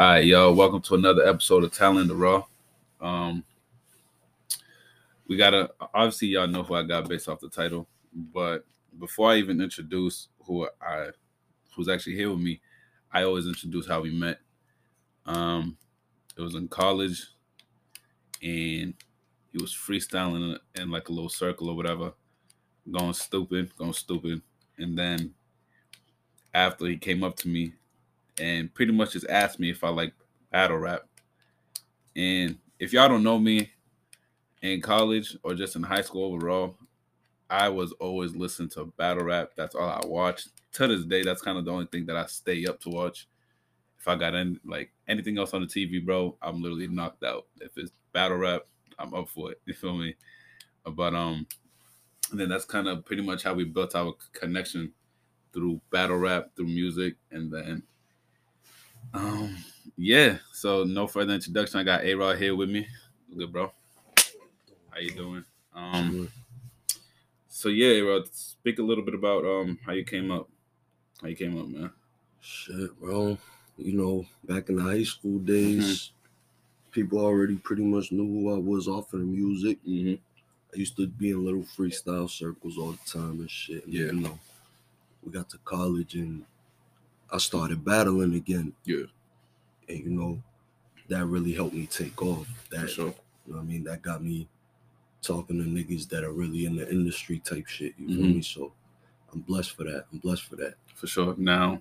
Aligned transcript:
All 0.00 0.10
right, 0.10 0.24
y'all. 0.24 0.54
welcome 0.54 0.80
to 0.82 0.94
another 0.94 1.26
episode 1.26 1.64
of 1.64 1.72
Talent 1.72 2.06
the 2.06 2.14
Raw. 2.14 2.44
Um, 3.00 3.42
we 5.26 5.36
gotta 5.36 5.72
obviously 5.92 6.28
y'all 6.28 6.46
know 6.46 6.62
who 6.62 6.74
I 6.74 6.84
got 6.84 7.08
based 7.08 7.28
off 7.28 7.40
the 7.40 7.48
title, 7.48 7.88
but 8.14 8.64
before 9.00 9.32
I 9.32 9.38
even 9.38 9.60
introduce 9.60 10.28
who 10.44 10.68
I 10.80 11.08
who's 11.74 11.88
actually 11.88 12.14
here 12.14 12.30
with 12.30 12.38
me, 12.38 12.60
I 13.12 13.24
always 13.24 13.48
introduce 13.48 13.88
how 13.88 14.00
we 14.00 14.12
met. 14.12 14.38
Um, 15.26 15.76
it 16.36 16.42
was 16.42 16.54
in 16.54 16.68
college, 16.68 17.20
and 18.40 18.94
he 19.50 19.60
was 19.60 19.74
freestyling 19.74 20.58
in, 20.76 20.82
in 20.82 20.90
like 20.92 21.08
a 21.08 21.12
little 21.12 21.28
circle 21.28 21.70
or 21.70 21.74
whatever, 21.74 22.12
going 22.88 23.14
stupid, 23.14 23.76
going 23.76 23.94
stupid, 23.94 24.42
and 24.78 24.96
then 24.96 25.34
after 26.54 26.86
he 26.86 26.96
came 26.96 27.24
up 27.24 27.34
to 27.38 27.48
me 27.48 27.72
and 28.40 28.72
pretty 28.72 28.92
much 28.92 29.12
just 29.12 29.26
asked 29.28 29.58
me 29.58 29.70
if 29.70 29.84
I 29.84 29.88
like 29.88 30.12
battle 30.50 30.78
rap. 30.78 31.02
And 32.16 32.58
if 32.78 32.92
y'all 32.92 33.08
don't 33.08 33.22
know 33.22 33.38
me 33.38 33.70
in 34.62 34.80
college 34.80 35.36
or 35.42 35.54
just 35.54 35.76
in 35.76 35.82
high 35.82 36.02
school 36.02 36.34
overall, 36.34 36.76
I 37.50 37.68
was 37.68 37.92
always 37.92 38.36
listening 38.36 38.68
to 38.70 38.92
battle 38.96 39.24
rap. 39.24 39.50
That's 39.56 39.74
all 39.74 39.88
I 39.88 40.00
watched. 40.04 40.48
To 40.72 40.86
this 40.86 41.04
day, 41.04 41.22
that's 41.22 41.42
kind 41.42 41.58
of 41.58 41.64
the 41.64 41.70
only 41.72 41.86
thing 41.86 42.06
that 42.06 42.16
I 42.16 42.26
stay 42.26 42.66
up 42.66 42.80
to 42.80 42.90
watch. 42.90 43.26
If 43.98 44.06
I 44.06 44.16
got 44.16 44.34
any 44.34 44.58
like 44.64 44.90
anything 45.08 45.38
else 45.38 45.54
on 45.54 45.62
the 45.62 45.66
TV, 45.66 46.04
bro, 46.04 46.36
I'm 46.42 46.62
literally 46.62 46.88
knocked 46.88 47.24
out. 47.24 47.46
If 47.60 47.76
it's 47.76 47.90
battle 48.12 48.36
rap, 48.36 48.62
I'm 48.98 49.14
up 49.14 49.28
for 49.28 49.52
it. 49.52 49.60
You 49.66 49.74
feel 49.74 49.96
me? 49.96 50.14
But 50.84 51.14
um, 51.14 51.46
and 52.30 52.38
then 52.38 52.48
that's 52.48 52.64
kind 52.64 52.86
of 52.86 53.04
pretty 53.04 53.22
much 53.22 53.42
how 53.42 53.54
we 53.54 53.64
built 53.64 53.96
our 53.96 54.14
connection 54.32 54.92
through 55.52 55.80
battle 55.90 56.18
rap, 56.18 56.50
through 56.54 56.66
music, 56.66 57.16
and 57.30 57.50
then 57.50 57.82
um, 59.14 59.56
yeah. 59.96 60.38
So 60.52 60.84
no 60.84 61.06
further 61.06 61.34
introduction. 61.34 61.80
I 61.80 61.82
got 61.82 62.04
A 62.04 62.14
Rod 62.14 62.38
here 62.38 62.54
with 62.54 62.70
me. 62.70 62.86
Good, 63.36 63.52
bro. 63.52 63.72
How 64.90 65.00
you 65.00 65.12
doing? 65.12 65.44
Um, 65.74 66.30
so 67.48 67.68
yeah, 67.68 68.00
A 68.00 68.02
Rod, 68.02 68.28
speak 68.32 68.78
a 68.78 68.82
little 68.82 69.04
bit 69.04 69.14
about 69.14 69.44
um 69.44 69.78
how 69.84 69.92
you 69.92 70.04
came 70.04 70.30
up. 70.30 70.48
How 71.20 71.28
you 71.28 71.36
came 71.36 71.58
up, 71.60 71.68
man. 71.68 71.90
Shit, 72.40 72.98
bro. 73.00 73.36
You 73.76 73.92
know, 73.96 74.26
back 74.44 74.68
in 74.68 74.76
the 74.76 74.82
high 74.82 75.04
school 75.04 75.38
days, 75.38 75.84
mm-hmm. 75.84 76.90
people 76.92 77.18
already 77.18 77.56
pretty 77.56 77.84
much 77.84 78.10
knew 78.10 78.26
who 78.26 78.54
I 78.54 78.58
was 78.58 78.88
off 78.88 79.12
of 79.12 79.20
the 79.20 79.26
music. 79.26 79.78
Mm-hmm. 79.86 80.14
I 80.74 80.76
used 80.76 80.96
to 80.96 81.06
be 81.06 81.30
in 81.30 81.44
little 81.44 81.62
freestyle 81.62 82.28
circles 82.28 82.76
all 82.76 82.92
the 82.92 82.98
time 83.10 83.40
and 83.40 83.50
shit. 83.50 83.84
And, 83.84 83.94
yeah. 83.94 84.06
You 84.06 84.12
know, 84.12 84.38
we 85.22 85.32
got 85.32 85.48
to 85.50 85.58
college 85.58 86.14
and 86.14 86.44
I 87.30 87.38
started 87.38 87.84
battling 87.84 88.34
again. 88.34 88.72
Yeah. 88.84 89.04
And 89.88 89.98
you 89.98 90.10
know, 90.10 90.42
that 91.08 91.26
really 91.26 91.52
helped 91.52 91.74
me 91.74 91.86
take 91.86 92.20
off. 92.22 92.46
That 92.70 92.88
sure. 92.90 93.06
you 93.46 93.52
know 93.52 93.56
what 93.56 93.62
I 93.62 93.64
mean? 93.64 93.84
That 93.84 94.02
got 94.02 94.22
me 94.22 94.48
talking 95.22 95.58
to 95.58 95.64
niggas 95.64 96.08
that 96.08 96.24
are 96.24 96.32
really 96.32 96.66
in 96.66 96.76
the 96.76 96.88
industry 96.90 97.38
type 97.40 97.66
shit. 97.66 97.94
You 97.98 98.08
feel 98.08 98.24
Mhm. 98.26 98.34
me? 98.36 98.42
So 98.42 98.72
I'm 99.32 99.40
blessed 99.40 99.72
for 99.72 99.84
that. 99.84 100.06
I'm 100.12 100.18
blessed 100.18 100.44
for 100.44 100.56
that. 100.56 100.74
For 100.94 101.06
sure. 101.06 101.34
Now, 101.36 101.80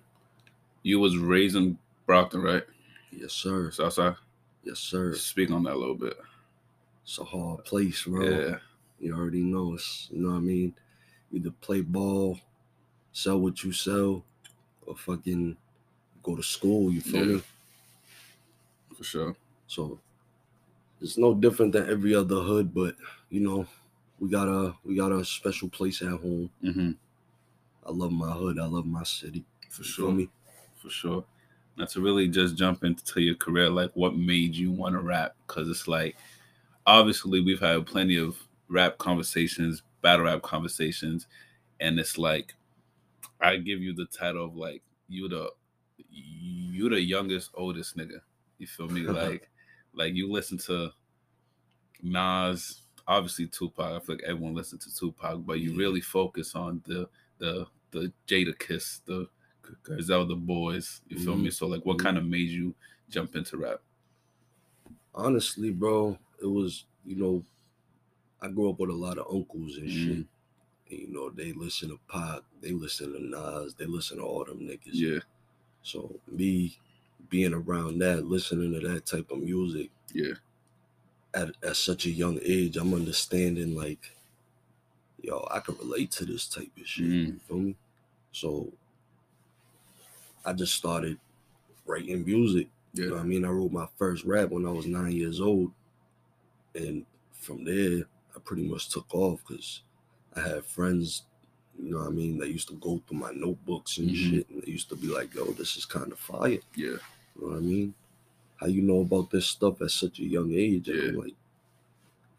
you 0.84 1.00
was 1.00 1.18
raised 1.18 1.56
in 1.56 1.78
Brockton, 2.06 2.42
right? 2.42 2.64
Yes, 3.12 3.34
sir. 3.34 3.72
Southside. 3.72 4.16
Yes, 4.64 4.80
sir. 4.80 5.14
Speak 5.16 5.52
on 5.52 5.64
that 5.64 5.74
a 5.74 5.78
little 5.78 5.96
bit. 5.96 6.18
It's 7.04 7.18
a 7.20 7.24
hard 7.24 7.64
place, 7.64 8.04
bro. 8.04 8.24
Yeah. 8.30 8.60
You 9.00 9.16
already 9.16 9.44
know 9.44 9.76
it's 9.76 10.10
you 10.12 10.22
know 10.22 10.32
what 10.32 10.38
I 10.38 10.42
mean? 10.42 10.76
Either 11.32 11.52
play 11.52 11.82
ball, 11.82 12.40
sell 13.12 13.40
what 13.40 13.64
you 13.64 13.72
sell, 13.72 14.26
or 14.88 14.96
fucking 14.96 15.56
go 16.24 16.36
to 16.36 16.44
school, 16.44 16.92
you 16.92 17.02
feel 17.02 17.26
Yeah. 17.26 17.36
me? 17.36 17.44
For 18.98 19.04
sure. 19.04 19.36
So 19.68 20.00
it's 21.02 21.18
no 21.18 21.36
different 21.36 21.74
than 21.74 21.90
every 21.90 22.16
other 22.16 22.38
hood, 22.42 22.74
but 22.74 22.96
you 23.30 23.42
know, 23.42 23.68
we 24.20 24.30
got 24.30 24.48
a 24.48 24.76
we 24.84 24.96
got 24.96 25.12
a 25.12 25.24
special 25.24 25.70
place 25.70 26.02
at 26.02 26.10
home. 26.10 26.50
Mm-hmm. 26.64 26.92
I 27.86 27.92
love 27.92 28.12
my 28.12 28.32
hood. 28.32 28.60
I 28.60 28.66
love 28.66 28.86
my 28.86 29.04
city. 29.04 29.46
For 29.70 29.84
You 29.84 29.88
sure. 29.88 30.12
me? 30.12 30.30
For 30.82 30.90
sure. 30.90 31.24
Now 31.78 31.86
to 31.86 32.02
really 32.02 32.28
just 32.28 32.56
jump 32.56 32.84
into 32.84 33.22
your 33.22 33.36
career, 33.36 33.70
like 33.70 33.92
what 33.94 34.16
made 34.18 34.56
you 34.56 34.72
want 34.72 34.94
to 34.96 35.00
rap? 35.00 35.36
Because 35.46 35.70
it's 35.70 35.88
like, 35.88 36.16
obviously 36.88 37.40
we've 37.42 37.60
had 37.60 37.86
plenty 37.86 38.18
of 38.18 38.36
rap 38.68 38.98
conversations, 38.98 39.84
battle 40.02 40.26
rap 40.26 40.42
conversations, 40.42 41.28
and 41.80 42.00
it's 42.00 42.18
like, 42.18 42.56
I 43.40 43.58
give 43.58 43.82
you 43.82 43.94
the 43.94 44.06
title 44.06 44.46
of 44.46 44.56
like 44.56 44.84
you 45.08 45.28
the 45.30 45.52
you 46.10 46.90
the 46.90 47.02
youngest 47.02 47.52
oldest 47.54 47.98
nigga. 47.98 48.22
You 48.58 48.68
feel 48.68 48.90
me? 48.90 49.02
Like, 49.08 49.50
like 49.94 50.14
you 50.14 50.32
listen 50.32 50.58
to 50.60 50.92
Nas, 52.02 52.82
obviously 53.08 53.48
Tupac. 53.48 53.80
I 54.02 54.06
feel 54.06 54.16
like 54.16 54.24
everyone 54.24 54.54
listens 54.54 54.86
to 54.86 54.96
Tupac, 54.96 55.46
but 55.46 55.60
you 55.60 55.76
really 55.76 56.02
focus 56.02 56.56
on 56.56 56.82
the 56.86 57.10
the 57.38 57.68
the 57.92 58.12
Jadakiss, 58.28 59.04
the 59.06 59.30
Griselda 59.84 60.36
Boys. 60.36 61.02
You 61.08 61.18
feel 61.18 61.38
me? 61.38 61.50
So 61.52 61.68
like, 61.68 61.86
what 61.86 61.98
Mhm. 61.98 62.04
kind 62.04 62.18
of 62.18 62.26
made 62.26 62.50
you 62.50 62.76
jump 63.10 63.36
into 63.36 63.58
rap? 63.58 63.82
Honestly, 65.14 65.72
bro, 65.72 66.18
it 66.42 66.46
was, 66.46 66.86
you 67.06 67.16
know, 67.16 67.44
I 68.42 68.50
grew 68.50 68.70
up 68.70 68.80
with 68.80 68.90
a 68.90 68.94
lot 68.94 69.18
of 69.20 69.34
uncles 69.34 69.78
and 69.78 69.90
shit. 69.92 70.28
You 70.90 71.08
know, 71.10 71.30
they 71.30 71.54
listen 71.54 71.90
to 71.90 72.00
Pac, 72.10 72.42
they 72.62 72.72
listen 72.72 73.14
to 73.14 73.24
Nas, 73.24 73.74
they 73.76 73.86
listen 73.86 74.18
to 74.18 74.24
all 74.24 74.46
them 74.46 74.60
niggas. 74.62 74.94
Yeah, 74.94 75.20
So 75.84 76.20
me 76.32 76.78
being 77.30 77.54
around 77.54 78.00
that, 78.00 78.26
listening 78.28 78.74
to 78.80 78.88
that 78.90 79.06
type 79.06 79.32
of 79.32 79.40
music 79.40 79.92
yeah, 80.14 80.36
at, 81.34 81.50
at 81.64 81.76
such 81.78 82.06
a 82.06 82.12
young 82.12 82.40
age, 82.44 82.78
I'm 82.78 82.94
understanding 82.94 83.76
like, 83.76 84.12
yo, 85.22 85.48
I 85.52 85.60
can 85.60 85.76
relate 85.78 86.12
to 86.12 86.26
this 86.26 86.48
type 86.48 86.72
of 86.80 86.88
shit. 86.88 87.06
Mhm. 87.06 87.28
You 87.28 87.40
feel 87.48 87.58
me? 87.58 87.76
So 88.32 88.74
I 90.46 90.54
just 90.54 90.74
started 90.76 91.20
writing 91.86 92.26
music. 92.26 92.70
You 92.94 93.10
know 93.10 93.16
yeah, 93.16 93.18
what 93.18 93.26
I 93.26 93.28
mean? 93.28 93.46
I 93.46 93.50
wrote 93.50 93.72
my 93.72 93.88
first 93.98 94.26
rap 94.26 94.50
when 94.50 94.66
I 94.66 94.72
was 94.72 94.86
nine 94.88 95.14
years 95.14 95.42
old. 95.42 95.72
And 96.76 97.06
from 97.34 97.66
there, 97.66 98.06
I 98.36 98.40
pretty 98.40 98.64
much 98.64 98.90
took 98.90 99.14
off 99.14 99.42
because 99.48 99.82
I 100.38 100.42
had 100.48 100.66
friends, 100.66 101.24
you 101.80 101.92
know 101.92 101.98
what 102.00 102.08
I 102.08 102.12
mean, 102.12 102.38
that 102.40 102.50
used 102.50 102.68
to 102.70 102.76
go 102.76 103.02
through 103.08 103.18
my 103.18 103.32
notebooks 103.32 103.98
and 103.98 104.10
Mhm. 104.10 104.16
shit. 104.30 104.50
And 104.50 104.62
they 104.62 104.72
used 104.72 104.90
to 104.90 104.96
be 104.96 105.08
like, 105.08 105.34
yo, 105.34 105.46
this 105.52 105.78
is 105.78 105.86
kind 105.86 106.12
of 106.12 106.20
fire. 106.20 106.60
yeah, 106.76 106.98
You 107.36 107.42
know 107.42 107.48
what 107.50 107.58
I 107.58 107.60
mean? 107.62 107.94
How 108.58 108.68
you 108.68 108.82
know 108.82 109.02
about 109.02 109.30
this 109.30 109.46
stuff 109.48 109.82
at 109.82 109.92
such 109.92 110.20
a 110.20 110.24
young 110.26 110.52
age? 110.54 110.90
And 110.90 111.00
I'm 111.02 111.16
Yeah. 111.16 111.22
like, 111.22 111.36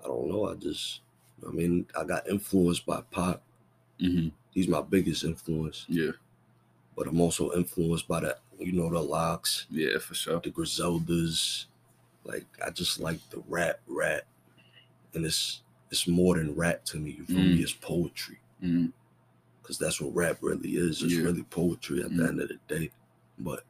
I 0.01 0.07
don't 0.09 0.29
know. 0.29 0.49
I 0.49 0.55
just, 0.55 1.01
I 1.47 1.51
mean, 1.51 1.87
I 1.97 2.05
got 2.05 2.29
influenced 2.29 2.85
by 2.87 3.01
Pop. 3.11 3.43
Mm-hmm. 4.01 4.29
He's 4.51 4.69
my 4.69 4.83
biggest 4.83 5.25
influence. 5.25 5.87
yeah, 5.89 6.13
But 6.97 7.07
I'm 7.07 7.21
also 7.21 7.53
influenced 7.53 8.09
by 8.09 8.21
the, 8.21 8.39
you 8.59 8.73
know, 8.73 8.91
the 8.91 9.01
LOX, 9.01 9.67
yeah, 9.71 9.99
for 9.99 10.15
sure. 10.15 10.41
the 10.41 10.51
Griseldas. 10.51 11.67
Like 12.25 12.47
I 12.65 12.71
just 12.71 12.99
like 12.99 13.21
the 13.31 13.39
rap, 13.49 13.81
rap, 13.87 14.23
and 15.15 15.25
it's 15.25 15.63
it's 15.91 16.07
more 16.07 16.37
than 16.37 16.55
rap 16.55 16.85
to 16.87 16.99
me. 16.99 17.13
You 17.13 17.25
feel 17.25 17.39
me? 17.39 17.59
Mm. 17.59 17.63
It's 17.63 17.73
poetry 17.73 18.39
Mhm. 18.63 18.93
because 19.63 19.79
that's 19.79 20.01
what 20.01 20.15
rap 20.15 20.39
really 20.43 20.77
is. 20.77 21.03
It's 21.03 21.15
Yeah. 21.15 21.23
really 21.23 21.45
poetry 21.45 22.03
at 22.03 22.11
Mm. 22.11 22.17
the 22.17 22.29
end 22.29 22.41
of 22.41 22.49
the 22.49 22.59
day. 22.69 22.91
But 23.39 23.65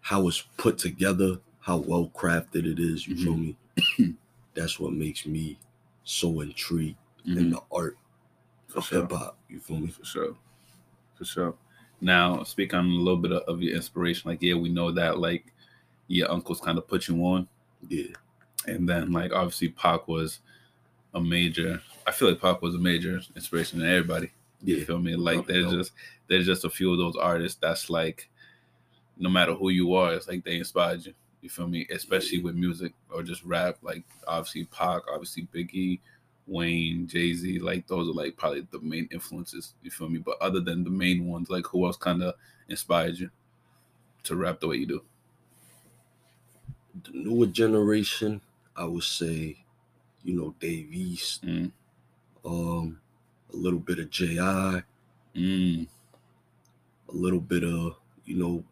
how 0.00 0.26
it's 0.28 0.42
put 0.56 0.78
together, 0.78 1.40
how 1.60 1.78
well 1.78 2.10
crafted 2.14 2.66
it 2.66 2.78
is, 2.78 3.06
you 3.06 3.16
feel 3.16 3.36
me? 3.36 3.56
that's 4.54 4.80
what 4.80 4.92
makes 4.92 5.26
me 5.26 5.58
so 6.04 6.40
intrigued 6.40 6.96
in 7.24 7.34
Mhm. 7.34 7.50
the 7.52 7.62
art 7.70 7.96
For 8.68 8.78
of 8.78 8.84
sure. 8.86 9.00
hip 9.02 9.12
hop. 9.12 9.38
You 9.48 9.60
feel 9.60 9.78
me? 9.80 9.88
For 9.88 10.04
sure. 10.04 10.36
For 11.16 11.24
sure. 11.24 11.54
Now, 12.00 12.42
speak 12.44 12.72
on 12.72 12.86
a 12.86 12.88
little 12.88 13.18
bit 13.18 13.32
of, 13.32 13.42
of 13.42 13.62
your 13.62 13.76
inspiration. 13.76 14.30
Like, 14.30 14.42
yeah, 14.42 14.54
we 14.54 14.70
know 14.70 14.90
that 14.92 15.18
like 15.18 15.52
your 16.08 16.30
uncles 16.30 16.60
kind 16.60 16.78
of 16.78 16.88
put 16.88 17.08
you 17.08 17.22
on. 17.24 17.46
Yeah. 17.88 18.14
And 18.66 18.88
then 18.88 19.12
like 19.12 19.32
obviously 19.32 19.68
Pac 19.70 20.06
was 20.08 20.40
a 21.14 21.20
major 21.20 21.82
I 22.06 22.12
feel 22.12 22.28
like 22.30 22.40
Pac 22.40 22.62
was 22.62 22.74
a 22.74 22.78
major 22.78 23.20
inspiration 23.34 23.80
to 23.80 23.86
everybody. 23.88 24.30
You 24.62 24.84
feel 24.84 24.98
me? 24.98 25.16
Like 25.16 25.46
there's 25.46 25.66
doubt. 25.66 25.74
just 25.74 25.92
there's 26.28 26.46
just 26.46 26.64
a 26.64 26.70
few 26.70 26.92
of 26.92 26.98
those 26.98 27.16
artists 27.16 27.58
that's 27.60 27.88
like 27.90 28.28
no 29.18 29.28
matter 29.30 29.54
who 29.54 29.68
you 29.70 29.94
are, 29.94 30.14
it's 30.14 30.28
like 30.28 30.44
they 30.44 30.56
inspired 30.56 31.04
you. 31.06 31.14
You 31.42 31.48
feel 31.50 31.68
me? 31.68 31.86
Especially 31.90 32.38
Yeah. 32.38 32.44
with 32.44 32.54
music 32.54 32.92
or 33.10 33.22
just 33.22 33.42
rap. 33.44 33.78
Like 33.82 34.04
obviously 34.26 34.64
Pac, 34.66 35.02
obviously 35.10 35.48
Biggie, 35.54 36.00
Wayne, 36.46 37.06
Jay 37.06 37.32
Z. 37.32 37.58
Like 37.60 37.86
those 37.86 38.08
are 38.08 38.12
like 38.12 38.36
probably 38.36 38.66
the 38.70 38.80
main 38.80 39.08
influences. 39.10 39.74
You 39.82 39.90
feel 39.90 40.08
me? 40.10 40.18
But 40.18 40.36
other 40.42 40.60
than 40.60 40.84
the 40.84 40.90
main 40.90 41.26
ones, 41.26 41.48
like 41.48 41.66
who 41.66 41.86
else 41.86 41.96
kind 41.96 42.22
of 42.22 42.34
inspired 42.68 43.16
you 43.18 43.30
to 44.24 44.36
rap 44.36 44.60
the 44.60 44.68
way 44.68 44.76
you 44.76 44.86
do? 44.86 45.02
The 47.04 47.10
newer 47.14 47.46
generation, 47.46 48.40
I 48.80 48.86
would 48.86 49.04
say, 49.04 49.58
you 50.24 50.34
know, 50.34 50.54
Dave 50.60 50.92
East, 50.92 51.44
Mm. 51.44 51.72
um, 52.44 53.00
a 53.52 53.56
little 53.56 53.80
bit 53.80 53.98
of 54.00 54.10
J.I., 54.10 54.82
Mm. 55.36 55.86
a 57.08 57.12
little 57.12 57.40
bit 57.40 57.64
of, 57.64 57.96
you 58.24 58.36
know, 58.36 58.64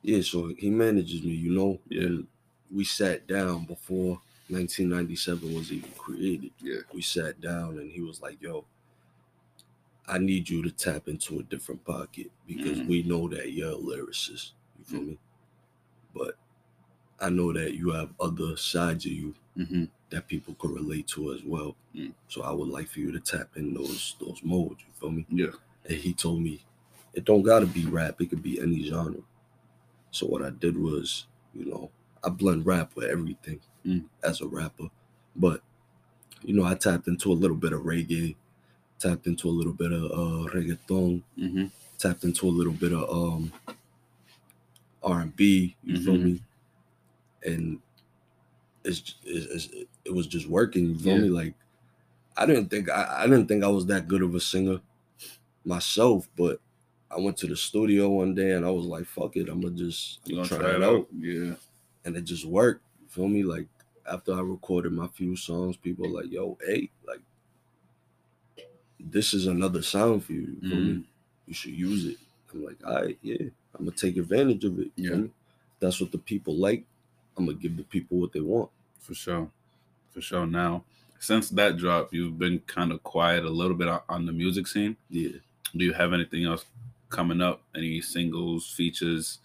Yeah, 0.01 0.21
so 0.21 0.53
he 0.57 0.69
manages 0.69 1.23
me, 1.23 1.31
you 1.33 1.51
know. 1.51 1.79
Yeah. 1.89 2.03
And 2.03 2.27
we 2.71 2.83
sat 2.85 3.27
down 3.27 3.65
before 3.65 4.21
1997 4.49 5.53
was 5.55 5.71
even 5.71 5.91
created. 5.93 6.51
Yeah. 6.59 6.81
We 6.93 7.01
sat 7.01 7.41
down 7.41 7.79
and 7.79 7.91
he 7.91 8.01
was 8.01 8.21
like, 8.21 8.41
"Yo, 8.41 8.65
I 10.07 10.19
need 10.19 10.49
you 10.49 10.61
to 10.63 10.71
tap 10.71 11.07
into 11.07 11.39
a 11.39 11.43
different 11.43 11.83
pocket 11.83 12.31
because 12.47 12.79
Mhm. 12.79 12.87
we 12.87 13.03
know 13.03 13.27
that 13.29 13.51
you're 13.51 13.71
a 13.71 13.75
lyricist. 13.77 14.51
You 14.77 14.85
feel 14.85 15.01
me? 15.01 15.19
But 16.13 16.37
I 17.19 17.29
know 17.29 17.53
that 17.53 17.75
you 17.75 17.91
have 17.91 18.13
other 18.19 18.57
sides 18.57 19.05
of 19.05 19.11
you 19.11 19.35
Mm-hmm. 19.57 19.85
That 20.11 20.27
people 20.27 20.55
could 20.59 20.71
relate 20.71 21.07
to 21.07 21.33
as 21.33 21.43
well. 21.43 21.75
Mm. 21.95 22.13
So 22.29 22.43
I 22.43 22.51
would 22.51 22.69
like 22.69 22.87
for 22.87 22.99
you 22.99 23.11
to 23.11 23.19
tap 23.19 23.49
in 23.57 23.73
those 23.73 24.15
those 24.19 24.41
modes. 24.43 24.81
You 24.81 24.93
feel 24.99 25.11
me? 25.11 25.25
Yeah. 25.29 25.51
And 25.87 25.97
he 25.97 26.13
told 26.13 26.41
me 26.41 26.61
it 27.13 27.25
don't 27.25 27.43
gotta 27.43 27.65
be 27.65 27.85
rap. 27.85 28.21
It 28.21 28.29
could 28.29 28.43
be 28.43 28.59
any 28.61 28.83
genre. 28.83 29.21
So 30.11 30.25
what 30.27 30.41
I 30.41 30.49
did 30.51 30.77
was, 30.77 31.25
you 31.53 31.65
know, 31.65 31.91
I 32.23 32.29
blend 32.29 32.65
rap 32.65 32.91
with 32.95 33.09
everything 33.09 33.59
Mm. 33.85 34.05
as 34.23 34.41
a 34.41 34.47
rapper, 34.47 34.89
but 35.35 35.61
you 36.43 36.53
know, 36.53 36.63
I 36.65 36.75
tapped 36.75 37.07
into 37.07 37.31
a 37.31 37.33
little 37.33 37.57
bit 37.57 37.73
of 37.73 37.81
reggae, 37.81 38.35
tapped 38.99 39.27
into 39.27 39.47
a 39.49 39.51
little 39.51 39.73
bit 39.73 39.91
of 39.91 40.03
uh, 40.11 40.49
reggaeton, 40.53 41.23
Mm-hmm. 41.37 41.65
tapped 41.97 42.23
into 42.23 42.47
a 42.47 42.51
little 42.51 42.73
bit 42.73 42.93
of 42.93 43.09
um 43.09 43.51
R 45.03 45.21
and 45.21 45.35
B. 45.35 45.75
You 45.83 45.99
feel 45.99 46.15
Mhm. 46.15 46.23
me? 46.23 46.41
And 47.45 47.79
it's, 48.83 49.15
it's, 49.23 49.67
it's 49.67 49.87
it 50.05 50.13
was 50.13 50.27
just 50.27 50.47
working. 50.47 50.85
You 50.87 50.95
feel 50.99 51.15
Yeah. 51.15 51.21
me? 51.23 51.29
Like 51.29 51.53
I 52.37 52.45
didn't 52.45 52.69
think 52.69 52.89
I, 52.89 53.23
I 53.23 53.27
didn't 53.27 53.47
think 53.47 53.63
I 53.63 53.67
was 53.67 53.85
that 53.87 54.07
good 54.07 54.21
of 54.21 54.35
a 54.35 54.39
singer 54.39 54.79
myself, 55.63 56.27
but 56.35 56.59
I 57.09 57.19
went 57.19 57.37
to 57.37 57.47
the 57.47 57.55
studio 57.55 58.09
one 58.09 58.35
day 58.35 58.51
and 58.51 58.65
I 58.65 58.69
was 58.71 58.85
like, 58.85 59.05
"Fuck 59.05 59.37
it, 59.37 59.47
I'm 59.49 59.61
gonna 59.61 59.73
just 59.75 60.19
You 60.25 60.35
gonna 60.37 60.47
try, 60.47 60.57
try 60.57 60.75
it 60.75 60.83
out," 60.83 61.07
Yeah. 61.17 61.55
and 62.03 62.15
it 62.15 62.21
just 62.23 62.45
worked. 62.45 62.83
You 63.01 63.07
feel 63.07 63.27
me? 63.27 63.43
Like 63.43 63.67
after 64.09 64.33
I 64.33 64.41
recorded 64.41 64.91
my 64.91 65.07
few 65.07 65.35
songs, 65.35 65.77
people 65.77 66.07
were 66.11 66.21
like, 66.21 66.31
"Yo, 66.31 66.57
hey, 66.65 66.89
like 67.07 67.21
this 68.99 69.33
is 69.33 69.47
another 69.47 69.81
sound 69.81 70.23
for 70.25 70.33
you." 70.33 70.57
You 70.61 70.69
feel 70.69 70.79
me? 70.79 70.93
Mm. 70.93 71.03
you 71.47 71.53
should 71.53 71.73
use 71.73 72.05
it. 72.05 72.17
I'm 72.53 72.63
like, 72.65 72.77
all 72.85 72.95
right, 72.95 73.17
yeah, 73.21 73.37
I'm 73.77 73.85
gonna 73.85 73.91
take 73.91 74.17
advantage 74.17 74.63
of 74.65 74.79
it. 74.79 74.91
you 74.95 75.15
Yeah. 75.15 75.27
That's 75.79 75.99
what 76.01 76.11
the 76.11 76.17
people 76.17 76.55
like. 76.55 76.85
I'm 77.37 77.45
gonna 77.45 77.57
give 77.57 77.75
the 77.77 77.83
people 77.83 78.17
what 78.17 78.31
they 78.33 78.39
want. 78.41 78.71
For 78.99 79.13
sure. 79.13 79.51
For 80.15 80.21
sure. 80.21 80.47
Now, 80.47 80.85
since 81.19 81.49
that 81.49 81.75
drop, 81.75 82.13
you've 82.13 82.39
been 82.39 82.59
kind 82.59 82.93
of 82.93 83.03
quiet 83.03 83.43
a 83.43 83.49
little 83.49 83.75
bit 83.75 83.89
on, 84.07 84.25
the 84.25 84.31
music 84.31 84.65
scene. 84.65 84.95
Yeah. 85.09 85.39
Do 85.75 85.83
you 85.83 85.91
have 85.91 86.13
anything 86.13 86.45
else 86.45 86.63
coming 87.09 87.41
up? 87.41 87.61
Any 87.75 87.99
singles, 87.99 88.71
features, 88.71 89.39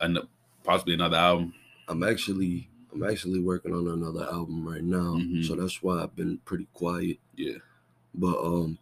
and 0.00 0.16
possibly 0.62 0.94
another 0.94 1.16
album? 1.16 1.52
I'm 1.88 2.04
actually 2.04 2.68
I'm 2.92 3.02
actually 3.02 3.40
working 3.40 3.74
on 3.74 3.88
another 3.88 4.24
album 4.30 4.66
right 4.66 4.84
now. 4.84 5.16
Mhm. 5.16 5.44
So 5.44 5.56
that's 5.56 5.82
why 5.82 6.00
I've 6.02 6.14
been 6.14 6.38
pretty 6.44 6.68
quiet. 6.72 7.18
Yeah. 7.34 7.58
But 8.14 8.38
um 8.38 8.78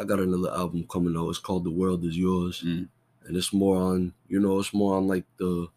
I 0.00 0.04
got 0.04 0.18
another 0.20 0.50
album 0.50 0.86
coming 0.90 1.14
out. 1.14 1.28
It's 1.28 1.38
called 1.38 1.64
The 1.64 1.70
World 1.70 2.04
Is 2.04 2.16
Yours. 2.16 2.62
Mm. 2.64 2.88
And 3.26 3.36
it's 3.36 3.52
more 3.52 3.76
on, 3.76 4.14
you 4.28 4.40
know, 4.40 4.58
it's 4.60 4.72
more 4.72 4.96
on 4.96 5.06
like 5.06 5.24
the 5.36 5.68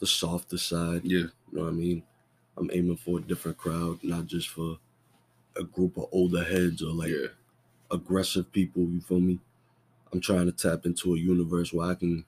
the 0.00 0.06
softer 0.06 0.58
side. 0.58 1.00
Yeah. 1.04 1.18
You 1.18 1.52
know 1.52 1.62
what 1.62 1.68
I 1.68 1.72
mean? 1.72 2.02
I'm 2.56 2.70
aiming 2.72 2.96
for 2.96 3.18
a 3.18 3.22
different 3.22 3.58
crowd, 3.58 4.02
not 4.04 4.26
just 4.26 4.48
for 4.48 4.78
a 5.56 5.64
group 5.64 5.96
of 5.98 6.08
older 6.12 6.44
heads 6.44 6.82
or 6.82 6.92
like 6.92 7.10
yeah. 7.10 7.28
aggressive 7.90 8.52
people, 8.52 8.82
you 8.84 9.00
feel 9.00 9.20
me? 9.20 9.40
I'm 10.12 10.20
trying 10.20 10.46
to 10.46 10.52
tap 10.52 10.86
into 10.86 11.14
a 11.14 11.18
universe 11.18 11.72
where 11.72 11.90
I 11.90 11.94
can 11.94 12.24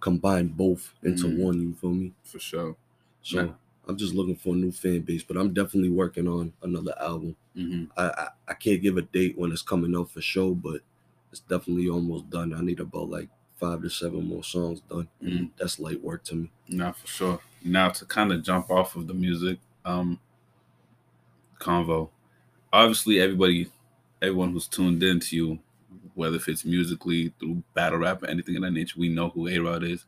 combine 0.00 0.48
both 0.48 0.94
into 1.04 1.28
Mhm. 1.28 1.38
one, 1.42 1.62
you 1.62 1.74
feel 1.74 1.92
me? 1.92 2.14
For 2.24 2.38
sure. 2.38 2.76
So 3.22 3.38
Yeah. 3.38 3.54
I'm 3.86 3.96
just 3.96 4.14
looking 4.14 4.36
for 4.36 4.54
a 4.54 4.56
new 4.58 4.72
fan 4.72 5.02
base, 5.02 5.22
but 5.22 5.36
I'm 5.36 5.52
definitely 5.54 5.90
working 5.90 6.26
on 6.28 6.52
another 6.62 6.94
album. 6.98 7.36
hmm 7.54 7.86
I, 7.96 8.04
I, 8.08 8.28
I 8.48 8.54
can't 8.54 8.82
give 8.82 8.96
a 8.96 9.02
date 9.02 9.38
when 9.38 9.52
it's 9.52 9.62
coming 9.62 9.96
out 9.96 10.10
for 10.10 10.22
sure, 10.22 10.54
but 10.54 10.82
it's 11.30 11.40
definitely 11.40 11.88
almost 11.88 12.30
done. 12.30 12.54
I 12.54 12.62
need 12.62 12.80
about 12.80 13.10
like 13.10 13.30
five 13.56 13.82
to 13.82 13.88
seven 13.90 14.26
more 14.26 14.44
songs 14.44 14.80
done. 14.82 15.08
Mhm. 15.22 15.50
That's 15.58 15.78
light 15.78 16.02
work 16.02 16.24
to 16.24 16.34
me. 16.34 16.50
Nah, 16.68 16.92
for 16.92 17.06
sure. 17.06 17.40
Now 17.64 17.88
to 17.90 18.04
kind 18.04 18.32
of 18.32 18.42
jump 18.42 18.70
off 18.70 18.96
of 18.96 19.06
the 19.06 19.14
music 19.14 19.58
um 19.84 20.20
convo. 21.58 22.10
Obviously, 22.72 23.20
everybody, 23.20 23.70
everyone 24.20 24.52
who's 24.52 24.68
tuned 24.68 25.02
in 25.02 25.20
to 25.20 25.36
you, 25.36 25.58
whether 26.14 26.36
if 26.36 26.48
it's 26.48 26.64
musically 26.64 27.32
through 27.38 27.62
battle 27.74 27.98
rap 27.98 28.22
or 28.22 28.26
anything 28.26 28.56
of 28.56 28.62
that 28.62 28.72
nature, 28.72 28.98
we 28.98 29.08
know 29.08 29.30
who 29.30 29.48
A 29.48 29.58
Rod 29.58 29.82
is. 29.84 30.04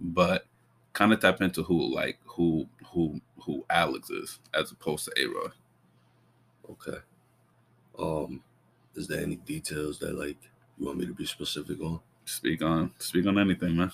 But 0.00 0.46
kind 0.92 1.12
of 1.12 1.20
tap 1.20 1.40
into 1.40 1.62
who 1.62 1.94
like 1.94 2.18
who 2.24 2.68
who 2.92 3.20
who 3.40 3.64
Alex 3.70 4.10
is 4.10 4.38
as 4.54 4.72
opposed 4.72 5.04
to 5.06 5.12
A 5.22 5.26
Rod. 5.26 5.52
Okay. 6.70 6.98
Um, 7.98 8.42
is 8.94 9.06
there 9.06 9.22
any 9.22 9.36
details 9.36 9.98
that 10.00 10.14
like 10.18 10.38
you 10.78 10.86
want 10.86 10.98
me 10.98 11.06
to 11.06 11.14
be 11.14 11.26
specific 11.26 11.80
on? 11.80 12.00
Speak 12.30 12.62
on 12.62 12.92
speak 12.98 13.26
on 13.26 13.38
anything, 13.38 13.76
man. 13.76 13.90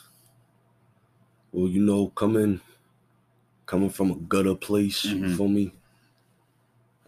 Well, 1.52 1.68
you 1.68 1.80
know, 1.82 2.08
coming 2.08 2.60
coming 3.64 3.88
from 3.88 4.10
a 4.10 4.16
gutter 4.16 4.54
place, 4.54 5.06
Mhm. 5.06 5.36
feel 5.36 5.48
me? 5.48 5.72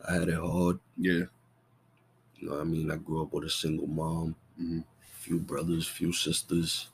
I 0.09 0.15
had 0.15 0.29
it 0.29 0.39
hard. 0.41 0.81
Yeah. 0.97 1.27
You 2.37 2.49
know 2.49 2.53
what 2.53 2.61
I 2.63 2.65
mean? 2.65 2.91
I 2.91 2.97
grew 2.97 3.23
up 3.23 3.33
with 3.35 3.45
a 3.45 3.51
single 3.51 3.87
mom, 3.87 4.37
Mhm. 4.59 4.85
few 5.03 5.39
brothers, 5.39 5.87
few 5.87 6.13
sisters. 6.13 6.89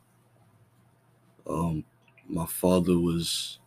Um, 1.46 1.84
my 2.26 2.46
father 2.46 2.98
was 2.98 3.58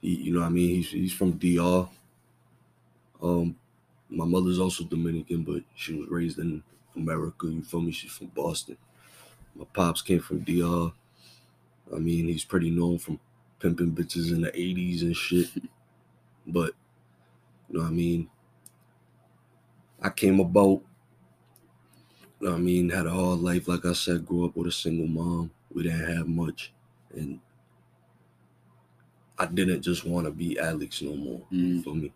he, 0.00 0.14
you 0.16 0.32
know 0.32 0.40
what 0.40 0.46
I 0.46 0.50
mean, 0.50 0.76
he's 0.76 0.90
he's 0.90 1.12
from 1.12 1.32
DR. 1.32 1.90
Um, 3.20 3.58
my 4.08 4.24
mother's 4.24 4.58
also 4.58 4.84
Dominican, 4.84 5.42
but 5.42 5.64
she 5.74 5.92
was 5.94 6.08
raised 6.08 6.38
in 6.38 6.62
America, 6.94 7.46
you 7.46 7.62
feel 7.62 7.82
me? 7.82 7.92
She's 7.92 8.12
from 8.12 8.28
Boston. 8.28 8.78
My 9.58 9.64
pops 9.72 10.02
came 10.02 10.20
from 10.20 10.40
DR. 10.40 10.92
I 11.94 11.98
mean, 11.98 12.26
he's 12.26 12.44
pretty 12.44 12.70
known 12.70 12.98
from 12.98 13.18
pimping 13.60 13.92
bitches 13.92 14.32
in 14.32 14.40
the 14.42 14.50
80s 14.52 15.02
and 15.02 15.16
shit. 15.16 15.48
But 16.48 16.74
you 17.68 17.76
know 17.78 17.80
what 17.84 17.88
I 17.88 17.92
mean? 17.92 18.30
I 20.00 20.10
came 20.10 20.38
about, 20.38 20.80
you 22.40 22.46
know 22.46 22.50
what 22.52 22.58
I 22.58 22.60
mean, 22.60 22.88
had 22.88 23.06
a 23.06 23.10
hard 23.10 23.40
life. 23.40 23.66
Like 23.66 23.84
I 23.84 23.94
said, 23.94 24.24
grew 24.26 24.44
up 24.46 24.56
with 24.56 24.68
a 24.68 24.72
single 24.72 25.08
mom. 25.08 25.50
We 25.74 25.82
didn't 25.82 26.06
have 26.16 26.28
much. 26.28 26.72
And 27.14 27.40
I 29.38 29.46
didn't 29.46 29.82
just 29.82 30.04
want 30.04 30.26
to 30.26 30.30
be 30.30 30.58
Alex 30.58 31.02
no 31.02 31.16
more. 31.16 31.42
You 31.50 31.80
Mm. 31.80 31.84
feel 31.84 31.94
me? 31.94 32.12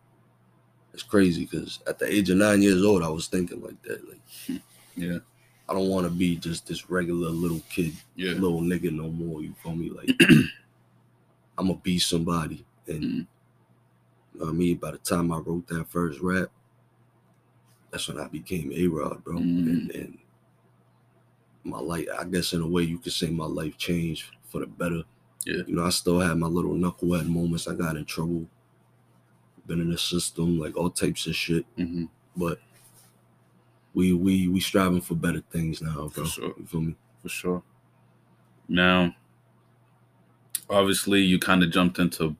it's 0.92 1.02
crazy 1.04 1.44
because 1.44 1.78
at 1.87 1.99
the 2.00 2.12
age 2.12 2.30
of 2.30 2.37
nine 2.37 2.62
years 2.62 2.82
old, 2.85 3.02
I 3.02 3.09
was 3.09 3.26
thinking 3.28 3.62
like 3.62 3.80
that. 3.82 4.00
Like, 4.09 4.61
Yeah. 4.97 5.18
I 5.71 5.73
don't 5.73 5.89
want 5.89 6.05
to 6.05 6.11
be 6.11 6.35
just 6.35 6.67
this 6.67 6.91
regular 6.91 7.29
little 7.31 7.62
kid, 7.71 7.93
Yeah. 8.17 8.33
little 8.33 8.61
nigga 8.61 8.93
no 8.93 9.09
more. 9.09 9.41
You 9.41 9.55
feel 9.62 9.77
me? 9.77 9.89
Like, 9.91 10.11
I'm 11.57 11.69
gonna 11.69 11.75
be 11.77 11.99
somebody. 12.00 12.65
And 12.89 13.03
Mhm. 13.05 13.27
you 14.35 14.41
know 14.41 14.47
what 14.47 14.49
I 14.49 14.53
mean? 14.53 14.77
By 14.79 14.91
the 14.91 14.99
time 14.99 15.31
I 15.31 15.39
wrote 15.39 15.69
that 15.69 15.89
first 15.89 16.21
rap, 16.21 16.49
that's 17.93 18.09
when 18.09 18.19
I 18.19 18.27
became 18.27 18.73
A 18.73 18.87
Rod, 18.89 19.23
bro. 19.23 19.37
Mhm. 19.37 19.43
And, 19.69 19.91
and 19.93 20.19
my 21.62 21.79
life, 21.79 22.09
I 22.19 22.25
guess, 22.25 22.53
in 22.53 22.62
a 22.62 22.67
way, 22.67 22.83
you 22.83 22.99
could 22.99 23.12
say 23.12 23.31
my 23.31 23.47
life 23.47 23.79
changed 23.79 24.25
for 24.49 24.61
the 24.61 24.67
better. 24.67 25.05
Yeah. 25.47 25.62
You 25.69 25.77
know, 25.77 25.85
I 25.85 25.91
still 25.91 26.19
had 26.19 26.37
my 26.37 26.49
little 26.49 26.75
knucklehead 26.75 27.29
moments. 27.29 27.69
I 27.69 27.75
got 27.77 27.97
in 27.97 28.05
trouble, 28.07 28.47
been 29.67 29.81
in 29.81 29.91
the 29.91 29.99
system, 29.99 30.59
like 30.59 30.77
all 30.77 30.91
types 30.91 31.29
of 31.29 31.37
shit. 31.37 31.65
hmm 31.77 32.07
But 32.37 32.61
we 33.94 34.12
we 34.12 34.49
we 34.49 34.61
striving 34.61 35.00
for 35.00 35.14
better 35.14 35.42
things 35.50 35.82
now, 35.82 36.09
bro. 36.09 36.25
For 36.25 36.26
sure. 36.26 36.54
You 36.59 36.66
feel 36.66 36.80
me? 36.80 36.97
For 37.23 37.28
sure. 37.28 37.62
Now, 38.68 39.14
obviously, 40.68 41.23
you 41.23 41.38
kind 41.38 41.62
of 41.62 41.70
jumped 41.70 41.99
into 41.99 42.37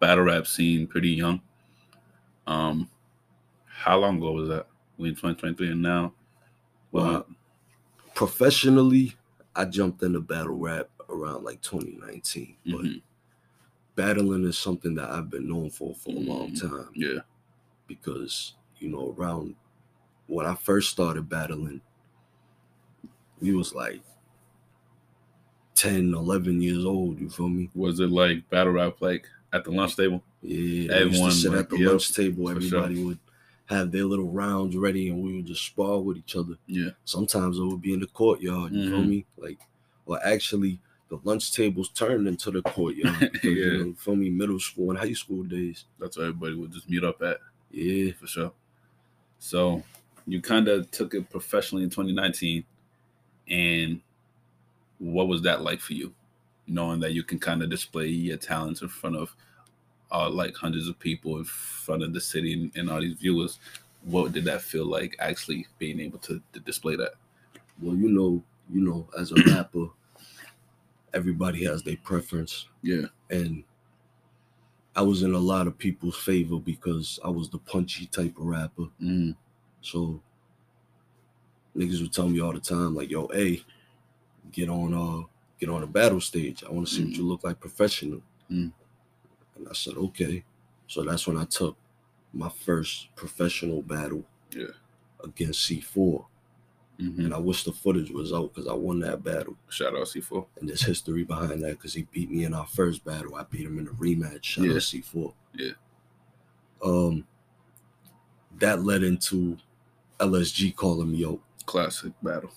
battle 0.00 0.24
rap 0.24 0.46
scene 0.46 0.86
pretty 0.86 1.10
young. 1.10 1.40
Um, 2.46 2.88
how 3.66 3.98
long 3.98 4.18
ago 4.18 4.32
was 4.32 4.48
that? 4.48 4.66
We 4.96 5.08
in 5.08 5.14
2023 5.14 5.72
and 5.72 5.82
now? 5.82 6.12
Well, 6.92 7.26
professionally, 8.14 9.14
I 9.56 9.64
jumped 9.64 10.02
into 10.02 10.20
battle 10.20 10.56
rap 10.56 10.88
around 11.08 11.44
like 11.44 11.60
2019. 11.62 12.56
But 12.66 12.82
Mhm. 12.82 13.02
battling 13.96 14.44
is 14.44 14.58
something 14.58 14.94
that 14.94 15.10
I've 15.10 15.30
been 15.30 15.48
known 15.48 15.70
for 15.70 15.94
for 15.94 16.10
a 16.10 16.18
long 16.20 16.52
Mhm. 16.52 16.60
time 16.70 16.92
yeah. 16.94 17.20
because 17.86 18.54
you 18.78 18.88
know 18.88 19.14
around 19.18 19.54
when 20.32 20.46
I 20.46 20.54
first 20.54 20.88
started 20.90 21.28
battling, 21.28 21.82
we 23.40 23.52
was 23.54 23.74
like 23.74 24.00
10, 25.74 26.14
11 26.14 26.62
years 26.62 26.84
old. 26.84 27.20
You 27.20 27.28
feel 27.28 27.48
me? 27.48 27.68
Was 27.74 28.00
it 28.00 28.10
like 28.10 28.48
battle 28.48 28.72
rap 28.72 28.94
like 29.00 29.26
at 29.52 29.64
the 29.64 29.70
lunch 29.72 29.96
table? 29.96 30.22
Yeah, 30.42 30.56
we 30.58 30.62
used 30.64 30.90
Everyone, 30.90 31.30
to 31.30 31.36
sit 31.36 31.50
like, 31.52 31.60
at 31.60 31.70
the 31.70 31.78
yep, 31.78 31.88
lunch 31.90 32.14
table. 32.14 32.48
for 32.54 32.60
sure. 32.60 32.78
Everybody 32.84 33.04
would 33.04 33.18
have 33.66 33.92
their 33.92 34.04
little 34.04 34.30
rounds 34.30 34.76
ready, 34.76 35.08
and 35.10 35.22
we 35.22 35.36
would 35.36 35.46
just 35.46 35.64
spar 35.66 36.00
with 36.00 36.16
each 36.16 36.34
other. 36.36 36.54
Yeah. 36.66 36.90
Sometimes 37.04 37.58
it 37.58 37.62
would 37.64 37.82
be 37.82 37.92
in 37.92 38.00
the 38.00 38.06
courtyard. 38.06 38.72
You 38.72 38.90
feel 38.90 39.00
Mhm. 39.00 39.08
me? 39.08 39.26
Like, 39.36 39.58
or 40.06 40.18
actually, 40.24 40.80
the 41.10 41.18
lunch 41.24 41.52
tables 41.52 41.90
turned 41.90 42.26
into 42.26 42.50
the 42.50 42.62
courtyard. 42.62 43.30
Yeah. 43.44 43.50
You 43.50 43.72
know, 43.78 43.84
you 43.86 43.94
feel 43.94 44.16
me? 44.16 44.30
Middle 44.30 44.60
school 44.60 44.90
and 44.90 44.98
high 44.98 45.12
school 45.12 45.42
days. 45.42 45.84
That's 45.98 46.16
where 46.16 46.26
everybody 46.28 46.54
would 46.54 46.72
just 46.72 46.88
meet 46.88 47.04
up 47.04 47.20
at 47.22 47.38
Yeah. 47.70 48.12
for 48.12 48.26
sure. 48.26 48.52
So 49.38 49.82
you 50.26 50.40
kind 50.40 50.68
of 50.68 50.90
took 50.90 51.14
it 51.14 51.28
professionally 51.30 51.84
in 51.84 51.90
2019. 51.90 52.64
And 53.48 54.00
what 54.98 55.28
was 55.28 55.42
that 55.42 55.62
like 55.62 55.80
for 55.80 55.94
you? 55.94 56.12
Knowing 56.66 57.00
that 57.00 57.12
you 57.12 57.22
can 57.22 57.38
kind 57.38 57.62
of 57.62 57.70
display 57.70 58.06
your 58.06 58.36
talents 58.36 58.82
in 58.82 58.88
front 58.88 59.16
of 59.16 59.34
uh, 60.12 60.28
like 60.30 60.54
hundreds 60.54 60.88
of 60.88 60.98
people 60.98 61.38
in 61.38 61.44
front 61.44 62.02
of 62.02 62.12
the 62.12 62.20
city 62.20 62.52
and, 62.54 62.72
and 62.76 62.90
all 62.90 63.00
these 63.00 63.16
viewers. 63.18 63.58
What 64.04 64.32
did 64.32 64.44
that 64.44 64.62
feel 64.62 64.84
like 64.86 65.16
actually 65.18 65.66
being 65.78 66.00
able 66.00 66.18
to, 66.20 66.40
to 66.52 66.60
display 66.60 66.96
that? 66.96 67.12
Well, 67.80 67.96
you 67.96 68.08
know, 68.08 68.42
you 68.72 68.80
know, 68.82 69.08
as 69.18 69.32
a 69.32 69.36
rapper, 69.54 69.86
everybody 71.14 71.64
has 71.64 71.82
their 71.82 71.96
preference, 72.02 72.66
Yeah. 72.82 73.06
and 73.30 73.64
I 74.94 75.02
was 75.02 75.22
in 75.22 75.34
a 75.34 75.38
lot 75.38 75.66
of 75.66 75.78
people's 75.78 76.16
favor 76.18 76.58
because 76.58 77.18
I 77.24 77.28
was 77.28 77.48
the 77.48 77.58
punchy 77.58 78.06
type 78.06 78.36
of 78.38 78.44
rapper. 78.44 78.84
Mm, 79.02 79.34
So 79.82 80.20
niggas 81.76 82.00
would 82.00 82.12
tell 82.12 82.28
me 82.28 82.40
all 82.40 82.52
the 82.52 82.60
time, 82.60 82.94
like, 82.94 83.10
yo, 83.10 83.28
hey, 83.28 83.62
get 84.52 84.68
on 84.68 84.94
uh 84.94 85.26
get 85.58 85.68
on 85.68 85.82
a 85.82 85.86
battle 85.86 86.20
stage. 86.20 86.64
I 86.64 86.70
want 86.72 86.88
to 86.88 86.94
see 86.94 87.04
what 87.04 87.12
you 87.14 87.24
look 87.26 87.44
like 87.44 87.60
professional. 87.60 88.20
Mm. 88.50 88.72
And 89.56 89.68
I 89.68 89.72
said, 89.74 89.94
okay. 89.96 90.44
So 90.88 91.02
that's 91.04 91.26
when 91.26 91.36
I 91.36 91.44
took 91.44 91.76
my 92.32 92.48
first 92.48 93.14
professional 93.14 93.82
battle 93.82 94.24
Yeah. 94.54 94.66
against 95.22 95.68
C4. 95.70 96.26
mhm. 96.98 97.18
And 97.24 97.34
I 97.34 97.38
wish 97.38 97.64
the 97.64 97.72
footage 97.72 98.10
was 98.10 98.32
out 98.32 98.52
because 98.52 98.68
I 98.68 98.72
won 98.74 99.00
that 99.00 99.22
battle. 99.22 99.56
Shout 99.68 99.94
out 99.96 100.06
C4. 100.08 100.46
And 100.60 100.68
there's 100.68 100.82
history 100.82 101.22
behind 101.24 101.62
that 101.62 101.72
because 101.72 101.94
he 101.94 102.02
beat 102.12 102.30
me 102.30 102.44
in 102.44 102.54
our 102.54 102.66
first 102.66 103.04
battle. 103.04 103.34
I 103.36 103.44
beat 103.44 103.66
him 103.66 103.78
in 103.78 103.84
the 103.86 103.92
rematch. 103.92 104.44
Shout 104.44 104.64
Yeah. 104.66 104.72
out 104.74 104.78
C4. 104.82 105.32
Yeah. 105.54 105.72
Um 106.82 107.26
that 108.58 108.82
led 108.82 109.02
into 109.02 109.56
LSG 110.22 110.74
calling 110.76 111.10
me 111.12 111.24
out. 111.24 111.40
Classic 111.66 112.12
battle. 112.22 112.50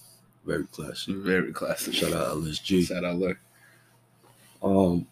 Very 0.45 0.65
classic. 0.67 1.15
Very 1.15 1.51
classic. 1.51 1.93
Shout 1.93 2.13
out 2.13 2.37
LSG. 2.37 2.87
Shout 2.87 3.03
out 3.03 3.17
Lurk. 3.17 3.39
Um, 4.61 5.07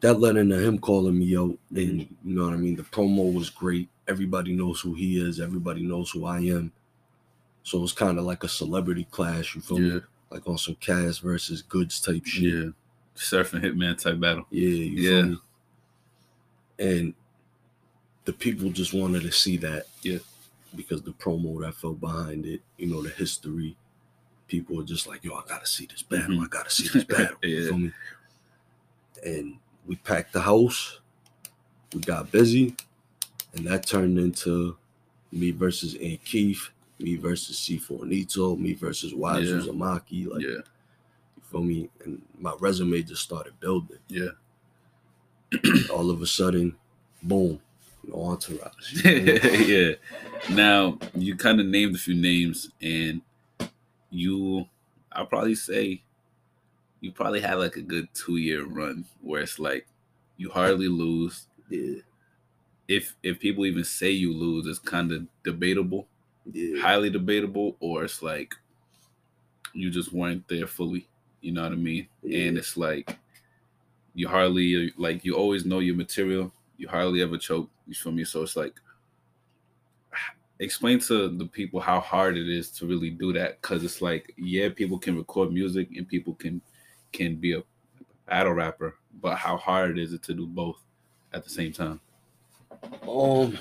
that 0.00 0.14
led 0.18 0.36
into 0.36 0.58
him 0.58 0.78
calling 0.78 1.18
me 1.18 1.36
out, 1.36 1.56
and 1.74 2.00
you 2.00 2.08
know 2.24 2.44
what 2.46 2.54
I 2.54 2.56
mean. 2.56 2.76
The 2.76 2.82
promo 2.82 3.32
was 3.32 3.50
great. 3.50 3.88
Everybody 4.08 4.54
knows 4.54 4.80
who 4.80 4.94
he 4.94 5.20
is. 5.20 5.38
Everybody 5.40 5.82
knows 5.82 6.10
who 6.10 6.24
I 6.24 6.38
am. 6.40 6.72
So 7.62 7.78
it 7.78 7.82
was 7.82 7.92
kind 7.92 8.18
of 8.18 8.24
like 8.24 8.42
a 8.42 8.48
celebrity 8.48 9.06
clash. 9.10 9.54
You 9.54 9.60
feel 9.60 9.80
Yeah. 9.80 9.94
me? 9.94 10.00
Like 10.30 10.48
on 10.48 10.58
some 10.58 10.74
Cass 10.76 11.18
versus 11.18 11.62
Goodz 11.62 12.00
type 12.00 12.24
shit. 12.24 12.42
Yeah. 12.42 12.70
Surfing 13.14 13.62
Hitman 13.62 13.96
type 14.02 14.18
battle. 14.18 14.46
Yeah. 14.50 14.68
You 14.68 15.38
Yeah. 16.78 16.84
And 16.84 17.14
the 18.24 18.32
people 18.32 18.70
just 18.70 18.92
wanted 18.94 19.22
to 19.22 19.30
see 19.30 19.56
that. 19.58 19.84
Yeah. 20.02 20.18
Because 20.74 21.02
the 21.02 21.12
promo 21.12 21.60
that 21.62 21.74
fell 21.74 21.92
behind 21.94 22.46
it, 22.46 22.60
you 22.78 22.86
know, 22.86 23.02
the 23.02 23.10
history. 23.10 23.76
People 24.48 24.80
are 24.80 24.84
just 24.84 25.06
like, 25.06 25.24
yo, 25.24 25.34
I 25.34 25.42
gotta 25.48 25.66
see 25.66 25.86
this 25.86 26.02
battle. 26.02 26.36
Mhm. 26.36 26.44
I 26.44 26.48
gotta 26.48 26.70
see 26.70 26.88
this 26.92 27.04
battle. 27.04 27.36
You 27.42 27.48
Yeah. 27.58 27.68
feel 27.68 27.78
me? 27.78 27.92
And 29.24 29.58
we 29.86 29.96
packed 29.96 30.32
the 30.32 30.40
house. 30.40 31.00
We 31.94 32.00
got 32.00 32.30
busy. 32.32 32.74
And 33.54 33.66
that 33.66 33.86
turned 33.86 34.18
into 34.18 34.76
me 35.30 35.50
versus 35.50 35.94
Aunt 35.96 36.24
Keith, 36.24 36.70
me 36.98 37.16
versus 37.16 37.56
C4 37.58 38.04
Nito, 38.06 38.56
me 38.56 38.72
versus 38.74 39.14
Wise 39.14 39.48
Yeah. 39.50 39.56
Uzumaki. 39.56 40.26
Like, 40.26 40.42
yeah. 40.42 40.48
you 40.48 41.42
feel 41.50 41.62
me? 41.62 41.88
And 42.04 42.22
my 42.38 42.54
resume 42.60 43.02
just 43.02 43.22
started 43.22 43.58
building. 43.60 43.98
Yeah. 44.08 44.30
All 45.92 46.10
of 46.10 46.22
a 46.22 46.26
sudden, 46.26 46.76
boom, 47.22 47.60
entourage. 48.12 48.92
you 48.92 49.02
feel 49.02 49.24
me? 49.26 49.40
yeah. 49.66 49.92
Now 50.50 50.98
you 51.14 51.36
kind 51.36 51.60
of 51.60 51.66
named 51.66 51.94
a 51.94 51.98
few 51.98 52.14
names, 52.14 52.70
and 52.80 53.22
you, 54.10 54.66
I'll 55.12 55.26
probably 55.26 55.54
say, 55.56 56.02
you 57.00 57.12
probably 57.12 57.40
had 57.40 57.54
like 57.54 57.76
a 57.76 57.82
good 57.82 58.08
two 58.14 58.36
year 58.36 58.64
run 58.64 59.06
where 59.20 59.42
it's 59.42 59.58
like 59.58 59.86
you 60.36 60.50
hardly 60.50 60.88
lose. 60.88 61.46
yeah, 61.68 62.00
If 62.86 63.16
if 63.24 63.40
people 63.40 63.66
even 63.66 63.82
say 63.84 64.10
you 64.10 64.32
lose, 64.32 64.66
it's 64.68 64.78
kind 64.78 65.10
of 65.12 65.26
debatable, 65.42 66.06
yeah, 66.52 66.82
highly 66.82 67.10
debatable, 67.10 67.76
or 67.80 68.04
it's 68.04 68.22
like 68.22 68.54
you 69.72 69.90
just 69.90 70.12
weren't 70.12 70.46
there 70.48 70.66
fully. 70.66 71.08
You 71.40 71.52
know 71.52 71.62
what 71.62 71.72
I 71.72 71.76
mean? 71.76 72.08
And 72.22 72.58
it's 72.58 72.76
like 72.76 73.18
you 74.14 74.28
hardly 74.28 74.92
like 74.96 75.24
you 75.24 75.36
always 75.36 75.64
know 75.64 75.80
your 75.80 75.96
material. 75.96 76.52
You 76.82 76.88
hardly 76.88 77.22
ever 77.22 77.38
choke. 77.38 77.70
You 77.86 77.94
feel 77.94 78.10
me? 78.10 78.24
So 78.24 78.42
it's 78.42 78.56
like 78.56 78.74
explain 80.58 80.98
to 80.98 81.28
the 81.28 81.46
people 81.46 81.78
how 81.78 82.00
hard 82.00 82.36
it 82.36 82.48
is 82.48 82.70
to 82.70 82.86
really 82.86 83.10
do 83.10 83.32
that 83.32 83.60
because 83.60 83.84
it's 83.84 84.02
like 84.02 84.32
yeah 84.36 84.68
people 84.68 84.98
can 84.98 85.16
record 85.16 85.52
music 85.52 85.88
and 85.96 86.06
people 86.08 86.34
can 86.34 86.60
can 87.12 87.36
be 87.36 87.52
a 87.54 87.62
battle 88.26 88.52
rapper 88.52 88.94
but 89.20 89.36
how 89.36 89.56
hard 89.56 89.98
is 89.98 90.12
it 90.12 90.22
to 90.22 90.34
do 90.34 90.46
both 90.46 90.76
at 91.32 91.42
the 91.42 91.50
same 91.50 91.72
time 91.72 92.00
Um, 93.08 93.58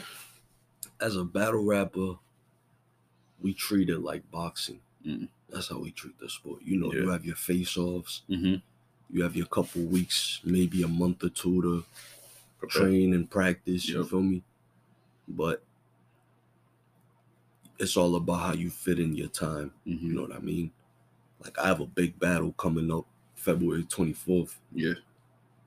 as 1.00 1.16
a 1.16 1.24
battle 1.24 1.64
rapper, 1.64 2.16
we 3.42 3.54
treat 3.54 3.90
it 3.90 4.00
like 4.00 4.30
boxing. 4.32 4.80
Mm. 5.06 5.28
That's 5.50 5.70
how 5.70 5.80
we 5.80 5.92
treat 5.92 6.18
the 6.20 6.30
sport. 6.30 6.62
You 6.64 6.80
know, 6.80 6.94
you 6.94 7.10
have 7.10 7.26
your 7.26 7.36
face-offs. 7.36 8.22
mm-hmm. 8.30 8.56
You 9.14 9.24
have 9.24 9.36
your 9.36 9.48
couple 9.48 9.82
weeks, 9.84 10.40
maybe 10.44 10.84
a 10.84 10.88
month 10.88 11.24
or 11.24 11.30
two 11.30 11.62
to 11.62 11.84
Train 12.70 13.14
and 13.14 13.30
practice. 13.30 13.88
You 13.88 14.04
feel 14.06 14.22
me? 14.22 14.44
But 15.28 15.64
it's 17.80 17.98
all 17.98 18.16
about 18.16 18.42
how 18.42 18.54
you 18.54 18.70
fit 18.70 19.00
in 19.00 19.16
your 19.16 19.28
time. 19.30 19.74
You 19.86 19.98
Mhm. 19.98 20.12
know 20.14 20.22
what 20.24 20.34
I 20.36 20.40
mean? 20.40 20.72
Like 21.44 21.58
I 21.60 21.68
have 21.68 21.82
a 21.82 21.86
big 21.88 22.20
battle 22.20 22.54
coming 22.54 22.92
up 22.92 23.06
February 23.36 23.86
24th, 23.86 24.60
yeah 24.74 24.94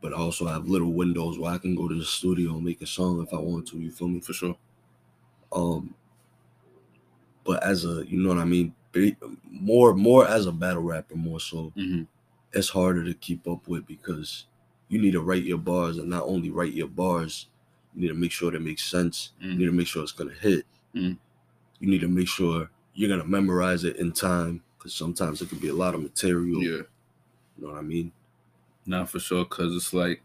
but 0.00 0.12
also 0.12 0.46
I 0.46 0.52
also 0.54 0.60
have 0.60 0.68
little 0.68 0.92
windows 0.92 1.38
where 1.38 1.52
I 1.52 1.58
can 1.58 1.74
go 1.74 1.88
to 1.88 1.94
the 1.94 2.04
studio 2.04 2.54
and 2.56 2.64
make 2.64 2.82
a 2.82 2.86
song 2.86 3.22
if 3.22 3.32
I 3.34 3.38
want 3.38 3.68
to. 3.68 3.78
You 3.80 3.90
feel 3.90 4.08
me? 4.08 4.20
for 4.20 4.32
sure 4.34 4.56
Um, 5.52 5.94
but 7.44 7.62
as 7.62 7.84
a, 7.84 8.04
you 8.06 8.18
know 8.18 8.30
what 8.30 8.38
I 8.38 8.44
mean, 8.44 8.74
more 9.50 9.94
more 9.94 10.26
as 10.26 10.46
a 10.46 10.52
battle 10.52 10.82
rapper, 10.82 11.16
more 11.16 11.40
so, 11.40 11.72
mm-hmm. 11.76 12.02
it's 12.52 12.68
harder 12.68 13.04
to 13.04 13.14
keep 13.14 13.46
up 13.48 13.66
with 13.68 13.86
because 13.86 14.46
you 14.88 15.00
need 15.00 15.12
to 15.12 15.20
write 15.20 15.44
your 15.44 15.58
bars, 15.58 15.98
and 15.98 16.08
not 16.08 16.24
only 16.24 16.50
write 16.50 16.72
your 16.72 16.88
bars, 16.88 17.46
You 17.96 18.00
need 18.00 18.08
to 18.08 18.14
make 18.14 18.32
sure 18.32 18.50
that 18.50 18.60
makes 18.60 18.82
sense. 18.82 19.30
You 19.40 19.50
Mhm. 19.50 19.58
need 19.58 19.64
to 19.66 19.72
make 19.72 19.86
sure 19.86 20.02
it's 20.02 20.10
gonna 20.10 20.34
hit. 20.34 20.66
Mhm. 20.96 21.16
You 21.78 21.88
need 21.88 22.00
to 22.00 22.08
make 22.08 22.26
sure 22.26 22.68
you're 22.92 23.08
gonna 23.08 23.24
memorize 23.24 23.84
it 23.84 23.94
in 23.98 24.10
time 24.10 24.64
because 24.76 24.92
sometimes 24.92 25.40
it 25.40 25.48
could 25.48 25.60
be 25.60 25.68
a 25.68 25.74
lot 25.74 25.94
of 25.94 26.02
material. 26.02 26.60
Yeah. 26.60 26.70
You 26.70 26.86
know 27.58 27.68
what 27.68 27.76
I 27.78 27.82
mean? 27.82 28.10
Not 28.84 29.08
for 29.10 29.20
sure, 29.20 29.44
because 29.44 29.76
it's 29.76 29.94
like 29.94 30.22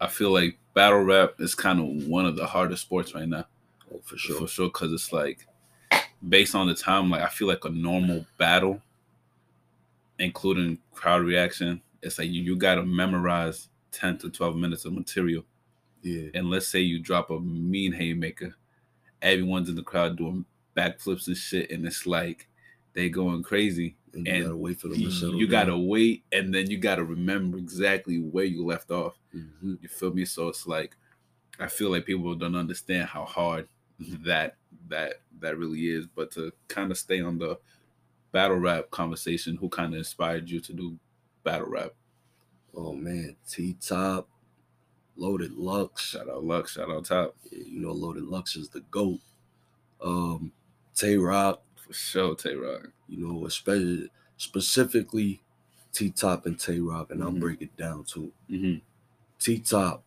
I 0.00 0.06
feel 0.06 0.30
like 0.32 0.56
battle 0.72 1.00
rap 1.04 1.34
is 1.40 1.54
kind 1.54 1.78
of 1.78 2.08
one 2.08 2.24
of 2.24 2.36
the 2.36 2.46
hardest 2.46 2.80
sports 2.84 3.14
right 3.14 3.28
now. 3.28 3.46
Oh, 3.92 4.00
for 4.02 4.16
sure. 4.16 4.38
For 4.38 4.46
sure, 4.46 4.68
because 4.68 4.90
it's 4.94 5.12
like 5.12 5.46
based 6.26 6.54
on 6.54 6.68
the 6.68 6.74
time, 6.74 7.10
like 7.10 7.20
I 7.20 7.28
feel 7.28 7.48
like 7.48 7.66
a 7.66 7.70
normal 7.70 8.24
battle, 8.38 8.80
including 10.18 10.78
crowd 10.94 11.22
reaction, 11.22 11.82
it's 12.02 12.18
like 12.18 12.28
you, 12.30 12.42
you 12.42 12.56
gotta 12.56 12.84
memorize 12.84 13.68
10 13.92 14.18
to 14.18 14.30
12 14.30 14.56
minutes 14.56 14.84
of 14.84 14.92
material. 14.92 15.44
Yeah. 16.02 16.28
And 16.34 16.48
let's 16.48 16.66
say 16.66 16.80
you 16.80 16.98
drop 17.00 17.30
a 17.30 17.40
mean 17.40 17.92
haymaker, 17.92 18.54
everyone's 19.22 19.68
in 19.68 19.74
the 19.74 19.82
crowd 19.82 20.16
doing 20.16 20.44
backflips 20.76 21.26
and 21.26 21.36
shit, 21.36 21.70
and 21.70 21.84
it's 21.86 22.06
like 22.06 22.48
they 22.94 23.08
going 23.08 23.42
crazy. 23.42 23.96
And 24.12 24.26
you 24.26 24.42
gotta 24.42 24.56
wait 24.56 24.80
for 24.80 24.88
them 24.88 24.98
to 24.98 25.10
settle 25.10 25.36
you 25.36 25.46
gotta 25.46 25.78
wait, 25.78 26.24
and 26.32 26.52
then 26.52 26.70
you 26.70 26.78
gotta 26.78 27.04
remember 27.04 27.58
exactly 27.58 28.18
where 28.18 28.44
you 28.44 28.64
left 28.64 28.90
off. 28.90 29.18
Mhm. 29.34 29.80
You 29.82 29.88
feel 29.88 30.12
me? 30.12 30.24
So 30.24 30.48
it's 30.48 30.66
like 30.66 30.96
I 31.58 31.68
feel 31.68 31.90
like 31.90 32.06
people 32.06 32.34
don't 32.34 32.56
understand 32.56 33.08
how 33.08 33.24
hard 33.24 33.68
that 34.24 34.56
that 34.88 35.20
that 35.40 35.58
really 35.58 35.90
is. 35.90 36.06
But 36.06 36.30
to 36.32 36.52
kind 36.68 36.90
of 36.90 36.98
stay 36.98 37.20
on 37.20 37.38
the 37.38 37.58
battle 38.32 38.56
rap 38.56 38.90
conversation, 38.90 39.56
who 39.56 39.68
kind 39.68 39.92
of 39.92 39.98
inspired 39.98 40.48
you 40.48 40.60
to 40.60 40.72
do 40.72 40.98
battle 41.44 41.68
rap? 41.68 41.92
Oh 42.74 42.92
man, 42.94 43.36
T 43.48 43.76
Top, 43.80 44.28
Loaded 45.16 45.52
Lux. 45.52 46.02
Shout 46.10 46.28
out 46.28 46.44
Lux, 46.44 46.72
shout 46.72 46.90
out 46.90 47.04
Top 47.04 47.34
Yeah, 47.50 47.64
you 47.66 47.80
know, 47.80 47.92
Loaded 47.92 48.24
Lux 48.24 48.56
is 48.56 48.68
the 48.68 48.80
GOAT. 48.90 49.20
Um, 50.02 50.52
Tay 50.94 51.16
Roc, 51.16 51.62
for 51.76 51.92
sure. 51.92 52.34
Tay 52.34 52.54
Roc. 52.54 52.88
you 53.08 53.26
know, 53.26 53.44
especially 53.46 54.08
specifically 54.36 55.42
T 55.92 56.10
Top 56.10 56.46
and 56.46 56.58
Tay 56.58 56.78
Roc, 56.80 57.10
and 57.10 57.22
I'll 57.22 57.32
Mhm. 57.32 57.40
break 57.40 57.62
it 57.62 57.76
down 57.76 58.04
too. 58.04 58.32
hmm 58.48 58.76
T 59.38 59.58
Top 59.58 60.04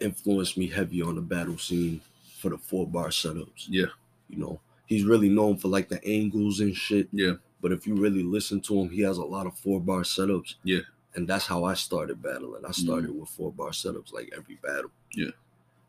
influenced 0.00 0.56
me 0.56 0.66
heavy 0.68 1.02
on 1.02 1.14
the 1.16 1.20
battle 1.20 1.58
scene 1.58 2.00
for 2.38 2.50
the 2.50 2.58
four 2.58 2.86
bar 2.86 3.08
setups. 3.08 3.66
Yeah, 3.68 3.86
You 4.28 4.38
know, 4.38 4.60
he's 4.86 5.04
really 5.04 5.28
known 5.28 5.56
for 5.58 5.68
like 5.68 5.88
the 5.88 6.02
angles 6.04 6.60
and 6.60 6.74
shit. 6.74 7.08
yeah, 7.12 7.34
But 7.60 7.70
if 7.72 7.86
you 7.86 7.94
really 7.94 8.22
listen 8.24 8.60
to 8.62 8.80
him, 8.80 8.90
he 8.90 9.00
has 9.02 9.18
a 9.18 9.24
lot 9.24 9.46
of 9.46 9.56
four 9.58 9.80
bar 9.80 10.02
setups. 10.02 10.56
Yeah. 10.64 10.80
And 11.14 11.28
that's 11.28 11.46
how 11.46 11.64
I 11.64 11.74
started 11.74 12.22
battling. 12.22 12.64
I 12.66 12.70
started 12.72 13.10
mm. 13.10 13.20
with 13.20 13.28
four 13.28 13.52
bar 13.52 13.70
setups 13.70 14.12
like 14.12 14.32
every 14.36 14.56
battle. 14.56 14.90
Yeah. 15.14 15.30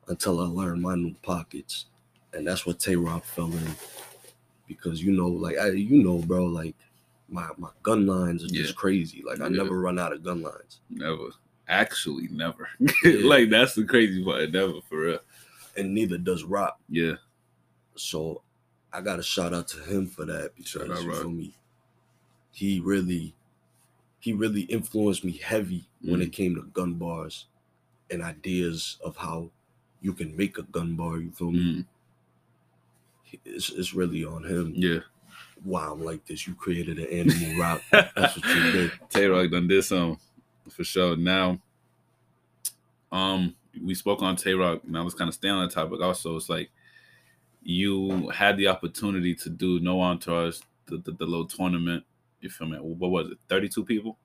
Until 0.08 0.40
I 0.42 0.46
learned 0.46 0.82
my 0.82 0.96
new 0.96 1.16
pockets. 1.24 1.86
And 2.34 2.46
that's 2.46 2.66
what 2.66 2.80
Tay 2.80 2.96
Roc 2.96 3.24
fell 3.24 3.52
in. 3.52 3.76
Because 4.68 5.02
you 5.04 5.12
know, 5.12 5.28
like 5.28 5.58
I 5.58 5.70
you 5.70 6.04
know, 6.04 6.18
bro, 6.18 6.46
like 6.46 6.76
my 7.30 7.48
my 7.58 7.70
gun 7.84 8.06
lines 8.06 8.44
are 8.44 8.48
just 8.48 8.76
crazy. 8.76 9.24
Like 9.26 9.40
I 9.40 9.46
Yeah. 9.46 9.64
never 9.64 9.80
run 9.80 10.00
out 10.00 10.14
of 10.14 10.24
gun 10.24 10.42
lines. 10.42 10.80
never. 10.90 11.30
Actually, 11.70 12.28
never. 12.30 12.68
Yeah. 13.04 13.26
like 13.26 13.50
that's 13.50 13.76
the 13.76 13.86
crazy 13.86 14.24
part. 14.24 14.52
Never 14.52 14.82
for 14.90 15.00
real. 15.00 15.20
And 15.78 15.94
neither 15.94 16.18
does 16.18 16.44
Roc. 16.44 16.78
Yeah, 16.90 17.14
So 17.96 18.42
I 18.92 19.02
got 19.02 19.16
to 19.16 19.24
shout 19.24 19.54
out 19.54 19.68
to 19.70 19.80
him 19.80 20.08
for 20.08 20.26
that 20.26 20.52
because 20.56 21.04
you 21.04 21.12
feel 21.12 21.30
me. 21.30 21.56
He 22.52 22.80
really, 22.80 23.34
he 24.24 24.32
really 24.32 24.62
influenced 24.62 25.26
me 25.26 25.34
heavy 25.34 25.84
when 26.02 26.22
Mm. 26.22 26.24
it 26.24 26.32
came 26.32 26.56
to 26.56 26.62
gun 26.72 26.94
bars 26.94 27.46
and 28.10 28.22
ideas 28.22 28.98
of 29.04 29.18
how 29.18 29.50
you 30.02 30.14
can 30.14 30.34
make 30.38 30.58
a 30.58 30.62
gun 30.64 30.96
bar. 30.96 31.18
You 31.18 31.32
feel 31.32 31.52
me? 31.52 31.60
Mm, 31.60 31.86
It's, 33.44 33.70
it's 33.72 33.94
really 33.94 34.24
on 34.24 34.46
him. 34.46 34.72
yeah. 34.76 35.00
Wow, 35.66 35.92
I'm 35.94 36.04
like 36.06 36.26
this. 36.26 36.48
You 36.48 36.56
created 36.56 37.00
an 37.00 37.08
animal 37.08 37.60
rock. 37.60 37.82
That's 37.92 38.38
what 38.38 38.46
you 38.56 38.72
did. 38.72 38.92
Tay 39.10 39.26
Roc 39.28 39.50
done 39.52 39.68
did 39.68 39.84
some 39.84 40.18
for 40.70 40.84
sure. 40.86 41.16
Now, 41.18 41.60
um, 43.12 43.56
we 43.82 43.94
spoke 43.96 44.22
on 44.22 44.36
Tay 44.38 44.54
Roc. 44.54 44.86
Now 44.88 45.04
let's 45.04 45.16
kind 45.16 45.28
of 45.30 45.34
staying 45.36 45.54
on 45.54 45.66
that 45.68 45.74
topic. 45.74 46.00
Also, 46.02 46.36
it's 46.38 46.50
like 46.50 46.70
you 47.62 48.30
had 48.30 48.56
the 48.58 48.68
opportunity 48.68 49.36
to 49.36 49.50
do 49.50 49.80
no 49.82 50.02
entourage, 50.02 50.60
the, 50.88 50.98
the, 50.98 51.12
the 51.12 51.26
little 51.26 51.46
tournament. 51.48 52.04
You 52.44 52.50
feel 52.50 52.68
me? 52.68 52.78
What 52.78 53.10
was 53.10 53.32
it? 53.32 53.38
Thirty 53.48 53.70
two 53.70 53.86
people? 53.86 54.18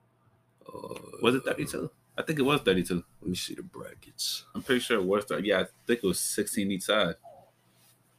Uh, 0.67 0.93
was 1.21 1.35
it 1.35 1.43
thirty 1.45 1.65
two? 1.65 1.89
I 2.17 2.21
think 2.21 2.37
it 2.37 2.41
was 2.41 2.59
thirty 2.59 2.83
two. 2.83 3.01
Let 3.21 3.29
me 3.29 3.35
see 3.35 3.55
the 3.55 3.63
brackets. 3.63 4.43
I'm 4.53 4.61
pretty 4.61 4.81
sure 4.81 4.99
it 4.99 5.05
was 5.05 5.23
30. 5.23 5.47
Yeah, 5.47 5.61
I 5.61 5.65
think 5.87 6.01
it 6.03 6.07
was 6.07 6.19
sixteen 6.19 6.69
each 6.69 6.83
side. 6.83 7.15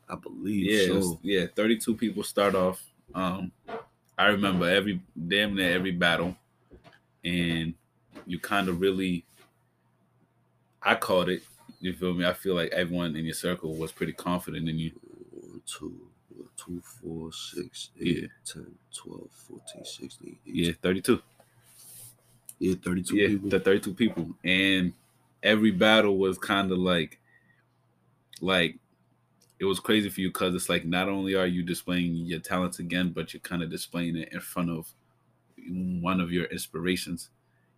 I 0.09 0.15
believe. 0.17 0.71
Yeah, 0.71 0.87
so. 0.87 0.95
was, 0.95 1.17
yeah. 1.23 1.47
Thirty 1.55 1.77
two 1.77 1.95
people 1.95 2.23
start 2.23 2.55
off. 2.55 2.83
Um, 3.15 3.53
I 4.17 4.29
remember 4.29 4.67
every 4.67 5.03
damn 5.29 5.55
near 5.55 5.75
every 5.75 5.93
battle, 5.93 6.35
and 7.23 7.75
you 8.27 8.39
kind 8.39 8.71
of 8.71 8.81
really. 8.81 9.27
I 10.83 10.95
called 10.95 11.29
it. 11.29 11.43
You 11.79 11.93
feel 11.93 12.15
me? 12.15 12.25
I 12.25 12.33
feel 12.33 12.55
like 12.55 12.71
everyone 12.73 13.17
in 13.17 13.27
your 13.27 13.35
circle 13.35 13.75
was 13.75 13.93
pretty 13.93 14.15
confident 14.15 14.67
in 14.67 14.79
you. 14.79 14.93
Two, 15.67 16.10
Two, 16.57 16.81
four, 16.81 17.33
six, 17.33 17.91
yeah. 17.97 18.27
10, 18.45 18.67
12, 18.95 19.31
14, 19.49 19.85
16, 19.85 20.39
Yeah, 20.45 20.73
32. 20.83 21.23
Yeah, 22.59 22.75
32 22.83 23.17
yeah, 23.17 23.29
people. 23.29 23.49
The 23.51 23.61
32 23.61 23.95
people. 23.95 24.35
And 24.45 24.93
every 25.43 25.71
battle 25.71 26.19
was 26.19 26.39
kind 26.39 26.71
of 26.71 26.79
like, 26.79 27.19
like, 28.41 28.79
it 29.59 29.65
was 29.65 29.81
crazy 29.81 30.09
for 30.09 30.21
you 30.21 30.29
because 30.29 30.55
it's 30.55 30.69
like 30.69 30.85
not 30.85 31.09
only 31.09 31.35
are 31.35 31.47
you 31.47 31.63
displaying 31.63 32.15
your 32.17 32.41
talents 32.41 32.79
again, 32.79 33.11
but 33.11 33.33
you're 33.33 33.41
kind 33.41 33.63
of 33.63 33.71
displaying 33.71 34.17
it 34.17 34.33
in 34.33 34.41
front 34.41 34.71
of 34.71 34.93
one 35.69 36.21
of 36.21 36.33
your 36.33 36.47
inspirations. 36.47 37.31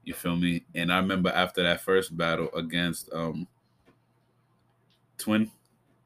You 0.04 0.14
feel 0.14 0.36
me? 0.36 0.64
And 0.74 0.92
I 0.92 0.98
remember 0.98 1.30
after 1.30 1.62
that 1.62 1.80
first 1.80 2.16
battle 2.16 2.48
against 2.54 3.12
um 3.12 3.46
Twin. 5.18 5.50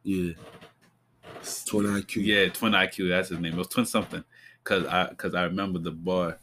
Yeah. 0.02 0.32
Twin 1.66 1.86
IQ. 1.86 2.24
Yeah, 2.24 2.48
Twin 2.48 2.72
IQ, 2.72 3.08
that's 3.08 3.28
his 3.30 3.38
name. 3.38 3.54
It 3.54 3.58
was 3.58 3.68
Twin 3.68 3.86
something. 3.86 4.22
Cause 4.64 4.84
I 4.86 5.12
cause 5.14 5.34
I 5.34 5.44
remember 5.44 5.78
the 5.78 5.92
bar 5.92 6.38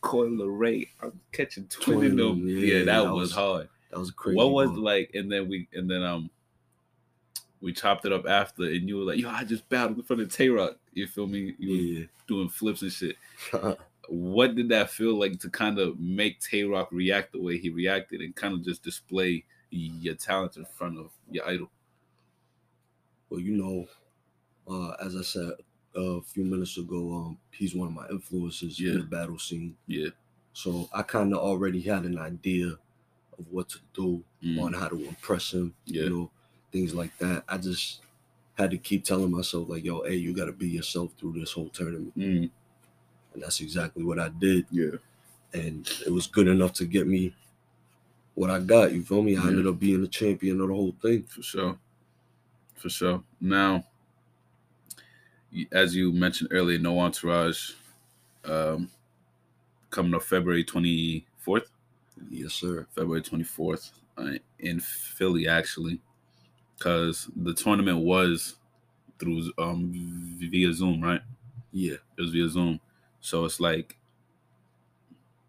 Coil 0.00 0.30
Ray. 0.48 0.88
I'm 1.00 1.18
catching 1.30 1.64
twin, 1.68 2.02
in 2.04 2.16
Twin, 2.16 2.16
them. 2.16 2.48
yeah, 2.48 2.56
Yeah, 2.66 2.78
that, 2.80 2.86
that 2.86 3.04
was, 3.12 3.20
was 3.20 3.32
hard. 3.32 3.68
That 3.90 4.00
was 4.00 4.10
a 4.10 4.12
crazy. 4.14 4.36
what 4.36 4.50
was 4.50 4.70
bar. 4.70 4.78
like 4.78 5.10
and 5.14 5.30
then 5.30 5.48
we 5.48 5.68
and 5.72 5.88
then 5.88 6.02
um 6.02 6.28
we 7.60 7.72
chopped 7.72 8.04
it 8.04 8.12
up 8.12 8.26
after 8.26 8.64
and 8.64 8.88
you 8.88 8.96
were 8.96 9.04
like 9.04 9.18
yo 9.20 9.28
i 9.30 9.44
just 9.44 9.68
battled 9.68 9.96
in 9.96 10.02
front 10.02 10.20
of 10.20 10.34
tay 10.34 10.48
roc 10.48 10.76
you 10.94 11.06
feel 11.06 11.28
me 11.28 11.54
you 11.58 11.68
were 11.70 11.76
Yeah. 12.00 12.04
doing 12.26 12.48
flips 12.48 12.82
and 12.82 12.90
shit 12.90 13.14
what 14.08 14.56
did 14.56 14.68
that 14.70 14.90
feel 14.90 15.16
like 15.16 15.38
to 15.38 15.48
kind 15.50 15.78
of 15.78 16.00
make 16.00 16.40
tay 16.40 16.64
roc 16.64 16.90
react 16.90 17.30
the 17.30 17.40
way 17.40 17.58
he 17.58 17.70
reacted 17.70 18.20
and 18.20 18.34
kind 18.34 18.54
of 18.54 18.64
just 18.64 18.82
display 18.82 19.44
your 19.70 20.14
talent 20.14 20.56
in 20.56 20.64
front 20.64 20.98
of 20.98 21.10
your 21.30 21.46
idol 21.48 21.70
well, 23.30 23.38
you 23.40 23.56
know, 23.56 23.86
uh, 24.72 24.96
as 25.06 25.16
I 25.16 25.22
said 25.22 25.52
a 25.94 26.22
few 26.22 26.44
minutes 26.44 26.78
ago, 26.78 27.14
um, 27.14 27.38
he's 27.50 27.74
one 27.74 27.88
of 27.88 27.94
my 27.94 28.08
influences 28.08 28.80
Yeah. 28.80 28.92
in 28.92 28.98
the 28.98 29.04
battle 29.04 29.38
scene. 29.38 29.76
yeah 29.86 30.10
So 30.54 30.88
I 30.92 31.02
kind 31.02 31.32
of 31.34 31.40
already 31.40 31.82
had 31.82 32.04
an 32.04 32.18
idea 32.18 32.68
of 33.38 33.44
what 33.50 33.68
to 33.70 33.78
do 33.94 34.24
Mm, 34.44 34.58
on 34.62 34.72
how 34.74 34.88
to 34.88 34.96
impress 35.08 35.52
him. 35.52 35.74
Yeah. 35.86 36.04
You 36.04 36.10
know, 36.10 36.30
things 36.72 36.94
like 36.94 37.16
that. 37.18 37.44
I 37.48 37.58
just 37.58 38.02
had 38.58 38.70
to 38.72 38.78
keep 38.78 39.04
telling 39.04 39.30
myself, 39.30 39.68
like, 39.68 39.84
yo, 39.84 40.02
hey, 40.04 40.16
you 40.16 40.34
got 40.34 40.46
to 40.46 40.52
be 40.52 40.68
yourself 40.68 41.12
through 41.18 41.34
this 41.34 41.52
whole 41.52 41.70
tournament. 41.70 42.16
mm, 42.16 42.50
And 43.34 43.42
that's 43.42 43.60
exactly 43.60 44.04
what 44.04 44.18
I 44.18 44.28
did. 44.28 44.66
yeah 44.70 44.96
and 45.54 45.88
it 46.06 46.10
was 46.12 46.26
good 46.26 46.48
enough 46.48 46.72
to 46.74 46.86
get 46.86 47.06
me 47.06 47.34
what 48.34 48.50
I 48.50 48.58
got. 48.60 48.92
You 48.92 49.02
feel 49.02 49.22
me? 49.22 49.36
I 49.36 49.42
Yeah. 49.42 49.48
ended 49.48 49.66
up 49.66 49.78
being 49.78 50.00
the 50.02 50.08
champion 50.08 50.60
of 50.60 50.68
the 50.68 50.74
whole 50.74 50.96
thing. 51.02 51.24
for 51.24 51.42
sure 51.42 51.78
for 52.76 52.90
sure 52.90 53.22
now 53.40 53.84
as 55.72 55.94
you 55.96 56.12
mentioned 56.12 56.50
earlier 56.52 56.78
no 56.78 56.98
entourage 57.00 57.72
um 58.44 58.90
coming 59.90 60.14
up 60.14 60.22
february 60.22 60.64
24th 60.64 61.62
Yes, 62.30 62.54
sir. 62.54 62.86
February 62.94 63.22
24th 63.22 63.90
uh, 64.18 64.32
in 64.58 64.80
Philly, 64.80 65.48
actually, 65.48 66.00
because 66.78 67.30
the 67.36 67.54
tournament 67.54 67.98
was 67.98 68.56
through 69.18 69.52
um 69.58 69.90
via 70.38 70.72
Zoom, 70.72 71.02
right? 71.02 71.22
Yeah, 71.72 71.96
It 72.18 72.22
was 72.22 72.30
via 72.32 72.48
Zoom, 72.48 72.80
so 73.20 73.44
it's 73.44 73.60
like 73.60 73.96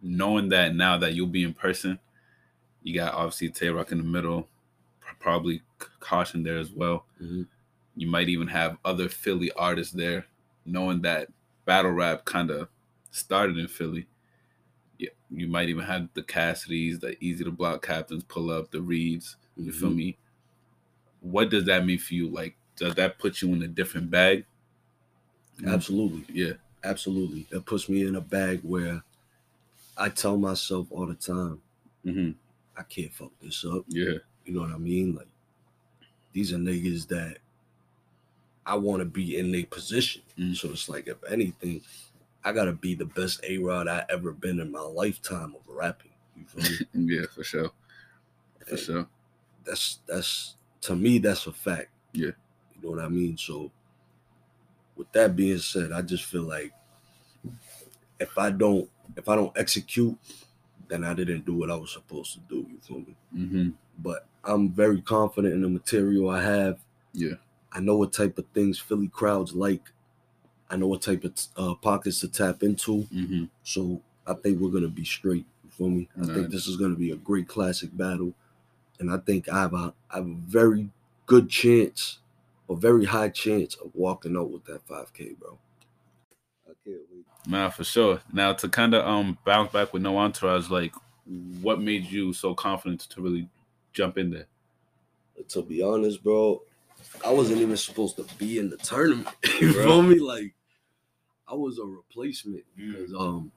knowing 0.01 0.49
that 0.49 0.75
now 0.75 0.97
that 0.97 1.13
you'll 1.15 1.27
be 1.27 1.43
in 1.43 1.53
person, 1.53 1.99
you 2.83 2.95
got 2.95 3.13
obviously 3.13 3.49
Tay 3.49 3.69
Roc 3.69 3.91
in 3.91 3.99
the 3.99 4.03
middle, 4.03 4.47
probably 5.19 5.61
Caution 5.99 6.43
there 6.43 6.59
as 6.59 6.71
well. 6.71 7.05
Mhm. 7.21 7.47
You 7.95 8.07
might 8.07 8.29
even 8.29 8.47
have 8.47 8.77
other 8.85 9.09
Philly 9.09 9.51
artists 9.53 9.93
there, 9.93 10.25
knowing 10.65 11.01
that 11.03 11.29
battle 11.65 11.91
rap 11.91 12.25
kind 12.25 12.49
of 12.49 12.69
started 13.11 13.57
in 13.57 13.67
Philly. 13.67 14.07
Yeah, 14.99 15.09
you 15.29 15.47
might 15.47 15.69
even 15.69 15.83
have 15.85 16.09
the 16.13 16.23
Cassidys, 16.23 16.99
the 16.99 17.15
Eazy 17.17 17.43
the 17.43 17.51
Block 17.51 17.83
Captains 17.85 18.23
pull 18.23 18.49
up, 18.49 18.71
the 18.71 18.81
Reeds. 18.81 19.37
You 19.57 19.71
feel 19.71 19.91
Mhm. 19.91 19.95
me? 19.95 20.17
what 21.21 21.49
does 21.49 21.65
that 21.65 21.85
mean 21.85 21.97
for 21.97 22.13
you? 22.13 22.29
Like, 22.29 22.55
does 22.75 22.95
that 22.95 23.17
put 23.17 23.41
you 23.41 23.53
in 23.53 23.63
a 23.63 23.67
different 23.67 24.09
bag? 24.11 24.45
Absolutely. 25.65 26.25
Yeah. 26.33 26.53
Absolutely. 26.83 27.47
It 27.51 27.65
puts 27.65 27.87
me 27.87 28.05
in 28.05 28.15
a 28.15 28.21
bag 28.21 28.59
where 28.63 29.01
I 29.97 30.09
tell 30.09 30.37
myself 30.37 30.87
all 30.91 31.05
the 31.07 31.15
time, 31.15 31.61
hmm 32.03 32.31
I 32.75 32.83
can't 32.83 33.13
fuck 33.13 33.31
this 33.41 33.63
up. 33.65 33.85
Yeah. 33.87 34.17
You 34.45 34.53
know 34.53 34.61
what 34.61 34.71
I 34.71 34.77
mean? 34.77 35.15
Like 35.15 35.27
these 36.33 36.51
are 36.51 36.57
niggas 36.57 37.07
that 37.09 37.37
I 38.65 38.75
want 38.75 38.99
to 39.01 39.05
be 39.05 39.37
in 39.37 39.51
their 39.51 39.65
position. 39.65 40.21
Mm. 40.37 40.55
So 40.55 40.69
it's 40.71 40.89
like 40.89 41.07
if 41.07 41.17
anything, 41.29 41.81
I 42.43 42.53
gotta 42.53 42.73
be 42.73 42.95
the 42.95 43.05
best 43.05 43.43
A 43.47 43.57
Rod 43.57 43.87
I 43.87 44.05
ever 44.09 44.31
been 44.31 44.59
in 44.59 44.71
my 44.71 44.81
lifetime 44.81 45.55
of 45.55 45.61
rapping. 45.67 46.11
You 46.37 46.45
feel 46.45 46.63
me? 46.63 46.79
Yeah, 47.15 47.25
for 47.33 47.43
sure. 47.43 47.71
For 48.65 48.71
And 48.71 48.79
sure. 48.79 49.07
That's 49.65 49.99
that's 50.07 50.55
to 50.81 50.95
me 50.95 51.19
that's 51.19 51.47
a 51.47 51.53
fact. 51.53 51.89
Yeah. 52.13 52.31
You 52.75 52.81
know 52.83 52.89
what 52.91 52.99
I 52.99 53.09
mean? 53.09 53.37
So 53.37 53.71
with 54.95 55.11
that 55.13 55.35
being 55.35 55.57
said, 55.59 55.91
I 55.91 56.01
just 56.01 56.25
feel 56.25 56.43
like 56.43 56.73
if 58.19 58.37
I 58.37 58.49
don't 58.51 58.89
if 59.15 59.27
I 59.29 59.35
don't 59.35 59.55
execute, 59.57 60.17
then 60.87 61.03
I 61.03 61.13
didn't 61.13 61.45
do 61.45 61.55
what 61.55 61.71
I 61.71 61.75
was 61.75 61.91
supposed 61.91 62.33
to 62.33 62.39
do. 62.49 62.67
You 62.69 62.79
feel 62.81 62.99
me? 62.99 63.15
hmm 63.33 63.69
but 63.99 64.27
I'm 64.43 64.71
very 64.71 65.01
confident 65.01 65.53
in 65.53 65.61
the 65.61 65.69
material 65.69 66.29
I 66.29 66.43
have. 66.43 66.79
Yeah. 67.13 67.35
I 67.73 67.79
know 67.81 67.97
what 67.97 68.13
type 68.13 68.37
of 68.37 68.45
things 68.53 68.79
Philly 68.79 69.07
crowds 69.09 69.53
like. 69.53 69.91
I 70.69 70.77
know 70.77 70.87
what 70.87 71.01
type 71.01 71.23
of 71.23 71.33
uh, 71.57 71.75
pockets 71.75 72.19
to 72.21 72.27
tap 72.27 72.63
into. 72.63 73.03
hmm 73.03 73.45
So 73.63 74.01
I 74.27 74.33
think 74.35 74.59
we're 74.59 74.71
gonna 74.71 74.87
be 74.87 75.05
straight. 75.05 75.45
You 75.63 75.71
feel 75.71 75.89
me? 75.89 76.09
I 76.17 76.25
Nice. 76.25 76.35
think 76.35 76.51
this 76.51 76.67
is 76.67 76.77
gonna 76.77 76.95
be 76.95 77.11
a 77.11 77.15
great 77.17 77.47
classic 77.47 77.95
battle, 77.95 78.33
and 78.99 79.11
I 79.11 79.17
think 79.17 79.49
I 79.49 79.61
have 79.61 79.73
a 79.73 79.93
I 80.11 80.17
have 80.17 80.27
a 80.27 80.35
very 80.35 80.89
good 81.25 81.49
chance, 81.49 82.19
a 82.69 82.75
very 82.75 83.05
high 83.05 83.29
chance 83.29 83.75
of 83.75 83.91
walking 83.95 84.37
out 84.37 84.51
with 84.51 84.65
that 84.65 84.87
5K, 84.87 85.39
bro. 85.39 85.57
I 86.67 86.73
can't 86.85 87.01
wait. 87.11 87.25
Man, 87.47 87.71
for 87.71 87.83
sure. 87.83 88.21
Now 88.31 88.53
to 88.53 88.69
kind 88.69 88.93
of 88.93 89.05
um 89.05 89.37
bounce 89.45 89.71
back 89.71 89.93
with 89.93 90.01
no 90.01 90.17
entourage, 90.17 90.69
like 90.69 90.93
what 91.61 91.81
made 91.81 92.05
you 92.05 92.33
so 92.33 92.55
confident 92.55 93.01
to 93.01 93.21
really 93.21 93.49
jump 93.93 94.17
in 94.17 94.31
there? 94.31 94.47
to 95.49 95.61
be 95.61 95.81
honest, 95.81 96.23
bro, 96.23 96.61
I 97.25 97.31
wasn't 97.31 97.61
even 97.61 97.77
supposed 97.77 98.15
to 98.17 98.25
be 98.37 98.59
in 98.59 98.69
the 98.69 98.77
tournament. 98.77 99.27
you 99.59 99.73
Bro. 99.73 99.83
feel 99.83 100.01
me? 100.03 100.19
Like 100.19 100.53
I 101.47 101.53
was 101.55 101.79
a 101.79 101.85
replacement 101.85 102.63
Mm. 102.79 102.91
because 102.93 103.13
um, 103.13 103.51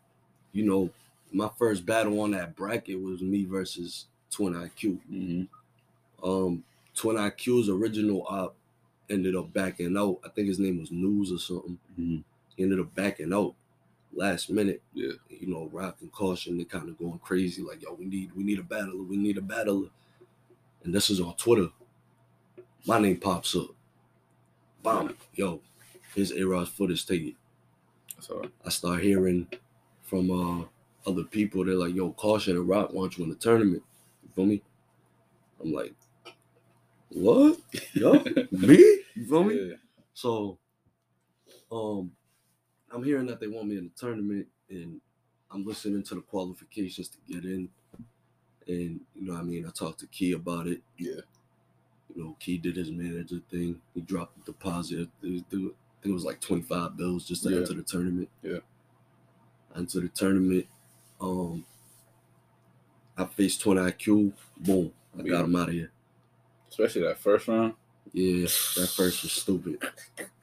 you 0.53 0.65
know, 0.65 0.91
my 1.33 1.51
first 1.59 1.85
battle 1.87 2.21
on 2.21 2.31
that 2.33 2.57
bracket 2.57 3.01
was 3.01 3.21
me 3.23 3.45
versus 3.45 4.07
Twin 4.31 4.55
IQ. 4.55 4.99
hmm 5.09 5.43
Um, 6.23 6.65
Twin 6.95 7.17
IQ's 7.17 7.69
original 7.69 8.25
op 8.29 8.57
ended 9.11 9.37
up 9.37 9.53
backing 9.53 9.97
out. 9.97 10.19
I 10.25 10.29
think 10.31 10.49
his 10.49 10.59
name 10.59 10.81
was 10.81 10.91
News 10.91 11.31
or 11.33 11.39
something. 11.39 11.79
hmm 11.97 12.19
He 12.57 12.63
ended 12.63 12.81
up 12.81 12.95
backing 12.95 13.33
out 13.33 13.55
last 14.15 14.51
minute. 14.51 14.83
Yeah. 14.95 15.13
You 15.29 15.47
know, 15.49 15.69
Roc 15.73 15.97
and 16.01 16.11
Caution, 16.13 16.57
they 16.59 16.65
kind 16.65 16.89
of 16.89 16.99
going 16.99 17.19
crazy, 17.19 17.63
like, 17.63 17.83
yo, 17.83 17.93
we 17.95 18.07
need 18.07 18.33
we 18.35 18.43
need 18.45 18.59
a 18.59 18.63
battler, 18.63 19.03
we 19.03 19.17
need 19.17 19.37
a 19.39 19.43
battler. 19.43 19.89
And 20.85 20.95
this 20.95 21.11
is 21.11 21.21
on 21.21 21.35
Twitter. 21.37 21.69
My 22.87 23.01
name 23.01 23.17
pops 23.19 23.57
up. 23.57 23.67
Bomb. 24.83 25.17
Yo, 25.35 25.61
here's 26.15 26.31
A-Rod's 26.33 26.71
footage, 26.71 27.05
take 27.05 27.23
it. 27.23 27.35
So 28.21 28.45
I 28.65 28.69
start 28.71 29.03
hearing 29.03 29.49
from 30.03 30.31
uh 30.31 30.65
other 31.09 31.25
people, 31.25 31.65
they're 31.65 31.75
like, 31.75 31.95
yo, 31.95 32.13
Caution 32.13 32.57
and 32.57 32.69
Roc 32.69 32.93
want 32.93 33.17
you 33.17 33.25
in 33.25 33.31
the 33.31 33.37
tournament. 33.37 33.83
You 34.23 34.29
feel 34.35 34.47
me? 34.47 34.63
I'm 35.63 35.73
like, 35.73 35.95
what? 37.11 37.59
Yo, 37.95 38.13
me? 38.51 38.77
You 39.15 39.25
feel 39.29 39.45
me? 39.45 39.69
yeah. 39.71 39.77
So, 40.15 40.59
um, 41.71 42.11
I'm 42.91 43.05
hearing 43.05 43.27
that 43.27 43.41
they 43.41 43.47
want 43.49 43.69
me 43.69 43.79
in 43.79 43.85
the 43.85 44.01
tournament, 44.01 44.47
and 44.71 45.01
I'm 45.51 45.65
listening 45.65 46.03
to 46.05 46.17
the 46.17 46.21
qualifications 46.23 47.09
to 47.09 47.19
get 47.29 47.45
in. 47.45 47.69
And 48.67 49.01
you 49.15 49.27
know, 49.27 49.35
what 49.35 49.41
I 49.41 49.45
mean, 49.45 49.67
I 49.67 49.71
talked 49.71 50.01
to 50.01 50.07
Key 50.09 50.33
about 50.33 50.67
it. 50.67 50.81
Yeah. 50.99 51.21
Know, 52.17 52.37
Key 52.41 52.57
did 52.59 52.77
his 52.77 52.91
manager 52.91 53.41
thing. 53.51 53.81
He 53.95 54.01
dropped 54.01 54.39
the 54.39 54.53
deposit. 54.53 55.09
I 55.23 55.27
think 55.51 55.75
it 56.03 56.11
was 56.11 56.25
like 56.25 56.41
25 56.41 56.97
bills 56.97 57.27
just 57.27 57.43
to 57.43 57.51
Yeah. 57.51 57.59
enter 57.59 57.75
the 57.75 57.83
tournament. 57.83 58.29
Yeah. 58.43 58.61
Enter 59.75 60.01
the 60.01 60.09
tournament. 60.09 60.67
Um, 61.21 61.65
I 63.19 63.27
faced 63.27 63.61
Twin 63.61 63.77
IQ. 63.79 64.33
Boom. 64.57 64.93
I 65.19 65.23
got 65.23 65.45
him 65.45 65.57
out 65.57 65.69
of 65.69 65.75
here. 65.75 65.91
Especially 66.71 67.03
that 67.03 67.19
first 67.19 67.49
round. 67.49 67.75
Yeah, 68.13 68.43
that 68.77 68.93
first 68.97 69.23
was 69.23 69.33
stupid. 69.33 69.79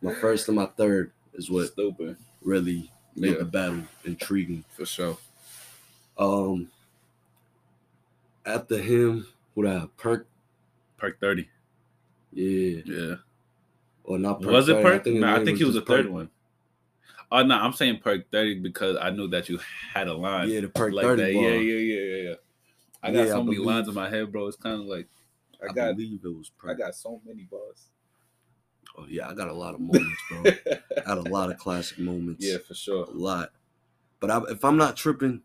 My 0.02 0.14
first 0.14 0.48
and 0.48 0.58
my 0.58 0.66
third 0.68 1.12
is 1.34 1.50
what 1.50 1.72
Stupid. 1.72 2.18
really 2.42 2.92
made 3.16 3.32
Yeah. 3.34 3.38
the 3.40 3.46
battle 3.46 3.84
intriguing. 4.04 4.64
For 4.76 4.86
sure. 4.86 5.18
Um, 6.18 6.70
after 8.46 8.78
him, 8.78 9.26
who 9.56 9.64
that 9.64 9.96
Perk? 9.98 10.28
Perk 10.98 11.20
30. 11.20 11.50
Yeah, 12.34 12.82
Yeah. 12.86 13.16
or 14.04 14.18
not 14.20 14.42
Perk? 14.42 14.52
was 14.52 14.70
it 14.70 14.74
30, 14.74 14.84
Perk? 14.84 15.06
his 15.06 15.16
no, 15.16 15.28
I 15.28 15.36
name 15.38 15.46
think 15.46 15.58
he 15.60 15.64
was 15.66 15.76
the 15.76 15.82
third 15.82 16.10
one. 16.10 16.30
Oh 17.32 17.42
no, 17.44 17.56
I'm 17.56 17.74
saying 17.74 18.00
Perk 18.00 18.30
30 18.32 18.60
because 18.60 18.98
I 19.02 19.10
knew 19.10 19.28
that 19.30 19.50
you 19.50 19.60
had 19.94 20.08
a 20.08 20.14
line. 20.14 20.50
Yeah, 20.50 20.62
the 20.62 20.70
Perk 20.70 20.94
like 20.94 21.04
30 21.06 21.22
that. 21.24 21.34
bar. 21.34 21.44
Yeah, 21.44 21.50
yeah, 21.58 21.80
yeah, 21.80 22.02
yeah, 22.02 22.30
yeah. 22.30 22.36
I 23.02 23.12
got 23.12 23.20
Yeah, 23.20 23.26
so 23.26 23.34
I 23.34 23.44
many 23.44 23.56
believe- 23.58 23.68
lines 23.68 23.88
in 23.88 23.94
my 23.96 24.10
head, 24.10 24.32
bro. 24.32 24.48
It's 24.48 24.58
kind 24.58 24.80
of 24.82 24.86
like 24.88 25.08
I, 25.62 25.66
I, 25.66 25.74
got 25.74 25.96
believe 25.98 26.20
it 26.24 26.28
was 26.28 26.52
I 26.68 26.74
got 26.74 26.94
so 26.96 27.22
many 27.26 27.44
bars. 27.44 27.88
oh 28.98 29.06
yeah, 29.10 29.30
I 29.30 29.34
got 29.34 29.48
a 29.48 29.54
lot 29.54 29.74
of 29.74 29.80
moments, 29.82 30.22
bro. 30.30 30.44
I 30.46 31.10
had 31.10 31.18
a 31.18 31.30
lot 31.30 31.50
of 31.52 31.58
classic 31.58 32.00
moments. 32.00 32.46
yeah, 32.46 32.58
for 32.60 32.74
sure. 32.76 33.06
a 33.06 33.12
lot. 33.12 33.52
But 34.20 34.30
I, 34.32 34.42
if 34.50 34.64
I'm 34.64 34.78
not 34.78 34.96
tripping, 34.96 35.42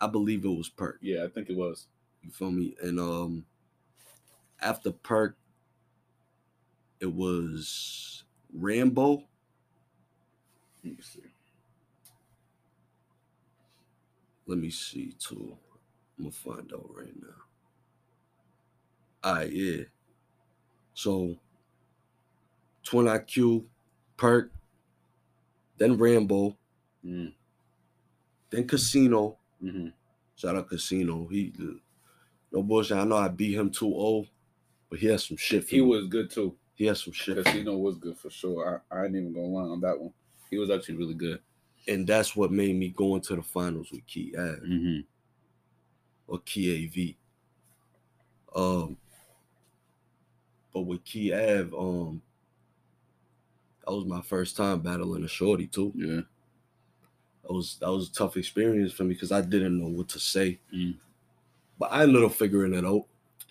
I 0.00 0.06
believe 0.06 0.44
it 0.44 0.48
was 0.48 0.68
Perk. 0.68 0.98
Yeah, 1.02 1.24
I 1.24 1.28
think 1.28 1.50
it 1.50 1.56
was. 1.56 1.86
You 2.22 2.30
feel 2.30 2.50
me? 2.50 2.74
And 2.82 2.98
um, 3.00 3.44
after 4.60 4.90
Perk, 4.92 5.36
it 7.02 7.12
was 7.12 8.22
Rambo. 8.54 9.24
Let 10.84 10.96
me 10.96 10.96
see. 11.02 11.20
Let 14.46 14.58
me 14.58 14.70
see 14.70 15.12
too. 15.18 15.56
I'm 16.16 16.24
gonna 16.24 16.32
find 16.32 16.72
out 16.72 16.88
right 16.94 17.14
now. 17.20 17.28
All 19.24 19.34
right, 19.34 19.52
yeah. 19.52 19.82
So, 20.94 21.36
Twin 22.84 23.06
IQ, 23.06 23.64
Perk, 24.16 24.52
then 25.78 25.98
Rambo, 25.98 26.56
Mm, 27.04 27.34
then 28.50 28.68
Casino. 28.68 29.38
hmm 29.60 29.88
Shout 30.36 30.54
out 30.56 30.68
Casino. 30.68 31.26
He 31.28 31.52
no 32.52 32.62
bullshit. 32.62 32.96
I 32.96 33.04
know 33.04 33.16
I 33.16 33.28
beat 33.28 33.54
him 33.56 33.70
2-0, 33.70 34.28
but 34.88 34.98
he 35.00 35.08
has 35.08 35.24
some 35.24 35.36
shit. 35.36 35.64
For 35.64 35.70
He 35.70 35.80
me. 35.80 35.88
was 35.88 36.06
good 36.06 36.30
too. 36.30 36.56
He 36.82 36.88
has 36.88 37.00
some 37.00 37.12
shit. 37.12 37.36
Casino 37.44 37.76
was 37.76 37.96
good 37.96 38.18
for 38.18 38.28
sure. 38.28 38.82
I, 38.90 38.96
I 38.96 39.04
ain't 39.04 39.14
even 39.14 39.32
gonna 39.32 39.46
lie 39.46 39.62
on 39.70 39.80
that 39.82 39.96
one. 40.00 40.12
He 40.50 40.58
was 40.58 40.68
actually 40.68 40.96
really 40.96 41.14
good. 41.14 41.38
and 41.86 42.04
that's 42.04 42.34
what 42.34 42.50
made 42.50 42.74
me 42.74 42.88
go 42.88 43.14
into 43.14 43.36
the 43.36 43.42
finals 43.42 43.92
with 43.92 44.04
Key 44.08 44.34
Ave 44.36 44.58
Mm-hmm. 44.66 45.00
or 46.26 46.40
Key 46.40 47.16
AV. 48.52 48.60
Um, 48.60 48.96
but 50.74 50.80
with 50.80 51.04
Key 51.04 51.32
Av, 51.32 51.72
um, 51.72 52.20
that 53.86 53.92
was 53.92 54.04
my 54.04 54.20
first 54.22 54.56
time 54.56 54.80
battling 54.80 55.22
a 55.22 55.28
shorty 55.28 55.68
too. 55.68 55.92
Yeah. 55.94 56.20
That 57.44 57.52
was 57.52 57.76
that 57.80 57.92
was 57.92 58.08
a 58.08 58.12
tough 58.12 58.36
experience 58.36 58.92
for 58.92 59.04
me 59.04 59.14
because 59.14 59.30
I 59.30 59.40
didn't 59.40 59.80
know 59.80 59.86
what 59.88 60.08
to 60.08 60.18
say. 60.18 60.58
Mm. 60.74 60.96
But 61.78 61.92
I 61.92 62.02
ended 62.02 62.24
up 62.24 62.32
figuring 62.32 62.74
it 62.74 62.84
out. 62.84 63.04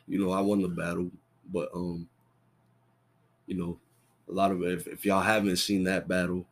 You 0.05 0.19
know, 0.19 0.31
I 0.31 0.41
won 0.41 0.61
the 0.61 0.67
battle, 0.67 1.09
but 1.49 1.69
um, 1.73 2.09
you 3.51 3.57
know, 3.57 3.77
a 4.29 4.31
lot 4.31 4.51
of 4.51 4.63
if, 4.63 4.87
if 4.87 5.05
y'all 5.05 5.21
haven't 5.21 5.57
seen 5.57 5.83
that 5.83 6.07
battle, 6.07 6.45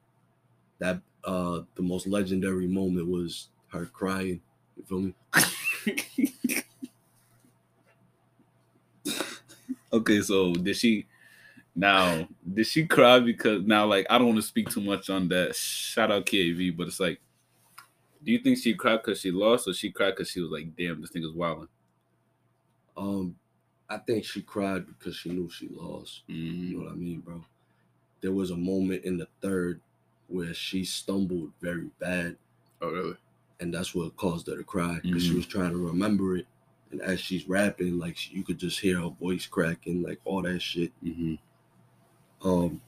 that 0.80 1.00
uh 1.24 1.62
the 1.76 1.82
most 1.82 2.08
legendary 2.08 2.68
moment 2.68 3.08
was 3.08 3.48
her 3.70 3.86
crying. 3.86 4.42
You 4.76 4.84
feel 4.84 5.00
me? 5.00 5.14
okay, 9.94 10.22
so 10.22 10.54
did 10.54 10.76
she 10.76 11.06
now 11.74 12.28
did 12.54 12.68
she 12.68 12.86
cry 12.86 13.20
because 13.20 13.64
now 13.64 13.86
like 13.86 14.06
I 14.10 14.18
don't 14.18 14.28
want 14.28 14.40
to 14.40 14.48
speak 14.48 14.68
too 14.70 14.82
much 14.82 15.10
on 15.10 15.30
that. 15.30 15.56
Shout 15.56 16.12
out 16.12 16.26
KAV, 16.26 16.76
but 16.76 16.88
it's 16.88 17.00
like 17.00 17.22
do 18.22 18.34
you 18.34 18.40
think 18.40 18.58
she 18.58 18.74
cried 18.74 18.98
because 18.98 19.22
she 19.22 19.32
lost 19.32 19.70
or 19.70 19.74
she 19.74 19.90
cried 19.90 20.12
because 20.12 20.30
she 20.30 20.42
was 20.42 20.52
like, 20.52 20.76
damn, 20.76 21.00
this 21.00 21.12
nigga's 21.12 21.34
wilding? 21.34 21.70
Um, 22.98 23.38
I 23.89 23.97
think 23.97 24.23
she 24.25 24.41
cried 24.41 24.86
because 24.88 25.15
she 25.15 25.30
knew 25.30 25.49
she 25.49 25.67
lost. 25.69 26.21
You 26.28 26.36
Mm, 26.36 26.71
know 26.78 26.84
what 26.86 26.91
I 26.93 26.95
mean, 26.95 27.19
bro? 27.21 27.43
There 28.21 28.32
was 28.34 28.52
a 28.52 28.58
moment 28.58 29.04
in 29.06 29.17
the 29.17 29.28
third 29.41 29.82
where 30.28 30.54
she 30.54 30.84
stumbled 30.86 31.52
very 31.62 31.89
bad, 31.99 32.38
oh 32.82 32.91
really? 32.91 33.15
and 33.60 33.73
that's 33.73 33.95
what 33.95 34.15
caused 34.15 34.47
her 34.47 34.56
to 34.58 34.63
cry 34.63 34.99
because 35.02 35.23
she 35.23 35.32
Mhm. 35.32 35.38
was 35.38 35.47
trying 35.47 35.71
to 35.71 35.78
remember 35.78 36.38
it, 36.38 36.47
And 36.91 37.02
as 37.02 37.19
she's 37.19 37.47
rapping, 37.47 37.99
like 37.99 38.32
you 38.34 38.43
could 38.43 38.58
just 38.58 38.80
hear 38.80 38.99
her 38.99 39.10
voice 39.10 39.45
cracking, 39.45 40.02
like 40.02 40.19
all 40.25 40.41
that 40.41 40.60
shit. 40.60 40.91
Mm-hmm. 41.04 41.36
Um, 42.47 42.82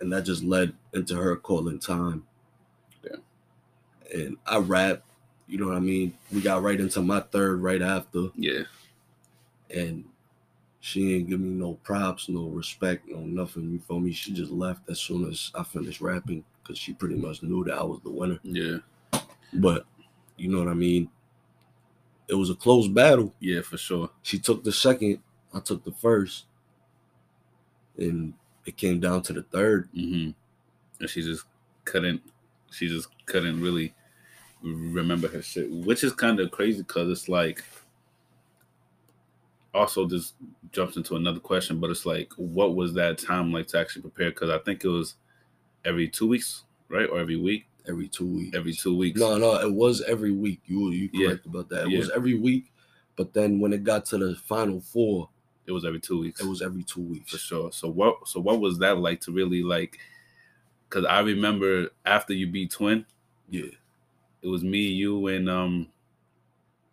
and 0.00 0.12
that 0.12 0.22
just 0.24 0.42
led 0.44 0.74
into 0.92 1.16
her 1.16 1.34
calling 1.36 1.78
time. 1.80 2.24
Yeah. 3.02 3.16
And 4.14 4.36
I 4.46 4.58
rap, 4.58 5.02
you 5.48 5.58
know 5.58 5.66
what 5.68 5.76
I 5.76 5.80
mean? 5.80 6.14
We 6.32 6.40
got 6.40 6.62
right 6.62 6.78
into 6.80 7.02
my 7.02 7.18
third 7.20 7.60
right 7.62 7.82
after, 7.82 8.28
Yeah. 8.36 8.62
And 9.74 10.04
she 10.80 11.14
ain't 11.14 11.28
give 11.28 11.40
me 11.40 11.50
no 11.50 11.74
props, 11.74 12.28
no 12.28 12.46
respect, 12.48 13.08
no 13.08 13.20
nothing. 13.20 13.70
You 13.70 13.78
feel 13.80 14.00
me? 14.00 14.12
She 14.12 14.32
just 14.32 14.50
left 14.50 14.88
as 14.88 14.98
soon 14.98 15.28
as 15.28 15.50
I 15.54 15.62
finished 15.62 16.00
rapping 16.00 16.42
because 16.62 16.78
she 16.78 16.94
pretty 16.94 17.16
much 17.16 17.42
knew 17.42 17.64
that 17.64 17.78
I 17.78 17.82
was 17.82 18.00
the 18.00 18.10
winner. 18.10 18.38
Yeah. 18.42 18.78
But 19.52 19.84
you 20.36 20.48
know 20.48 20.58
what 20.58 20.68
I 20.68 20.74
mean? 20.74 21.10
It 22.28 22.34
was 22.34 22.48
a 22.48 22.54
close 22.54 22.88
battle. 22.88 23.34
Yeah, 23.40 23.60
for 23.60 23.76
sure. 23.76 24.10
She 24.22 24.38
took 24.38 24.64
the 24.64 24.72
second, 24.72 25.18
I 25.52 25.60
took 25.60 25.84
the 25.84 25.92
first. 25.92 26.46
And 27.98 28.32
it 28.64 28.76
came 28.76 29.00
down 29.00 29.22
to 29.24 29.32
the 29.34 29.42
third. 29.42 29.90
Mm-hmm. 29.94 30.30
And 31.00 31.10
she 31.10 31.22
just 31.22 31.44
couldn't. 31.84 32.22
She 32.70 32.88
just 32.88 33.08
couldn't 33.26 33.60
really 33.60 33.92
remember 34.62 35.28
her 35.28 35.42
shit, 35.42 35.70
which 35.70 36.04
is 36.04 36.12
kind 36.12 36.40
of 36.40 36.50
crazy 36.50 36.82
because 36.82 37.10
it's 37.10 37.28
like. 37.28 37.62
Also, 39.72 40.06
just 40.08 40.34
jumps 40.72 40.96
into 40.96 41.14
another 41.16 41.38
question, 41.40 41.78
but 41.78 41.90
it's 41.90 42.04
like, 42.04 42.32
what 42.36 42.74
was 42.74 42.92
that 42.94 43.18
time 43.18 43.52
like 43.52 43.68
to 43.68 43.78
actually 43.78 44.02
prepare? 44.02 44.30
Because 44.30 44.50
I 44.50 44.58
think 44.58 44.84
it 44.84 44.88
was 44.88 45.14
every 45.84 46.08
two 46.08 46.26
weeks, 46.26 46.64
right, 46.88 47.08
or 47.08 47.20
every 47.20 47.36
week. 47.36 47.66
Every 47.88 48.08
two 48.08 48.26
weeks. 48.26 48.56
Every 48.56 48.72
two 48.74 48.96
weeks. 48.96 49.18
No, 49.20 49.38
no, 49.38 49.54
it 49.60 49.72
was 49.72 50.02
every 50.02 50.32
week. 50.32 50.60
You 50.66 50.84
were 50.84 50.90
you 50.92 51.08
Yeah. 51.12 51.28
correct 51.28 51.46
about 51.46 51.68
that. 51.70 51.86
It 51.86 51.90
Yeah. 51.92 51.98
was 52.00 52.10
every 52.10 52.34
week, 52.34 52.72
but 53.16 53.32
then 53.32 53.58
when 53.60 53.72
it 53.72 53.84
got 53.84 54.04
to 54.06 54.18
the 54.18 54.34
final 54.34 54.80
four, 54.80 55.30
It 55.66 55.72
was 55.72 55.84
every 55.84 56.00
two 56.00 56.18
weeks. 56.20 56.40
it 56.40 56.46
was 56.46 56.62
every 56.62 56.82
two 56.82 57.00
weeks 57.02 57.30
for 57.30 57.38
sure. 57.38 57.72
So 57.72 57.88
what? 57.88 58.26
So 58.28 58.40
what 58.40 58.60
was 58.60 58.78
that 58.80 58.98
like 58.98 59.20
to 59.22 59.32
really 59.32 59.62
like? 59.62 59.98
Because 60.88 61.04
I 61.04 61.20
remember 61.20 61.90
after 62.04 62.32
you 62.34 62.48
beat 62.48 62.72
Twin, 62.72 63.06
Yeah. 63.48 63.70
it 64.42 64.48
was 64.48 64.64
me, 64.64 64.88
you, 64.88 65.28
and 65.28 65.48
um 65.48 65.88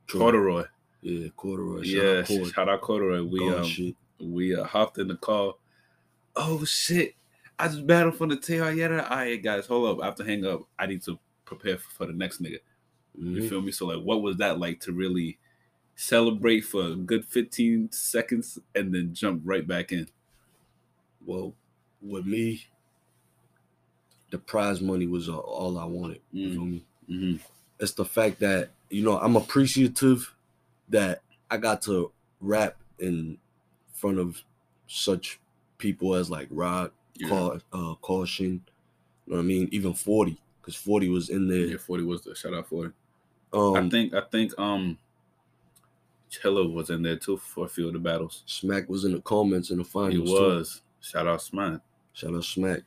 True. 0.06 0.20
Corduroy. 0.22 0.66
Yeah, 1.08 1.30
corduroy. 1.38 1.84
Shout 1.84 2.04
yeah, 2.04 2.20
out 2.20 2.26
Cord. 2.26 2.54
shout 2.54 2.70
out 2.70 2.82
Corduroy. 2.82 3.24
We 3.24 3.40
God 3.40 3.60
um 3.60 3.64
shit. 3.64 3.96
we 4.20 4.56
uh, 4.56 4.66
hopped 4.66 4.98
in 4.98 5.08
the 5.08 5.16
car. 5.16 5.54
Oh 6.36 6.66
shit! 6.66 7.16
I 7.58 7.68
just 7.70 7.88
battled 7.88 8.18
for 8.18 8.28
the 8.28 8.36
TR 8.36 8.72
Yetta. 8.72 9.10
All 9.10 9.16
right, 9.18 9.42
guys, 9.42 9.68
hold 9.68 9.88
up. 9.98 10.04
I 10.04 10.08
have 10.08 10.16
to 10.16 10.26
hang 10.26 10.46
up. 10.46 10.68
I 10.78 10.86
need 10.86 11.02
to 11.04 11.18
prepare 11.46 11.78
for, 11.78 11.90
for 11.92 12.06
the 12.08 12.14
next 12.14 12.42
nigga. 12.42 12.60
You 13.18 13.42
Mhm. 13.42 13.50
feel 13.50 13.62
me? 13.62 13.72
So 13.72 13.88
like, 13.88 14.04
what 14.04 14.22
was 14.22 14.36
that 14.38 14.60
like 14.60 14.82
to 14.82 14.92
really 14.92 15.40
celebrate 15.96 16.62
for 16.62 16.84
a 16.88 16.96
good 16.96 17.24
fifteen 17.26 17.90
seconds 17.92 18.60
and 18.76 18.94
then 18.94 19.14
jump 19.14 19.42
right 19.46 19.66
back 19.66 19.94
in? 19.94 20.08
Well, 21.26 21.56
with 22.02 22.26
me, 22.26 22.66
the 24.30 24.38
prize 24.40 24.82
money 24.82 25.08
was 25.08 25.30
uh, 25.30 25.38
all 25.38 25.78
I 25.80 25.86
wanted. 25.86 26.20
You 26.34 26.50
Mm. 26.50 26.54
feel 26.54 26.66
me? 26.66 26.86
hmm 27.08 27.36
It's 27.80 27.94
the 27.94 28.06
fact 28.06 28.40
that 28.42 28.72
you 28.90 29.04
know 29.04 29.18
I'm 29.18 29.38
appreciative 29.38 30.34
that 30.90 31.22
I 31.52 31.58
got 31.58 31.82
to 31.84 32.12
rap 32.42 32.76
in 33.00 33.38
front 33.94 34.20
of 34.20 34.42
such 34.88 35.40
people 35.78 36.16
as 36.16 36.30
like 36.30 36.48
Rod, 36.52 36.92
Yeah. 37.16 37.30
Cau- 37.30 37.60
uh, 37.74 37.96
Caution. 37.96 38.62
You 39.26 39.34
know 39.34 39.38
what 39.38 39.40
I 39.40 39.46
mean? 39.46 39.68
Even 39.72 39.94
Forty, 39.94 40.40
because 40.62 40.76
Forty 40.76 41.10
was 41.10 41.30
in 41.30 41.48
there. 41.48 41.66
yeah, 41.68 41.78
forty 41.78 42.04
was 42.04 42.22
the 42.22 42.34
shout 42.36 42.54
out 42.54 42.68
forty. 42.68 42.92
Um, 43.54 43.76
I 43.76 43.90
think 43.90 44.14
I 44.14 44.22
think 44.22 44.58
um 44.58 44.98
Chilla 46.32 46.72
was 46.72 46.90
in 46.90 47.02
there 47.04 47.16
too 47.16 47.38
for 47.38 47.66
a 47.66 47.70
few 47.70 47.88
of 47.88 47.94
the 47.94 48.00
battles. 48.00 48.44
Smack 48.46 48.90
was 48.90 49.06
in 49.06 49.14
the 49.14 49.22
comments 49.22 49.70
in 49.72 49.78
the 49.78 49.84
He 49.84 49.90
finals. 49.90 50.30
too. 50.30 50.34
was. 50.46 50.82
Shout 51.02 51.28
out 51.28 51.42
Smack. 51.42 51.80
Shout 52.14 52.34
out 52.34 52.44
Smack. 52.44 52.82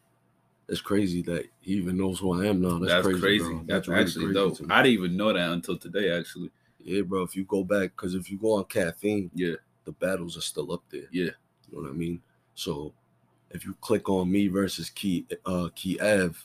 It's 0.69 0.81
crazy 0.81 1.23
that 1.23 1.47
he 1.63 1.73
even 1.75 1.97
knows 1.97 2.21
who 2.21 2.41
I 2.41 2.47
am 2.47 2.61
now. 2.61 2.79
That's, 2.79 2.93
That's, 2.93 3.07
crazy. 3.07 3.21
crazy. 3.21 3.45
bro. 3.45 3.65
That's, 3.67 3.89
really 3.89 4.01
actually 4.03 4.25
crazy 4.27 4.35
dope. 4.63 4.71
I 4.71 4.83
didn't 4.83 4.93
even 4.95 5.17
know 5.17 5.33
that 5.33 5.51
until 5.51 5.77
today, 5.77 6.17
actually. 6.17 6.51
Yeah, 6.85 7.03
bro. 7.03 7.23
If 7.23 7.37
you 7.37 7.45
go 7.45 7.63
back, 7.65 7.93
because 7.97 8.15
if 8.15 8.31
you 8.31 8.39
go 8.39 8.53
on 8.55 8.65
caffeine, 8.65 9.31
Yeah. 9.35 9.55
the 9.85 9.93
battles 9.93 10.37
are 10.37 10.41
still 10.43 10.73
up 10.73 10.83
there. 10.91 11.09
Yeah. 11.13 11.31
You 11.71 11.77
know 11.77 11.83
what 11.83 11.91
I 11.91 11.93
mean? 11.95 12.21
So 12.55 12.93
if 13.51 13.65
you 13.65 13.75
click 13.81 14.09
on 14.09 14.31
me 14.31 14.49
versus 14.49 14.91
Key 14.91 15.27
uh 15.47 15.69
Key 15.75 15.99
Ave, 16.01 16.37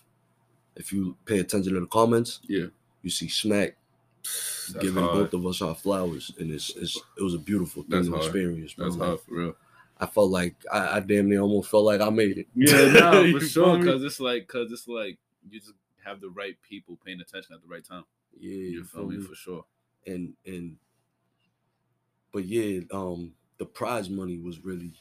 if 0.76 0.92
you 0.92 1.16
pay 1.26 1.40
attention 1.40 1.74
to 1.74 1.80
the 1.80 1.86
comments, 1.88 2.40
Yeah. 2.48 2.66
you 3.02 3.10
see 3.10 3.28
Smack 3.30 3.76
That's 4.24 4.74
giving 4.80 5.04
hard. 5.04 5.16
both 5.32 5.34
of 5.34 5.46
us 5.46 5.62
our 5.62 5.76
flowers. 5.76 6.32
And 6.40 6.52
it's, 6.52 6.76
it's 6.76 7.00
it 7.18 7.24
was 7.24 7.34
a 7.34 7.40
beautiful 7.40 7.84
thing 7.84 7.92
That's 7.92 8.08
to 8.08 8.12
hard. 8.14 8.24
experience, 8.26 8.74
bro. 8.74 8.86
That's 8.90 8.98
hard 9.02 9.20
for 9.22 9.34
real. 9.36 9.56
I 9.98 10.06
felt 10.08 10.30
like 10.32 10.56
I, 10.72 10.98
I 10.98 11.00
damn 11.00 11.30
near 11.30 11.40
almost 11.42 11.70
felt 11.72 11.86
like 11.86 12.02
I 12.02 12.10
made 12.10 12.38
it. 12.40 12.48
Yeah, 12.54 12.92
no, 13.12 13.40
for 13.40 13.46
sure. 13.46 13.78
Because 13.80 14.04
it's 14.04 14.20
like, 14.20 14.46
because 14.48 14.70
it's 14.72 14.88
like 14.90 15.18
you 15.50 15.60
just 15.60 15.72
have 16.04 16.20
the 16.20 16.30
right 16.30 16.58
people 16.70 17.00
paying 17.06 17.22
attention 17.22 17.56
at 17.56 17.62
the 17.62 17.68
right 17.68 17.84
time. 17.84 18.04
Yeah, 18.38 18.52
You 18.52 18.84
feel 18.84 19.06
me? 19.08 19.22
For 19.24 19.34
sure. 19.36 19.64
And 20.08 20.36
and 20.46 20.78
but 22.32 22.46
yeah, 22.46 22.82
um, 22.92 23.34
the 23.58 23.66
prize 23.66 24.10
money 24.10 24.38
was 24.38 24.60
really 24.64 24.94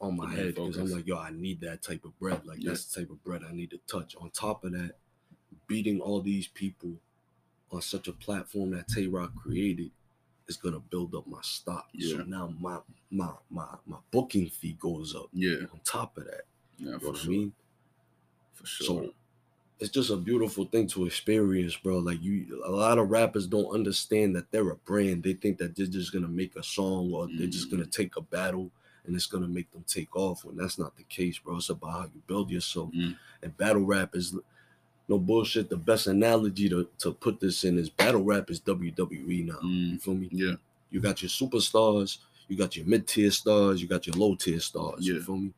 on 0.00 0.16
my 0.16 0.30
head 0.34 0.54
because 0.54 0.76
I'm 0.76 0.90
like, 0.90 1.06
yo, 1.06 1.18
I 1.18 1.30
need 1.30 1.60
that 1.62 1.82
type 1.82 2.04
of 2.04 2.18
bread. 2.18 2.44
Like 2.46 2.62
Yeah. 2.62 2.70
that's 2.70 2.84
the 2.84 3.00
type 3.00 3.10
of 3.10 3.22
bread 3.24 3.42
I 3.44 3.52
need 3.52 3.70
to 3.70 3.78
touch. 3.86 4.14
On 4.16 4.30
top 4.30 4.64
of 4.64 4.72
that, 4.72 4.96
beating 5.66 6.00
all 6.00 6.20
these 6.20 6.46
people 6.48 7.00
on 7.70 7.82
such 7.82 8.08
a 8.08 8.12
platform 8.12 8.70
that 8.72 8.88
Tay 8.88 9.06
Roc 9.08 9.34
created 9.34 9.90
is 10.48 10.56
gonna 10.56 10.80
build 10.80 11.14
up 11.14 11.26
my 11.26 11.40
stock. 11.42 11.88
So 12.00 12.18
Yeah. 12.18 12.24
now 12.26 12.48
my 12.60 12.80
my 13.10 13.32
my 13.50 13.76
my 13.86 13.98
booking 14.10 14.48
fee 14.48 14.74
goes 14.74 15.14
up 15.14 15.28
Yeah. 15.32 15.66
on 15.72 15.80
top 15.84 16.18
of 16.18 16.24
that. 16.26 16.44
Yeah, 16.78 16.86
You 16.86 16.98
know 17.00 17.10
what 17.10 17.24
I 17.24 17.28
mean? 17.28 17.54
For 18.52 18.66
sure. 18.66 18.86
So 18.86 19.14
it's 19.78 19.90
just 19.90 20.10
a 20.10 20.16
beautiful 20.16 20.64
thing 20.64 20.86
to 20.88 21.04
experience, 21.06 21.76
bro. 21.76 21.98
Like 21.98 22.22
you, 22.22 22.62
a 22.64 22.70
lot 22.70 22.98
of 22.98 23.10
rappers 23.10 23.46
don't 23.46 23.74
understand 23.74 24.34
that 24.36 24.50
they're 24.50 24.70
a 24.70 24.76
brand. 24.76 25.22
They 25.22 25.34
think 25.34 25.58
that 25.58 25.76
they're 25.76 25.86
just 25.86 26.12
gonna 26.12 26.28
make 26.28 26.56
a 26.56 26.62
song 26.62 27.12
or 27.12 27.26
they're 27.28 27.46
just 27.46 27.68
Mm-hmm. 27.68 27.76
gonna 27.76 27.90
take 27.90 28.16
a 28.16 28.22
battle 28.22 28.70
and 29.06 29.14
it's 29.14 29.26
gonna 29.26 29.46
make 29.48 29.70
them 29.72 29.84
take 29.86 30.16
off. 30.16 30.44
When 30.44 30.56
that's 30.56 30.78
not 30.78 30.96
the 30.96 31.02
case, 31.04 31.38
bro. 31.38 31.56
It's 31.56 31.68
about 31.70 31.90
how 31.92 32.02
you 32.04 32.22
build 32.26 32.50
yourself. 32.50 32.90
Mm. 32.92 33.16
And 33.42 33.56
battle 33.56 33.84
rap 33.84 34.16
is 34.16 34.34
no 35.08 35.18
bullshit. 35.18 35.68
The 35.68 35.76
best 35.76 36.06
analogy 36.06 36.68
to 36.70 36.88
to 37.00 37.12
put 37.12 37.38
this 37.38 37.64
in 37.64 37.78
is 37.78 37.90
battle 37.90 38.22
rap 38.24 38.50
is 38.50 38.60
WWE 38.60 39.46
now. 39.46 39.58
Mm. 39.62 39.92
You 39.92 39.98
feel 39.98 40.14
me? 40.14 40.28
yeah. 40.32 40.54
You 40.90 41.00
got 41.00 41.20
your 41.20 41.28
superstars, 41.28 42.18
you 42.48 42.56
got 42.56 42.76
your 42.76 42.86
mid 42.86 43.06
tier 43.06 43.30
stars, 43.30 43.82
you 43.82 43.88
got 43.88 44.06
your 44.06 44.16
low 44.16 44.34
tier 44.36 44.60
stars. 44.60 45.06
Yeah. 45.06 45.14
You 45.14 45.22
feel 45.22 45.36
me? 45.36 45.52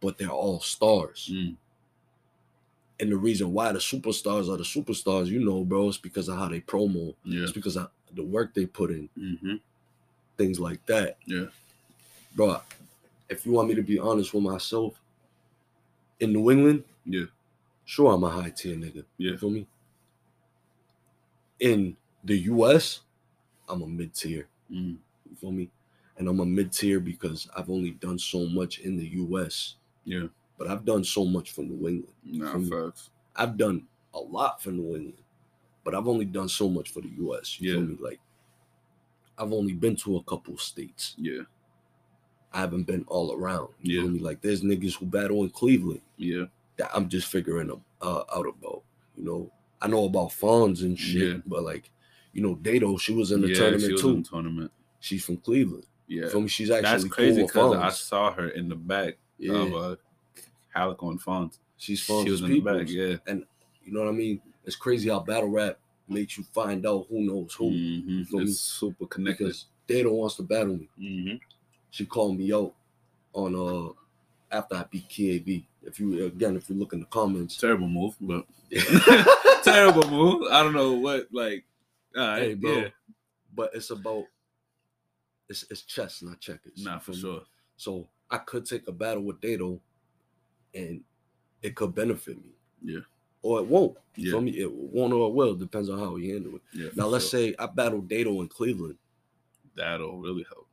But 0.00 0.18
they're 0.18 0.28
all 0.30 0.60
stars. 0.60 1.30
Mm. 1.32 1.54
And 2.98 3.12
the 3.12 3.16
reason 3.16 3.52
why 3.52 3.72
the 3.72 3.78
superstars 3.78 4.48
are 4.52 4.56
the 4.56 4.64
superstars, 4.64 5.26
you 5.26 5.44
know, 5.44 5.64
bro, 5.64 5.88
it's 5.88 5.98
because 5.98 6.28
of 6.28 6.38
how 6.38 6.48
they 6.48 6.60
promo. 6.60 7.14
Yeah. 7.24 7.42
It's 7.42 7.52
because 7.52 7.76
of 7.76 7.90
the 8.14 8.22
work 8.24 8.54
they 8.54 8.66
put 8.66 8.90
in, 8.90 9.08
Mm-hmm. 9.18 9.56
things 10.38 10.58
like 10.58 10.84
that. 10.86 11.18
Yeah. 11.26 11.46
Bro, 12.34 12.60
if 13.28 13.44
you 13.44 13.52
want 13.52 13.68
me 13.68 13.74
to 13.74 13.82
be 13.82 13.98
honest 13.98 14.32
with 14.32 14.42
myself, 14.44 14.94
in 16.20 16.32
New 16.32 16.50
England, 16.50 16.84
Yeah. 17.04 17.26
sure 17.84 18.12
I'm 18.14 18.24
a 18.24 18.30
high 18.30 18.50
tier 18.50 18.76
nigga. 18.76 19.04
Yeah. 19.18 19.32
You 19.32 19.38
feel 19.38 19.50
me? 19.50 19.66
In 21.60 21.96
the 22.24 22.38
US, 22.52 23.00
I'm 23.68 23.82
a 23.82 23.86
mid 23.86 24.14
tier. 24.14 24.46
Mm. 24.70 24.96
You 25.30 25.36
feel 25.40 25.52
me? 25.52 25.68
And 26.16 26.28
I'm 26.28 26.40
a 26.40 26.46
mid 26.46 26.72
tier 26.72 27.00
because 27.00 27.48
I've 27.56 27.68
only 27.70 27.90
done 27.92 28.18
so 28.18 28.46
much 28.46 28.78
in 28.78 28.96
the 28.96 29.06
US, 29.22 29.74
Yeah. 30.04 30.28
But 30.58 30.68
I've 30.68 30.84
done 30.84 31.04
so 31.04 31.24
much 31.24 31.52
for 31.52 31.62
New 31.62 31.86
England. 31.88 32.14
Nah, 32.24 32.52
From- 32.52 32.70
facts. 32.70 33.10
I've 33.34 33.56
done 33.56 33.86
a 34.14 34.18
lot 34.20 34.62
for 34.62 34.70
New 34.70 34.94
England, 34.96 35.22
but 35.84 35.94
I've 35.94 36.08
only 36.08 36.24
done 36.24 36.48
so 36.48 36.68
much 36.68 36.90
for 36.90 37.00
the 37.02 37.10
US. 37.18 37.60
You 37.60 37.72
feel 37.74 37.82
me? 37.82 37.96
Like 38.00 38.20
I've 39.38 39.52
only 39.52 39.74
been 39.74 39.96
to 39.96 40.16
a 40.16 40.22
couple 40.22 40.56
states. 40.56 41.14
Yeah. 41.18 41.42
I 42.52 42.60
haven't 42.60 42.84
been 42.84 43.04
all 43.08 43.32
around. 43.34 43.68
You 43.82 43.96
Yeah. 43.96 44.02
feel 44.02 44.10
me? 44.12 44.18
Like 44.20 44.40
there's 44.40 44.62
niggas 44.62 44.94
who 44.94 45.04
battle 45.06 45.42
in 45.42 45.50
Cleveland 45.50 46.00
Yeah. 46.16 46.44
that 46.78 46.90
I'm 46.94 47.08
just 47.08 47.28
figuring 47.28 47.68
them 47.68 47.82
uh, 48.00 48.24
out 48.34 48.46
about. 48.46 48.82
You 49.16 49.24
know, 49.24 49.52
I 49.82 49.88
know 49.88 50.04
about 50.06 50.32
Fawns 50.32 50.82
and 50.82 50.98
shit, 50.98 51.36
Yeah. 51.36 51.40
but 51.46 51.62
like, 51.62 51.90
you 52.32 52.40
know, 52.42 52.54
Dato, 52.54 52.96
she 52.96 53.12
was 53.14 53.30
in 53.32 53.42
the 53.42 53.48
yeah, 53.48 53.54
tournament 53.54 53.82
she 53.84 53.92
was 53.92 54.00
too. 54.00 54.10
in 54.10 54.22
the 54.22 54.28
tournament. 54.28 54.72
She's 55.00 55.24
from 55.24 55.36
Cleveland. 55.38 55.84
Yeah. 56.06 56.22
You 56.24 56.30
feel 56.30 56.40
me? 56.42 56.48
She's 56.48 56.70
actually 56.70 56.82
That's 57.02 57.04
crazy 57.14 57.42
with 57.42 57.52
because 57.52 57.76
I 57.76 57.90
saw 57.90 58.32
her 58.32 58.48
in 58.48 58.68
the 58.70 58.76
back 58.76 59.18
yeah, 59.38 59.52
of 59.54 59.74
uh, 59.74 59.96
Calicoe 60.76 61.10
and 61.10 61.20
Fonz. 61.22 61.58
she's 61.78 62.00
She 62.00 62.12
Fonz's 62.12 62.30
was 62.32 62.42
in 62.42 62.50
the 62.50 62.60
back. 62.60 62.88
Yeah. 62.88 63.16
You 63.84 63.92
know 63.92 64.00
what 64.00 64.08
I 64.08 64.12
mean? 64.12 64.40
It's 64.64 64.76
crazy 64.76 65.08
how 65.08 65.20
battle 65.20 65.48
rap 65.48 65.78
makes 66.08 66.36
you 66.36 66.44
find 66.44 66.84
out 66.86 67.06
who 67.08 67.20
knows 67.20 67.54
who. 67.54 67.70
hmm 67.70 68.22
feel 68.24 68.40
me? 68.40 68.44
It's 68.44 68.60
super 68.60 69.06
connected. 69.06 69.44
Because 69.44 69.66
wants 69.88 70.36
to 70.36 70.42
battle 70.42 70.76
me. 70.76 70.88
hmm 70.98 71.34
She 71.90 72.04
called 72.04 72.36
me 72.38 72.52
out 72.52 72.74
on 73.32 73.54
uh 73.54 73.92
after 74.50 74.76
I 74.76 74.84
beat 74.90 75.08
KAV. 75.08 75.62
If 75.82 76.00
you 76.00 76.24
again, 76.26 76.56
if 76.56 76.68
you 76.68 76.76
look 76.76 76.92
in 76.92 77.00
the 77.00 77.06
comments, 77.06 77.56
Terrible 77.56 77.88
move, 77.88 78.16
but 78.20 78.44
terrible 79.62 80.08
move. 80.10 80.50
I 80.50 80.62
don't 80.62 80.74
know 80.74 80.94
what 80.94 81.28
like. 81.32 81.64
All 82.16 82.26
right, 82.26 82.42
Hey, 82.42 82.54
bro. 82.54 82.72
yeah. 82.82 82.88
but 83.54 83.70
it's 83.74 83.90
about 83.90 84.24
it's 85.48 85.64
it's 85.70 85.82
chess, 85.82 86.22
not 86.22 86.40
checkers. 86.40 86.72
you 86.76 86.84
Nah, 86.84 86.98
for 86.98 87.12
me? 87.12 87.18
sure. 87.18 87.42
So 87.76 88.08
I 88.30 88.38
could 88.38 88.64
take 88.64 88.88
a 88.88 88.92
battle 88.92 89.22
with 89.22 89.40
Dato, 89.40 89.80
and 90.76 91.00
it 91.62 91.74
could 91.74 91.94
benefit 91.94 92.36
me. 92.36 92.52
Yeah. 92.82 93.00
Or 93.42 93.60
it 93.60 93.66
won't. 93.66 93.96
You 94.16 94.26
Yeah. 94.26 94.30
feel 94.32 94.40
me? 94.42 94.50
It 94.58 94.72
won't 94.72 95.12
or 95.12 95.28
it 95.28 95.34
will. 95.34 95.54
Depends 95.54 95.88
on 95.88 95.98
how 95.98 96.14
he 96.16 96.30
handle 96.30 96.56
it. 96.56 96.62
Yeah. 96.74 96.88
Now 96.94 97.06
let's 97.06 97.28
sure. 97.28 97.40
say 97.40 97.54
I 97.58 97.66
battle 97.66 98.00
Dato 98.02 98.40
in 98.42 98.48
Cleveland. 98.48 98.98
that'll 99.74 100.18
really 100.18 100.44
help. 100.44 100.66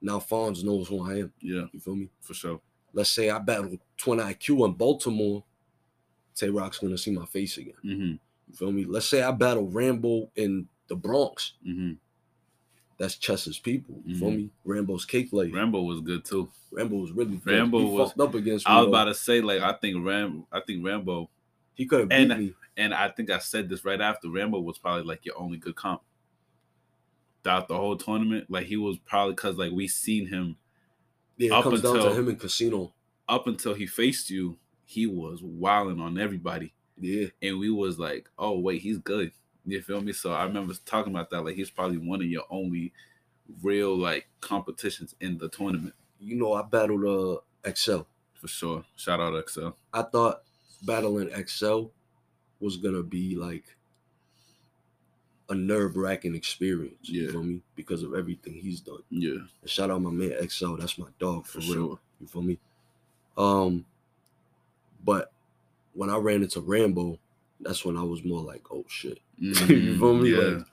Now 0.00 0.18
Fonz 0.18 0.64
knows 0.64 0.88
who 0.88 1.02
I 1.08 1.18
am. 1.18 1.32
Yeah, 1.40 1.66
You 1.72 1.80
feel 1.80 1.96
me? 1.96 2.08
for 2.20 2.32
sure. 2.34 2.60
Let's 2.94 3.10
say 3.10 3.28
I 3.30 3.38
battle 3.38 3.76
Twin 3.98 4.18
IQ 4.20 4.64
in 4.66 4.72
Baltimore. 4.72 5.44
Tay 6.34 6.48
Roc's 6.48 6.78
gonna 6.78 6.96
see 6.98 7.10
my 7.10 7.26
face 7.26 7.58
again. 7.58 7.74
Mm-hmm. 7.84 8.12
You 8.48 8.54
feel 8.54 8.72
me? 8.72 8.84
Let's 8.86 9.06
say 9.06 9.22
I 9.22 9.30
battle 9.32 9.68
Rambo 9.68 10.30
in 10.34 10.66
the 10.88 10.96
Bronx. 10.96 11.52
Mm-hmm. 11.66 11.92
That's 13.02 13.16
Chess's 13.16 13.58
people. 13.58 14.00
You 14.06 14.16
feel 14.16 14.30
Mhm. 14.30 14.36
me? 14.36 14.50
Rambo's 14.64 15.04
cake 15.04 15.32
lady. 15.32 15.50
Rambo 15.52 15.82
was 15.82 16.00
good 16.02 16.24
too. 16.24 16.48
Rambo 16.70 16.98
was 16.98 17.10
really 17.10 17.34
good. 17.36 17.52
Rambo 17.58 17.78
he 17.80 17.84
was- 17.86 18.10
fucked 18.10 18.20
up 18.20 18.34
against. 18.36 18.68
I 18.68 18.78
was 18.78 18.86
about 18.86 19.06
to 19.06 19.14
say, 19.14 19.40
like, 19.40 19.60
I 19.60 19.72
think 19.72 20.06
Ram, 20.06 20.46
I 20.52 20.60
think 20.60 20.86
Rambo, 20.86 21.28
he 21.74 21.84
could 21.84 21.98
have 21.98 22.08
beat 22.10 22.30
and- 22.30 22.38
me. 22.46 22.54
and 22.76 22.94
I 22.94 23.08
think 23.08 23.28
I 23.28 23.38
said 23.40 23.68
this 23.68 23.84
right 23.84 24.00
after 24.00 24.30
Rambo 24.30 24.60
was 24.60 24.78
probably 24.78 25.02
like 25.02 25.24
your 25.26 25.36
only 25.36 25.58
good 25.58 25.74
comp 25.74 26.00
throughout 27.42 27.66
the 27.66 27.76
whole 27.76 27.96
tournament. 27.96 28.48
Like 28.48 28.66
he 28.66 28.76
was 28.76 28.98
probably 29.00 29.34
because 29.34 29.56
like 29.58 29.72
we 29.72 29.88
seen 29.88 30.28
him 30.28 30.56
Yeah, 31.38 31.46
it 31.48 31.52
up 31.54 31.64
comes 31.64 31.82
down 31.82 31.96
until- 31.96 32.10
to 32.14 32.20
him 32.20 32.28
in 32.28 32.36
Casino. 32.36 32.94
up 33.28 33.48
until 33.48 33.74
he 33.74 33.84
faced 33.84 34.30
you. 34.30 34.58
He 34.84 35.06
was 35.08 35.42
wilding 35.42 35.98
on 36.00 36.18
everybody, 36.18 36.72
Yeah, 37.00 37.30
and 37.42 37.58
we 37.58 37.68
was 37.68 37.98
like, 37.98 38.28
oh 38.38 38.60
wait, 38.60 38.82
he's 38.82 38.98
good. 38.98 39.32
You 39.64 39.80
feel 39.82 40.00
me? 40.00 40.12
So 40.12 40.32
I 40.32 40.44
remember 40.44 40.74
talking 40.84 41.12
about 41.12 41.30
that. 41.30 41.42
Like 41.42 41.54
he's 41.56 41.70
probably 41.70 41.98
one 41.98 42.20
of 42.20 42.26
your 42.26 42.44
only 42.50 42.92
real 43.62 43.96
like 43.96 44.26
competitions 44.40 45.14
in 45.20 45.36
the 45.38 45.48
tournament 45.48 45.94
you 46.24 46.36
know, 46.36 46.52
I 46.54 46.62
battled 46.62 47.04
uh 47.04 47.40
Excel. 47.68 48.06
for 48.34 48.46
sure. 48.48 48.84
Shout 48.96 49.18
out 49.20 49.36
Excel. 49.36 49.76
I 49.92 50.02
thought 50.02 50.42
battling 50.84 51.30
Excel 51.32 51.90
was 52.60 52.76
gonna 52.76 53.02
be 53.02 53.34
like 53.34 53.64
a 55.48 55.54
nerve 55.54 55.96
wracking 55.96 56.34
experience. 56.34 57.08
You 57.08 57.24
Yeah. 57.24 57.30
feel 57.32 57.42
me? 57.42 57.60
Because 57.74 58.02
of 58.04 58.14
everything 58.14 58.54
he's 58.54 58.80
done. 58.80 59.02
Yeah, 59.10 59.38
And 59.60 59.70
shout 59.70 59.90
out 59.90 60.00
my 60.00 60.10
man 60.10 60.32
XL. 60.48 60.76
That's 60.76 60.96
my 60.96 61.08
dog 61.18 61.44
for 61.46 61.60
for, 61.60 61.72
real. 61.72 61.72
sure. 61.88 61.98
You 62.20 62.26
feel 62.28 62.42
me? 62.42 62.58
Um, 63.36 63.84
but 65.04 65.32
when 65.94 66.08
I 66.08 66.16
ran 66.16 66.42
into 66.42 66.60
Rambo, 66.60 67.18
that's 67.62 67.84
when 67.84 67.96
I 67.96 68.02
was 68.02 68.24
more 68.24 68.42
like, 68.42 68.62
oh 68.70 68.84
shit. 68.88 69.18
you 69.38 69.54
feel 69.98 70.14
me? 70.14 70.30
Yeah, 70.30 70.38
Like, 70.38 70.66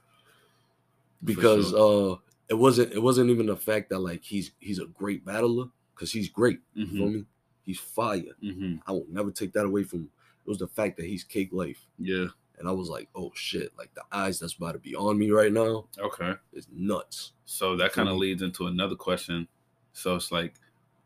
because 1.24 1.74
uh 1.74 2.16
it 2.50 2.54
wasn't 2.56 2.94
it 2.94 3.02
wasn't 3.02 3.30
even 3.30 3.46
the 3.46 3.56
fact 3.56 3.90
that 3.90 4.00
like 4.00 4.24
he's 4.24 4.52
he's 4.60 4.80
a 4.80 4.86
great 4.86 5.26
battler, 5.26 5.66
because 5.94 6.12
he's 6.12 6.30
great. 6.30 6.60
You 6.74 6.88
feel 6.88 7.08
Mhm, 7.08 7.14
me? 7.14 7.26
He's 7.66 7.80
fire. 7.80 8.24
mhm. 8.44 8.80
I 8.88 8.92
will 8.92 9.06
never 9.10 9.32
take 9.32 9.54
that 9.54 9.66
away 9.66 9.84
from 9.84 10.00
him. 10.00 10.10
It 10.46 10.50
was 10.50 10.58
the 10.58 10.68
fact 10.68 10.98
that 10.98 11.06
he's 11.06 11.24
cake 11.24 11.50
life. 11.52 11.86
yeah. 12.00 12.28
And 12.58 12.68
I 12.68 12.72
was 12.74 12.90
like, 12.90 13.08
oh 13.16 13.32
shit, 13.36 13.72
like 13.78 13.94
the 13.94 14.04
eyes 14.12 14.40
that's 14.40 14.56
about 14.56 14.74
to 14.74 14.80
be 14.80 14.94
on 14.94 15.18
me 15.18 15.32
right 15.32 15.54
now 15.54 15.86
Okay. 15.98 16.34
It's 16.52 16.68
nuts. 16.72 17.32
So 17.46 17.78
that 17.78 17.94
kind 17.94 18.10
of 18.10 18.18
leads 18.18 18.42
into 18.42 18.68
another 18.68 18.96
question. 18.96 19.48
So 19.94 20.16
it's 20.16 20.30
like, 20.32 20.56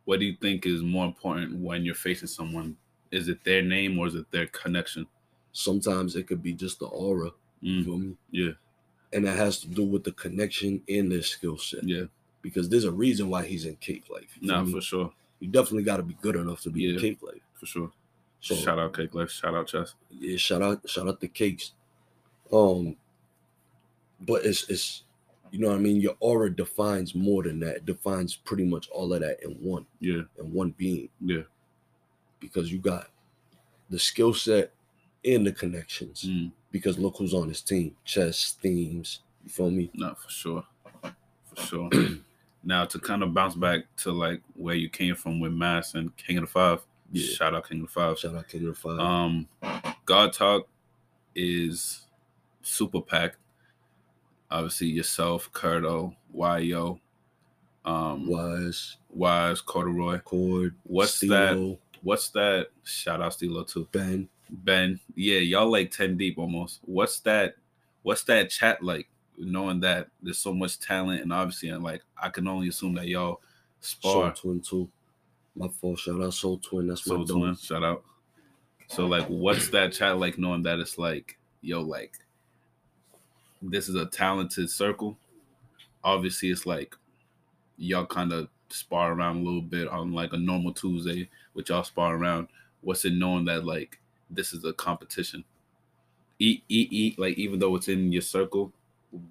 what 0.05 0.19
do 0.19 0.25
you 0.25 0.35
think 0.41 0.65
is 0.65 0.81
more 0.81 1.05
important 1.05 1.55
when 1.59 1.85
you're 1.85 1.93
facing 1.95 2.27
someone? 2.27 2.75
Is 3.11 3.27
it 3.29 3.43
their 3.43 3.61
name 3.61 3.99
or 3.99 4.07
is 4.07 4.15
it 4.15 4.31
their 4.31 4.47
connection? 4.47 5.05
Sometimes 5.53 6.15
it 6.15 6.27
could 6.27 6.41
be 6.43 6.53
just 6.53 6.79
the 6.79 6.85
aura. 6.87 7.31
Mm, 7.63 7.85
feel 7.85 7.97
me? 7.97 8.17
yeah, 8.31 8.51
And 9.13 9.25
that 9.25 9.37
has 9.37 9.59
to 9.59 9.67
do 9.67 9.83
with 9.85 10.03
the 10.03 10.11
connection 10.11 10.81
and 10.89 11.11
their 11.11 11.21
skill 11.21 11.57
set. 11.57 11.83
yeah, 11.87 12.05
Because 12.41 12.67
there's 12.69 12.83
a 12.83 12.91
reason 12.91 13.29
why 13.29 13.45
he's 13.45 13.65
in 13.65 13.75
cake 13.77 14.05
life. 14.09 14.37
Nah, 14.41 14.63
me? 14.63 14.73
for 14.73 14.81
sure, 14.81 15.13
you 15.39 15.47
definitely 15.47 15.83
gotta 15.83 16.03
be 16.03 16.15
good 16.21 16.35
enough 16.35 16.61
to 16.63 16.69
be 16.69 16.89
in 16.89 16.95
Yeah. 16.95 16.99
cake 17.01 17.21
life. 17.21 17.41
for 17.53 17.65
sure. 17.67 17.91
So 18.41 18.55
shout 18.55 18.77
out 18.77 18.93
Cake 18.93 19.13
Life, 19.15 19.31
shout 19.31 19.55
out 19.55 19.67
Chess. 19.67 19.93
yeah, 20.09 20.35
shout 20.35 20.61
out, 20.61 20.89
shout 20.89 21.07
out 21.07 21.21
the 21.21 21.29
cakes. 21.29 21.71
Um, 22.51 22.97
but 24.19 24.45
it's 24.45 24.69
it's 24.69 25.03
you 25.51 25.59
know 25.59 25.69
what 25.69 25.75
I 25.77 25.79
mean. 25.79 26.01
Your 26.01 26.17
aura 26.19 26.49
defines 26.53 27.15
more 27.15 27.43
than 27.43 27.59
that. 27.61 27.77
It 27.77 27.85
defines 27.85 28.35
pretty 28.35 28.65
much 28.65 28.89
all 28.89 29.13
of 29.13 29.21
that 29.21 29.41
in 29.43 29.51
one 29.63 29.85
Yeah, 30.01 30.23
in 30.39 30.51
one 30.51 30.71
being 30.71 31.07
yeah, 31.21 31.43
because 32.41 32.69
you 32.69 32.79
got 32.79 33.07
the 33.89 33.99
skill 33.99 34.33
set 34.33 34.73
and 35.25 35.45
the 35.47 35.51
connections. 35.51 36.23
mm, 36.27 36.51
Because 36.71 36.97
look 36.99 37.15
who's 37.17 37.33
on 37.33 37.47
his 37.49 37.61
team: 37.61 37.95
chess, 38.05 38.55
themes. 38.61 39.19
You 39.43 39.49
feel 39.49 39.71
me? 39.71 39.89
nah, 39.93 40.13
for 40.13 40.29
sure, 40.29 40.63
for 41.01 41.61
sure. 41.65 41.89
now 42.63 42.85
to 42.85 42.99
kind 42.99 43.23
of 43.23 43.33
bounce 43.33 43.55
back 43.55 43.81
to 43.97 44.11
like 44.11 44.41
where 44.55 44.75
you 44.75 44.89
came 44.89 45.15
from 45.15 45.39
with 45.39 45.51
Mass 45.51 45.95
and 45.95 46.15
King 46.17 46.37
of 46.37 46.43
the 46.43 46.47
Five. 46.47 46.79
Yeah. 47.11 47.27
Shout 47.35 47.53
out 47.53 47.67
King 47.67 47.81
of 47.81 47.87
the 47.87 47.91
Five. 47.93 48.17
Shout 48.19 48.35
out 48.35 48.47
King 48.47 48.67
of 48.67 48.75
the 48.75 48.79
Five. 48.79 48.99
Um, 48.99 49.47
God 50.05 50.33
Talk 50.33 50.67
is 51.35 52.05
super 52.61 53.01
packed. 53.01 53.37
Obviously, 54.49 54.87
yourself, 54.87 55.51
Curto, 55.51 56.15
Yo, 56.33 56.99
um, 57.85 58.27
Wise, 58.27 58.97
Wise, 59.09 59.61
Corduroy. 59.61 60.19
Cord. 60.19 60.75
What's 60.83 61.15
Stilo, 61.15 61.79
What's 62.01 62.29
that? 62.29 62.67
Shout 62.83 63.21
out 63.21 63.33
Stilo 63.33 63.63
too. 63.63 63.87
Ben. 63.91 64.29
Ben, 64.53 64.99
yeah, 65.15 65.39
y'all 65.39 65.71
like 65.71 65.91
ten 65.91 66.15
deep 66.15 66.37
almost. 66.37 66.79
What's 66.83 67.19
that? 67.21 67.55
What's 68.03 68.23
that 68.25 68.49
chat 68.49 68.83
like? 68.83 69.07
Knowing 69.35 69.79
that 69.79 70.09
there's 70.21 70.37
so 70.37 70.53
much 70.53 70.77
talent, 70.79 71.23
and 71.23 71.33
obviously, 71.33 71.69
and 71.69 71.83
like 71.83 72.03
I 72.21 72.29
can 72.29 72.47
only 72.47 72.67
assume 72.67 72.93
that 72.93 73.07
y'all 73.07 73.41
Soul 73.81 74.11
spar. 74.11 74.33
Twin 74.35 74.61
too. 74.61 74.87
My 75.55 75.67
fault. 75.67 75.97
Shout 75.97 76.21
out 76.21 76.35
Soul 76.35 76.59
Twin. 76.59 76.85
That's 76.85 77.07
my 77.07 77.15
Soul 77.15 77.25
dog. 77.25 77.37
Twin, 77.37 77.55
shout 77.55 77.83
out. 77.83 78.03
So 78.89 79.07
like, 79.07 79.25
what's 79.25 79.69
that 79.69 79.91
chat 79.91 80.19
like? 80.19 80.37
Knowing 80.37 80.61
that 80.63 80.77
it's 80.77 80.99
like, 80.99 81.39
yo, 81.61 81.81
like, 81.81 82.13
this 83.59 83.89
is 83.89 83.95
a 83.95 84.05
talented 84.05 84.69
circle. 84.69 85.17
Obviously, 86.03 86.51
it's 86.51 86.67
like 86.67 86.95
y'all 87.77 88.05
kind 88.05 88.31
of 88.31 88.49
spar 88.69 89.13
around 89.13 89.37
a 89.37 89.43
little 89.43 89.61
bit 89.61 89.87
on 89.87 90.13
like 90.13 90.33
a 90.33 90.37
normal 90.37 90.73
Tuesday, 90.73 91.27
which 91.53 91.69
y'all 91.69 91.83
spar 91.83 92.15
around. 92.15 92.49
What's 92.81 93.03
it 93.03 93.13
knowing 93.13 93.45
that 93.45 93.65
like 93.65 93.99
this 94.29 94.53
is 94.53 94.63
a 94.65 94.73
competition? 94.73 95.43
Eat, 96.39 96.63
eat, 96.69 96.91
eat. 96.91 97.19
Like 97.19 97.37
even 97.37 97.59
though 97.59 97.75
it's 97.75 97.87
in 97.87 98.11
your 98.11 98.21
circle, 98.21 98.73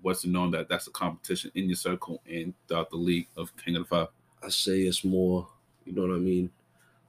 what's 0.03 0.25
it 0.25 0.31
knowing 0.31 0.53
that 0.53 0.69
that's 0.69 0.87
a 0.87 0.91
competition 0.93 1.51
in 1.55 1.69
your 1.69 1.77
circle 1.77 2.23
and 2.31 2.55
throughout 2.69 2.91
the 2.91 2.97
league 2.97 3.29
of 3.37 3.55
King 3.57 3.77
of 3.77 3.83
the 3.83 3.89
Five? 3.89 4.09
I 4.43 4.49
say 4.49 4.81
it's 4.83 5.05
more. 5.05 5.49
You 5.85 5.93
know 5.93 6.03
what 6.03 6.15
I 6.15 6.19
mean? 6.19 6.51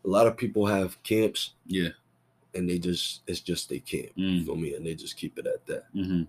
A 0.05 0.07
lot 0.07 0.27
of 0.27 0.35
people 0.35 0.65
have 0.65 1.01
camps 1.03 1.51
Yeah. 1.67 1.89
and 2.55 2.69
they 2.69 2.79
just 2.79 3.21
it's 3.27 3.39
just 3.39 3.69
they 3.69 3.79
camp. 3.79 4.09
You 4.15 4.41
Mm. 4.41 4.45
feel 4.45 4.55
me? 4.55 4.75
And 4.75 4.85
they 4.85 4.95
just 4.95 5.15
keep 5.17 5.37
it 5.39 5.45
at 5.47 5.65
that. 5.67 5.93
Mm-hmm. 5.95 6.23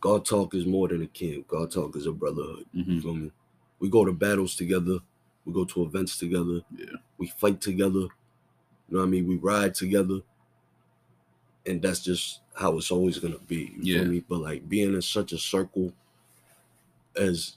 God 0.00 0.24
talk 0.24 0.54
is 0.54 0.64
more 0.66 0.86
than 0.88 1.02
a 1.02 1.06
camp. 1.08 1.48
God 1.48 1.70
talk 1.72 1.96
is 1.96 2.06
a 2.06 2.12
brotherhood. 2.12 2.66
Mm-hmm. 2.76 2.92
You 2.92 3.00
feel 3.00 3.14
me? 3.14 3.32
We 3.80 3.88
go 3.90 4.04
to 4.04 4.12
battles 4.12 4.54
together. 4.54 4.98
We 5.44 5.52
go 5.52 5.64
to 5.64 5.82
events 5.84 6.18
together. 6.18 6.60
Yeah. 6.76 6.96
We 7.16 7.28
fight 7.28 7.60
together. 7.60 8.00
You 8.00 8.10
know 8.90 8.98
what 9.00 9.06
I 9.06 9.08
mean? 9.08 9.26
We 9.26 9.36
ride 9.36 9.74
together. 9.74 10.20
And 11.68 11.82
that's 11.82 12.00
just 12.00 12.40
how 12.54 12.76
it's 12.78 12.90
always 12.90 13.18
gonna 13.18 13.38
be. 13.46 13.72
You 13.76 13.82
Yeah. 13.82 13.98
feel 14.00 14.08
me? 14.08 14.20
But 14.28 14.38
like 14.40 14.68
being 14.68 14.94
in 14.94 15.02
such 15.02 15.32
a 15.32 15.38
circle 15.38 15.92
as 17.16 17.56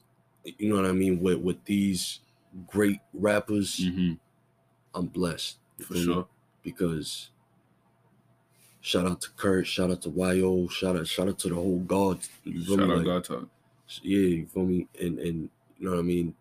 you 0.58 0.70
know 0.70 0.76
what 0.76 0.86
I 0.86 0.92
mean, 0.92 1.20
with 1.22 1.38
with 1.40 1.64
these 1.66 2.20
great 2.68 3.00
rappers, 3.14 3.78
Mm-hmm. 3.80 4.14
I'm 4.94 5.06
blessed. 5.08 5.58
For 5.80 5.94
feel 5.94 5.98
me? 5.98 6.04
sure. 6.04 6.28
Because 6.64 7.30
shout 8.82 9.06
out 9.08 9.22
to 9.22 9.30
Kurt, 9.32 9.66
shout 9.68 9.90
out 9.92 10.02
to 10.02 10.10
YO, 10.10 10.68
shout 10.68 10.98
out, 10.98 11.08
shout 11.08 11.30
out 11.30 11.40
to 11.40 11.50
the 11.50 11.56
whole 11.56 11.80
God. 11.80 12.20
You 12.44 12.64
feel 12.64 12.78
Shout 12.78 12.88
me? 12.88 12.94
out 12.94 12.98
Like, 12.98 13.06
God 13.06 13.24
Talk. 13.24 13.50
yeah, 14.02 14.18
you 14.20 14.46
feel 14.48 14.66
me? 14.66 14.88
And 15.00 15.20
and 15.20 15.50
you 15.80 15.86
know 15.86 15.92
what 15.92 16.00
I 16.00 16.04
mean? 16.04 16.36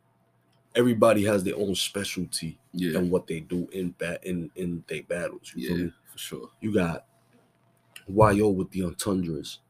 Everybody 0.74 1.24
has 1.24 1.42
their 1.44 1.56
own 1.56 1.74
specialty 1.74 2.58
Yeah. 2.72 2.98
and 2.98 3.10
what 3.10 3.26
they 3.26 3.40
do 3.40 3.68
in 3.72 3.90
bat 3.90 4.24
in 4.24 4.50
in 4.56 4.82
their 4.88 5.02
battles. 5.02 5.52
You 5.54 5.68
feel 5.68 5.78
Yeah, 5.78 5.84
me? 5.86 5.92
for 6.06 6.18
sure. 6.18 6.50
You 6.60 6.72
got 6.72 7.04
YO 8.10 8.48
with 8.48 8.70
the 8.70 8.84
entendres. 8.84 9.60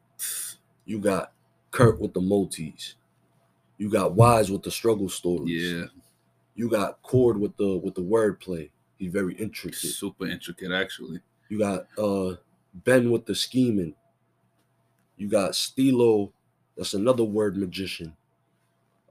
You 0.84 0.98
got 0.98 1.32
Kurt 1.70 2.00
with 2.00 2.14
the 2.14 2.20
multis. 2.20 2.94
You 3.78 3.88
got 3.88 4.12
Wise 4.12 4.50
with 4.50 4.62
the 4.62 4.70
struggle 4.70 5.08
stories. 5.08 5.72
Yeah. 5.72 5.84
You 6.54 6.68
got 6.68 7.00
Cord 7.02 7.38
with 7.40 7.56
the 7.56 7.78
with 7.78 7.94
the 7.94 8.02
wordplay. 8.02 8.70
He's 8.98 9.12
very 9.12 9.34
intricate. 9.34 9.78
Super 9.78 10.26
intricate, 10.26 10.72
actually. 10.72 11.20
You 11.48 11.58
got 11.58 11.86
uh 11.98 12.36
Ben 12.74 13.10
with 13.10 13.26
the 13.26 13.34
scheming. 13.34 13.94
You 15.16 15.28
got 15.28 15.54
Stilo, 15.54 16.32
that's 16.76 16.94
another 16.94 17.24
word 17.24 17.56
magician. 17.56 18.16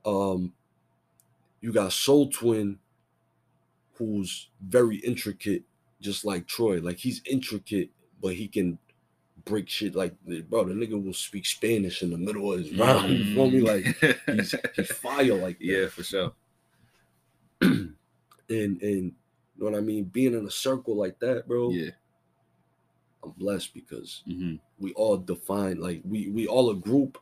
Um 0.06 0.54
you 1.62 1.74
got 1.74 1.92
Soul 1.92 2.30
Twin, 2.30 2.80
who's 3.96 4.50
very 4.62 4.98
intricate, 4.98 5.64
just 6.00 6.24
like 6.24 6.48
Troy. 6.48 6.80
Like 6.80 6.98
he's 6.98 7.22
intricate, 7.26 7.90
but 8.22 8.36
he 8.36 8.48
can 8.48 8.78
break 9.50 9.68
shit 9.68 9.96
like 9.96 10.14
bro. 10.50 10.64
The 10.64 10.74
nigga 10.74 11.04
will 11.04 11.14
speak 11.14 11.46
Spanish 11.46 12.04
in 12.04 12.12
the 12.12 12.18
middle 12.18 12.54
of 12.54 12.60
his 12.60 12.72
round. 12.78 13.10
You 13.12 13.34
feel 13.34 13.50
me? 13.52 13.62
Like 13.62 13.86
he's, 14.28 14.56
he's 14.76 14.92
fire 14.92 15.34
like 15.36 15.58
that. 15.60 15.66
yeah, 15.66 15.88
for 15.88 16.04
sure. 16.04 16.32
and 17.62 17.96
and 18.50 18.80
you 18.82 19.12
know 19.58 19.66
what 19.72 19.76
I 19.76 19.82
mean. 19.82 20.06
Being 20.06 20.34
in 20.36 20.46
a 20.46 20.52
circle 20.52 20.96
like 20.96 21.20
that, 21.20 21.48
bro. 21.48 21.72
Yeah. 21.72 21.92
I'm 23.24 23.32
blessed 23.32 23.74
because 23.74 24.22
hmm 24.26 24.56
we 24.80 24.94
all 24.94 25.18
define 25.18 25.82
like 25.82 26.02
we 26.06 26.30
we 26.30 26.48
all 26.48 26.70
a 26.70 26.76
group, 26.76 27.18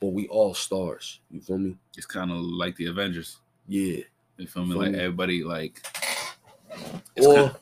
but 0.00 0.08
we 0.08 0.26
all 0.28 0.54
stars. 0.54 1.20
You 1.30 1.40
feel 1.42 1.58
me? 1.58 1.76
It's 1.96 2.06
kind 2.06 2.30
of 2.30 2.38
like 2.38 2.76
the 2.76 2.86
Avengers. 2.86 3.38
Yeah. 3.68 3.98
You 4.38 4.46
feel 4.46 4.64
me? 4.64 4.72
Feel 4.72 4.78
Like 4.82 4.92
me? 4.92 4.98
everybody, 4.98 5.44
like. 5.44 5.86
Or 7.20 7.34
kinda- 7.34 7.56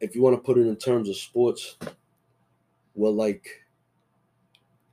if 0.00 0.14
you 0.14 0.22
want 0.22 0.36
to 0.36 0.42
put 0.42 0.56
it 0.58 0.66
in 0.66 0.76
terms 0.76 1.08
of 1.08 1.16
sports, 1.16 1.76
we're 2.94 3.10
like 3.10 3.60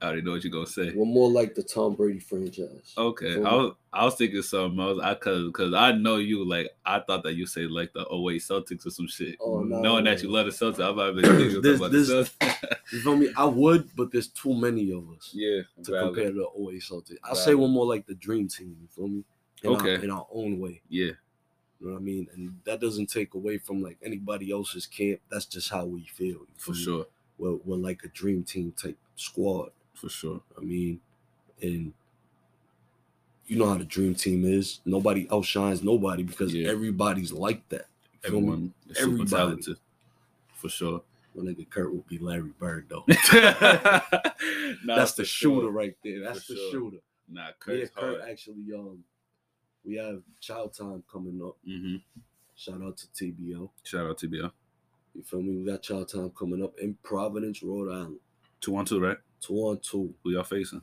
I 0.02 0.06
already 0.08 0.24
know 0.24 0.32
what 0.32 0.44
you're 0.44 0.52
gonna 0.52 0.66
say. 0.66 0.92
we're 0.96 1.06
more 1.06 1.30
like 1.30 1.54
the 1.54 1.62
Tom 1.62 1.94
Brady 1.94 2.18
franchise. 2.20 2.92
Okay, 2.98 3.36
I 3.36 3.54
was 3.54 3.74
I 3.94 4.04
was 4.06 4.16
thinking 4.16 4.42
something 4.42 4.80
else. 4.80 5.00
I 5.04 5.14
cause 5.14 5.52
cause 5.54 5.74
I 5.76 5.92
know 5.92 6.16
you 6.16 6.44
like 6.44 6.72
I 6.84 7.02
thought 7.02 7.22
that 7.24 7.36
you 7.36 7.46
say 7.46 7.68
like 7.68 7.94
the 7.94 8.02
08 8.02 8.42
Celtics 8.42 8.88
or 8.88 8.90
some 8.90 9.08
shit. 9.08 9.36
Oh, 9.40 9.60
no, 9.62 9.80
Knowing 9.80 10.06
no, 10.06 10.10
that 10.16 10.24
you 10.24 10.32
love 10.32 10.48
the 10.48 10.52
Celtics, 10.52 10.80
I'm 10.84 10.98
about 10.98 11.16
to 11.18 11.22
think 11.22 11.52
you 11.52 11.62
This- 11.62 11.78
about 11.78 11.92
the 11.92 11.98
Celtics. 12.00 12.68
You 12.92 13.00
feel 13.02 13.16
me? 13.16 13.30
I 13.38 13.46
would, 13.46 13.96
but 13.96 14.12
there's 14.12 14.28
too 14.30 14.56
many 14.56 14.92
of 14.92 15.08
us 15.16 15.30
yeah, 15.34 15.62
to 15.84 15.92
valid. 15.92 16.16
compare 16.16 16.32
to 16.32 16.34
the 16.40 16.46
oh 16.48 16.66
OA 16.68 16.74
Celtics. 16.74 17.18
I 17.24 17.34
say 17.36 17.54
we're 17.54 17.68
more 17.68 17.86
like 17.86 18.08
the 18.08 18.16
dream 18.16 18.48
team. 18.48 18.76
You 18.82 18.88
feel 18.88 19.08
me? 19.08 19.24
In 19.64 19.70
Okay. 19.70 19.98
Our, 19.98 20.04
in 20.04 20.10
our 20.10 20.26
own 20.34 20.60
way. 20.60 20.82
Yeah, 20.90 21.12
You 21.80 21.88
know 21.88 21.92
what 21.94 22.00
I 22.00 22.02
mean? 22.02 22.28
And 22.34 22.60
that 22.66 22.82
doesn't 22.82 23.06
take 23.12 23.36
away 23.36 23.60
from 23.60 23.84
like 23.84 23.98
anybody 24.04 24.52
else's 24.52 24.88
camp. 24.88 25.20
That's 25.30 25.46
just 25.46 25.70
how 25.70 25.86
we 25.86 26.06
feel. 26.08 26.48
for 26.58 26.72
me? 26.72 26.78
sure, 26.80 27.06
We're, 27.42 27.58
we're 27.66 27.76
like 27.78 28.02
a 28.04 28.08
dream 28.10 28.44
team 28.44 28.72
type 28.82 28.98
squad. 29.16 29.72
for 29.96 30.10
sure. 30.10 30.42
I 30.58 30.62
mean, 30.62 31.00
and 31.62 31.92
you 33.48 33.58
know 33.58 33.68
how 33.68 33.78
the 33.78 33.84
dream 33.84 34.14
team 34.16 34.46
is. 34.46 34.80
Nobody 34.86 35.28
outshines 35.32 35.82
nobody 35.84 36.22
because 36.24 36.54
Yeah. 36.54 36.70
everybody's 36.70 37.32
like 37.34 37.68
that. 37.70 37.88
You 38.14 38.20
feel 38.30 38.32
me? 38.42 38.48
Everyone 38.48 38.74
is 38.90 38.98
super 38.98 39.10
Everybody. 39.14 39.30
talented, 39.32 39.78
for 40.56 40.70
sure. 40.70 41.02
My 41.34 41.44
nigga 41.44 41.68
Kurt 41.70 41.92
would 41.94 42.08
be 42.08 42.20
Larry 42.20 42.54
Bird 42.60 42.86
though. 42.90 43.06
Nah, 44.84 44.96
That's 44.96 45.14
the 45.14 45.24
sure. 45.26 45.56
shooter 45.62 45.70
right 45.70 45.96
there. 46.04 46.22
That's 46.24 46.44
For 46.46 46.54
the 46.54 46.60
sure. 46.60 46.72
shooter. 46.72 46.98
Nah, 47.30 47.48
Yeah, 47.68 47.86
Kurt 47.88 47.92
hard. 47.96 48.22
actually 48.30 48.66
um 48.76 49.04
we 49.84 49.96
have 49.96 50.22
Chow 50.40 50.68
Time 50.68 51.04
coming 51.12 51.42
up. 51.44 51.58
hmm 51.66 51.96
Shout 52.56 52.82
out 52.84 52.98
to 52.98 53.08
TBO. 53.08 53.70
Shout 53.84 54.06
out 54.08 54.18
to 54.20 54.28
BL. 54.28 54.48
You 55.14 55.24
feel 55.24 55.42
me? 55.42 55.58
We 55.58 55.66
got 55.66 55.82
Chow 55.82 56.04
Time 56.04 56.32
coming 56.38 56.64
up 56.64 56.80
in 56.80 56.96
Providence, 57.04 57.62
Rhode 57.64 57.92
Island. 57.92 58.20
Two 58.62 58.76
on 58.76 58.86
two, 58.86 59.00
right? 59.00 59.18
Two 59.42 59.56
on 59.56 59.80
two. 59.80 60.14
Who 60.24 60.32
y'all 60.32 60.44
facing? 60.44 60.82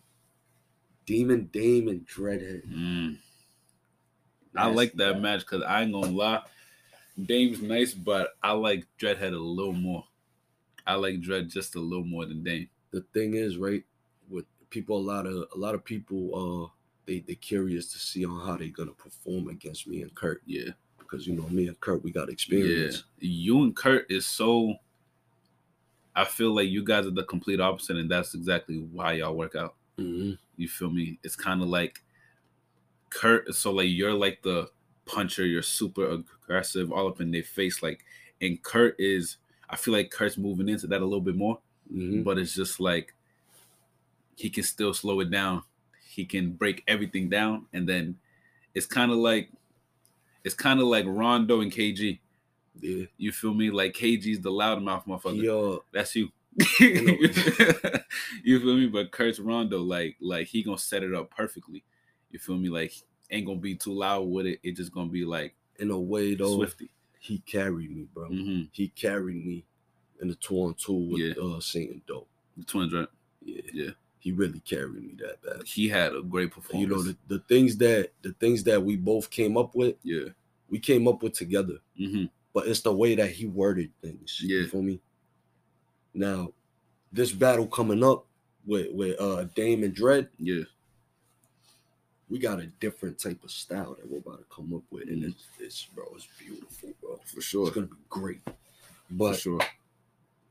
Demon 1.06 1.48
Dame 1.52 1.88
and 1.88 2.06
Dreadhead. 2.06 2.70
Mm. 2.70 3.18
I 4.54 4.66
like 4.66 4.92
that 4.94 5.20
match 5.20 5.40
because 5.40 5.62
I 5.62 5.82
ain't 5.82 5.92
gonna 5.92 6.08
lie, 6.10 6.42
Dame's 7.26 7.62
nice, 7.62 7.94
but 7.94 8.30
I 8.42 8.52
like 8.52 8.86
Dreadhead 9.00 9.32
a 9.32 9.38
little 9.38 9.72
more. 9.72 10.04
I 10.86 10.94
like 10.94 11.20
Dread 11.20 11.48
just 11.48 11.76
a 11.76 11.80
little 11.80 12.04
more 12.04 12.26
than 12.26 12.42
Dame. 12.42 12.68
the 12.90 13.02
thing 13.14 13.34
is, 13.34 13.56
right, 13.56 13.84
with 14.28 14.46
people, 14.70 14.96
a 14.96 15.00
lot 15.00 15.26
of 15.26 15.46
a 15.54 15.58
lot 15.58 15.74
of 15.74 15.84
people, 15.84 16.30
uh, 16.34 16.74
they 17.06 17.20
they 17.20 17.34
curious 17.34 17.92
to 17.92 17.98
see 17.98 18.24
on 18.24 18.46
how 18.46 18.56
they 18.56 18.68
gonna 18.68 18.92
perform 18.92 19.48
against 19.48 19.86
me 19.86 20.02
and 20.02 20.14
Kurt 20.14 20.42
Yeah, 20.44 20.70
because 21.08 21.26
you 21.26 21.34
know 21.34 21.48
me 21.48 21.68
and 21.68 21.78
Kurt, 21.80 22.02
we 22.04 22.10
got 22.10 22.28
experience. 22.28 23.04
yeah. 23.20 23.28
You 23.28 23.62
and 23.62 23.74
Kurt 23.74 24.10
is 24.10 24.26
so. 24.26 24.74
I 26.14 26.24
feel 26.24 26.52
like 26.54 26.68
you 26.68 26.82
guys 26.84 27.06
are 27.06 27.10
the 27.12 27.22
complete 27.22 27.60
opposite, 27.60 27.96
and 27.96 28.10
that's 28.10 28.34
exactly 28.34 28.78
why 28.92 29.14
y'all 29.14 29.36
work 29.36 29.54
out. 29.54 29.74
hmm 29.96 30.32
You 30.56 30.68
feel 30.68 30.90
me? 30.90 31.18
It's 31.22 31.36
kind 31.36 31.62
of 31.62 31.68
like 31.68 32.02
Kurt. 33.10 33.54
So 33.54 33.72
like 33.72 33.88
you're 33.88 34.14
like 34.14 34.42
the 34.42 34.68
puncher. 35.06 35.46
You're 35.46 35.62
super 35.62 36.10
aggressive, 36.10 36.92
all 36.92 37.08
up 37.08 37.20
in 37.20 37.30
their 37.30 37.42
face. 37.44 37.82
Like, 37.82 38.04
and 38.40 38.62
Kurt 38.62 38.96
is. 38.98 39.36
I 39.70 39.76
feel 39.76 39.92
like 39.92 40.10
Kurt's 40.10 40.38
moving 40.38 40.68
into 40.68 40.86
that 40.88 41.02
a 41.02 41.04
little 41.04 41.20
bit 41.20 41.36
more. 41.36 41.58
hmm 41.92 42.22
but 42.22 42.38
it's 42.38 42.54
just 42.54 42.80
like 42.80 43.14
he 44.36 44.48
can 44.50 44.62
still 44.62 44.94
slow 44.94 45.20
it 45.20 45.30
down. 45.30 45.62
He 46.08 46.24
can 46.24 46.52
break 46.52 46.82
everything 46.88 47.28
down, 47.28 47.66
and 47.72 47.88
then 47.88 48.16
it's 48.74 48.86
kind 48.86 49.10
of 49.12 49.18
like 49.18 49.50
it's 50.48 50.54
kind 50.56 50.80
of 50.80 50.86
like 50.86 51.04
Rondo 51.06 51.60
and 51.60 51.70
KG. 51.70 52.18
Yeah, 52.80 53.04
You 53.16 53.32
feel 53.32 53.54
me? 53.54 53.70
Like 53.70 53.92
KG's 53.92 54.40
the 54.40 54.50
loudmouth 54.50 55.04
motherfucker. 55.06 55.34
he 55.42 55.48
uh, 55.48 55.78
That's 55.92 56.14
you. 56.16 56.30
you 56.80 58.60
feel 58.60 58.76
me? 58.76 58.86
But 58.86 59.10
Kurt's 59.10 59.38
Rondo, 59.40 59.78
like 59.82 60.16
like 60.20 60.46
he 60.48 60.62
gonna 60.62 60.78
set 60.78 61.02
it 61.02 61.14
up 61.14 61.30
perfectly. 61.30 61.84
You 62.30 62.38
feel 62.38 62.56
me? 62.56 62.68
Like 62.68 62.92
ain't 63.30 63.46
gonna 63.46 63.58
be 63.58 63.74
too 63.74 63.92
loud 63.92 64.22
with 64.22 64.46
it. 64.46 64.60
It 64.62 64.76
just 64.76 64.92
gonna 64.92 65.10
be 65.10 65.24
like 65.24 65.54
in 65.78 65.90
a 65.90 65.98
way 65.98 66.34
though, 66.34 66.56
swifty. 66.56 66.90
he 67.20 67.38
carried 67.40 67.94
me, 67.94 68.06
bro. 68.12 68.28
hmm 68.28 68.62
He 68.72 68.88
carried 68.88 69.44
me 69.44 69.64
in 70.20 70.28
the 70.28 70.34
two 70.34 70.56
on 70.56 70.74
two 70.74 70.92
with 70.94 71.20
Yeah. 71.20 71.42
uh 71.42 71.60
Saint 71.60 71.90
and 71.92 72.06
Dope. 72.06 72.28
The 72.56 72.64
twins, 72.64 72.92
right? 72.92 73.08
Yeah, 73.44 73.62
Yeah. 73.72 73.90
he 74.18 74.32
really 74.32 74.60
carried 74.60 74.94
me 75.02 75.14
that 75.18 75.40
bad. 75.42 75.66
He 75.66 75.88
had 75.88 76.14
a 76.14 76.22
great 76.22 76.50
performance. 76.50 76.80
you 76.80 76.88
know 76.96 77.02
the, 77.02 77.16
the 77.28 77.38
things 77.48 77.76
that 77.78 78.10
the 78.22 78.32
things 78.32 78.64
that 78.64 78.82
we 78.82 78.96
both 78.96 79.30
came 79.30 79.56
up 79.56 79.74
with, 79.74 79.96
yeah. 80.02 80.30
We 80.70 80.78
came 80.78 81.08
up 81.08 81.22
with 81.22 81.32
together. 81.34 81.78
hmm 81.96 82.24
but 82.54 82.66
it's 82.66 82.80
the 82.80 82.92
way 82.92 83.14
that 83.14 83.30
he 83.30 83.46
worded 83.46 83.90
things. 84.02 84.40
Yeah. 84.42 84.60
You 84.60 84.68
feel 84.68 84.82
me? 84.82 85.00
Now, 86.14 86.48
this 87.12 87.30
battle 87.30 87.66
coming 87.66 88.02
up 88.02 88.26
with 88.66 88.88
with 88.92 89.20
uh 89.20 89.44
Dame 89.54 89.84
and 89.84 89.94
Dread, 89.94 90.28
Yeah. 90.38 90.64
we 92.28 92.38
got 92.38 92.58
a 92.58 92.66
different 92.66 93.18
type 93.18 93.44
of 93.44 93.50
style 93.50 93.94
that 93.94 94.10
we're 94.10 94.18
about 94.18 94.38
to 94.38 94.46
come 94.54 94.74
up 94.74 94.82
with, 94.90 95.08
and 95.08 95.24
it's, 95.24 95.46
it's 95.60 95.84
bro, 95.94 96.04
it's 96.16 96.26
beautiful, 96.38 96.90
bro. 97.00 97.20
For 97.24 97.40
sure. 97.40 97.66
It's 97.68 97.74
gonna 97.74 97.86
be 97.86 97.96
great. 98.08 98.40
For 98.44 98.54
But 99.10 99.38
sure. 99.38 99.60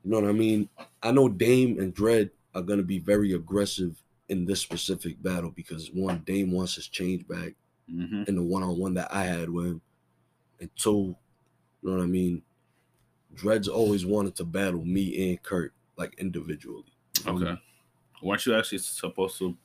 you 0.04 0.12
know 0.12 0.22
what 0.22 0.30
I 0.30 0.34
mean? 0.34 0.70
I 1.04 1.12
know 1.12 1.28
Dame 1.28 1.80
and 1.80 1.94
Dread 1.94 2.30
are 2.56 2.62
gonna 2.62 2.84
be 2.84 3.00
very 3.00 3.34
aggressive 3.34 4.02
in 4.30 4.46
this 4.46 4.62
specific 4.62 5.22
battle 5.22 5.52
because 5.52 5.90
one, 5.92 6.24
Dame 6.26 6.52
wants 6.52 6.76
his 6.76 6.88
change 6.88 7.28
back 7.28 7.54
hmm 7.90 8.24
in 8.28 8.36
the 8.36 8.44
one 8.44 8.64
on 8.64 8.78
one 8.78 8.94
that 8.94 9.14
I 9.14 9.24
had 9.26 9.50
with 9.50 9.66
him. 9.66 9.82
And 10.60 10.70
two, 10.76 11.16
you 11.82 11.90
know 11.90 11.98
what 11.98 12.04
I 12.04 12.08
mean? 12.08 12.42
Dreads 13.36 13.68
always 13.68 14.06
wanted 14.06 14.36
to 14.38 14.44
battle 14.46 14.84
me 14.84 15.30
and 15.30 15.44
Kurt, 15.44 15.74
like 15.98 16.16
individually. 16.18 16.86
Okay. 17.26 17.60
Weren't 18.24 18.46
you 18.46 18.56
actually 18.56 18.80
supposed 18.80 19.38
to 19.40 19.56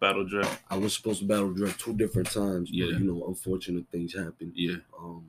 battle 0.00 0.24
Dre? 0.24 0.44
I 0.70 0.76
was 0.78 0.94
supposed 0.94 1.20
to 1.20 1.26
battle 1.26 1.52
Dread 1.52 1.74
two 1.78 1.94
different 1.94 2.30
times, 2.30 2.70
Yeah. 2.70 2.86
but 2.92 3.00
you 3.00 3.06
know, 3.12 3.26
unfortunate 3.26 3.84
things 3.90 4.14
happened. 4.14 4.52
Yeah. 4.54 4.76
Um, 4.98 5.24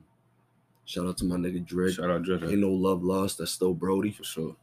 shout 0.84 1.06
out 1.06 1.18
to 1.18 1.24
my 1.24 1.36
nigga 1.36 1.64
Dread. 1.64 1.94
Shout 1.94 2.10
out 2.10 2.22
Dre. 2.22 2.36
Ain't 2.40 2.58
no 2.60 2.70
love 2.70 3.02
lost. 3.02 3.38
That's 3.38 3.50
still 3.50 3.74
Brody. 3.74 4.12
For 4.12 4.24
sure. 4.24 4.56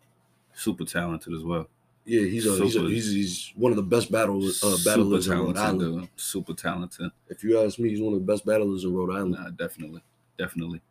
Super 0.53 0.85
talented 0.85 1.33
as 1.33 1.43
well. 1.43 1.67
Yeah, 2.05 2.21
he's 2.21 2.45
a, 2.45 2.63
he's, 2.63 2.75
a, 2.75 2.81
he's 2.81 3.11
he's 3.11 3.51
one 3.55 3.71
of 3.71 3.75
the 3.77 3.81
best 3.83 4.11
battle 4.11 4.37
uh, 4.63 4.77
battlers 4.85 5.27
in 5.27 5.37
Rhode 5.39 5.57
Island. 5.57 5.79
dude. 6.01 6.09
Super 6.15 6.53
talented. 6.53 7.09
If 7.27 7.43
you 7.43 7.59
ask 7.59 7.79
me, 7.79 7.89
he's 7.89 7.99
one 7.99 8.13
of 8.13 8.19
the 8.19 8.25
best 8.31 8.45
battlers 8.45 8.83
in 8.83 8.93
Rhode 8.93 9.09
Island. 9.11 9.31
Nah, 9.31 9.49
definitely. 9.49 10.01
Definitely. 10.37 10.81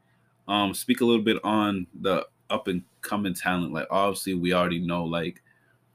Um, 0.47 0.74
speak 0.74 1.01
a 1.01 1.05
little 1.05 1.24
bit 1.24 1.38
on 1.45 1.86
the 2.01 2.26
up 2.51 2.68
and 2.68 2.82
coming 3.01 3.34
talent. 3.34 3.72
Like 3.72 3.86
obviously 3.90 4.34
we 4.34 4.53
already 4.53 4.78
know 4.78 5.05
like 5.05 5.42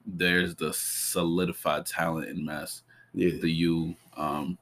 there's 0.06 0.56
the 0.56 0.74
solidified 0.74 1.86
talent 1.86 2.30
in 2.30 2.43
mass. 2.45 2.84
Yeah, 3.14 3.38
The 3.41 3.50
U, 3.52 3.95
um, 4.18 4.58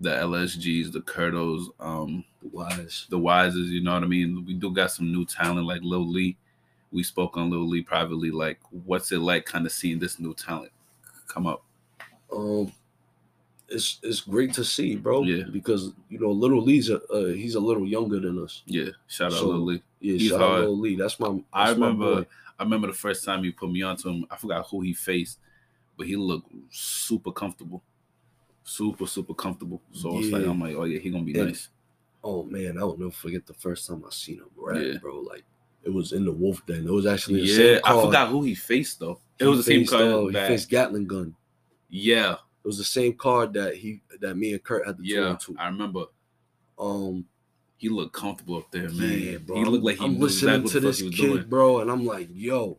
the 0.00 0.10
LSGs, 0.10 0.92
the 0.92 1.00
Kurtos, 1.00 1.66
um, 1.80 2.24
the 2.42 2.48
wise. 2.48 3.06
the 3.10 3.18
Wises, 3.18 3.68
you 3.68 3.82
know 3.82 3.94
what 3.94 4.02
I 4.02 4.06
mean? 4.06 4.44
We 4.46 4.54
do 4.54 4.70
got 4.70 4.90
some 4.90 5.12
new 5.12 5.24
talent 5.24 5.66
like 5.66 5.82
Lil 5.82 6.06
Lee. 6.06 6.36
We 6.92 7.02
spoke 7.02 7.36
on 7.36 7.50
Lil 7.50 7.68
Lee 7.68 7.82
privately. 7.82 8.30
Like, 8.30 8.58
what's 8.84 9.12
it 9.12 9.20
like 9.20 9.44
kind 9.44 9.66
of 9.66 9.72
seeing 9.72 9.98
this 9.98 10.18
new 10.18 10.34
talent 10.34 10.72
come 11.28 11.46
up? 11.46 11.62
Um, 12.34 12.72
it's 13.70 13.98
it's 14.02 14.20
great 14.20 14.52
to 14.54 14.64
see, 14.64 14.96
bro. 14.96 15.22
Yeah. 15.22 15.44
because 15.50 15.92
you 16.08 16.18
know, 16.18 16.30
Little 16.30 16.60
Lee's 16.62 16.90
a, 16.90 17.00
uh, 17.04 17.26
he's 17.28 17.54
a 17.54 17.60
little 17.60 17.86
younger 17.86 18.18
than 18.20 18.42
us. 18.42 18.62
Yeah, 18.66 18.90
shout 19.06 19.32
out 19.32 19.38
So, 19.38 19.46
Lil 19.48 19.64
Lee. 19.64 19.82
Yeah, 20.00 20.12
He's 20.18 20.28
shout 20.30 20.42
out 20.42 20.58
Little 20.60 20.78
Lee. 20.78 20.96
That's 20.96 21.18
my. 21.20 21.28
That's 21.28 21.42
I 21.52 21.64
my 21.64 21.70
remember, 21.70 22.14
boy. 22.22 22.26
I 22.58 22.62
remember 22.64 22.86
the 22.88 22.92
first 22.94 23.24
time 23.24 23.44
you 23.44 23.52
put 23.52 23.70
me 23.70 23.82
onto 23.82 24.08
him. 24.10 24.26
I 24.30 24.36
forgot 24.36 24.66
who 24.68 24.80
he 24.82 24.92
faced, 24.92 25.38
but 25.96 26.06
he 26.06 26.16
looked 26.16 26.50
super 26.70 27.32
comfortable, 27.32 27.82
super 28.64 29.06
super 29.06 29.34
comfortable. 29.34 29.80
So 29.92 30.18
it's 30.18 30.28
like 30.30 30.44
I'm 30.46 30.60
like, 30.60 30.74
oh 30.76 30.84
yeah, 30.84 30.98
he 30.98 31.10
gonna 31.10 31.24
be 31.24 31.38
And- 31.38 31.48
nice. 31.48 31.68
Oh 32.22 32.42
man, 32.44 32.76
I'll 32.78 32.96
never 32.98 33.10
forget 33.10 33.46
the 33.46 33.54
first 33.54 33.86
time 33.88 34.04
I 34.06 34.10
seen 34.10 34.36
him 34.38 34.50
rap, 34.56 34.76
Yeah. 34.82 34.98
bro. 35.00 35.20
Like 35.20 35.44
it 35.82 35.88
was 35.90 36.12
in 36.12 36.26
the 36.26 36.32
Wolf 36.32 36.60
Den. 36.66 36.86
It 36.86 36.92
was 36.92 37.06
actually 37.06 37.40
Yeah, 37.42 37.78
I 37.82 37.92
forgot 37.98 38.28
who 38.28 38.42
he 38.42 38.54
faced 38.54 39.00
though. 39.00 39.20
It 39.38 39.44
He 39.44 39.48
was 39.48 39.64
the 39.64 39.72
same 39.72 39.86
card. 39.86 40.02
uh, 40.02 40.26
he 40.26 40.32
faced 40.34 40.68
Gatling 40.68 41.06
gun. 41.06 41.34
yeah, 41.88 42.36
It 42.62 42.66
was 42.66 42.78
the 42.78 42.84
same 42.84 43.14
card 43.14 43.54
that 43.54 43.76
he 43.76 44.02
that 44.20 44.36
me 44.36 44.52
and 44.52 44.62
Kurt 44.62 44.86
had 44.86 44.98
the 44.98 45.04
yeah, 45.04 45.36
two. 45.40 45.56
I 45.58 45.66
remember. 45.66 46.04
Um, 46.78 47.26
He 47.78 47.88
looked 47.88 48.12
comfortable 48.14 48.56
up 48.58 48.70
there, 48.70 48.88
man. 48.90 49.18
yeah, 49.20 49.38
bro. 49.38 49.56
He 49.56 49.64
looked 49.64 49.84
like 49.84 49.96
he 49.98 50.04
I'm 50.04 50.14
knew 50.14 50.20
listening 50.26 50.54
to 50.56 50.62
what 50.64 50.72
the 50.72 50.80
fuck 50.80 50.82
this 50.82 50.98
he 50.98 51.06
was 51.06 51.14
kid, 51.14 51.26
doing. 51.26 51.48
bro, 51.48 51.80
and 51.80 51.90
I'm 51.90 52.04
like, 52.04 52.28
yo, 52.32 52.78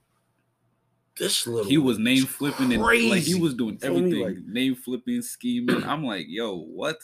this 1.17 1.45
little 1.47 1.69
he 1.69 1.77
was 1.77 1.99
name 1.99 2.25
flipping 2.25 2.71
and 2.73 2.82
like 2.82 3.23
he 3.23 3.36
was 3.36 3.53
doing 3.53 3.77
Feel 3.77 3.93
me? 3.93 3.97
everything, 3.99 4.23
Like- 4.23 4.45
name 4.45 4.75
flipping, 4.75 5.21
scheming. 5.21 5.84
I'm 5.84 6.03
like, 6.03 6.25
yo, 6.29 6.57
what? 6.57 6.97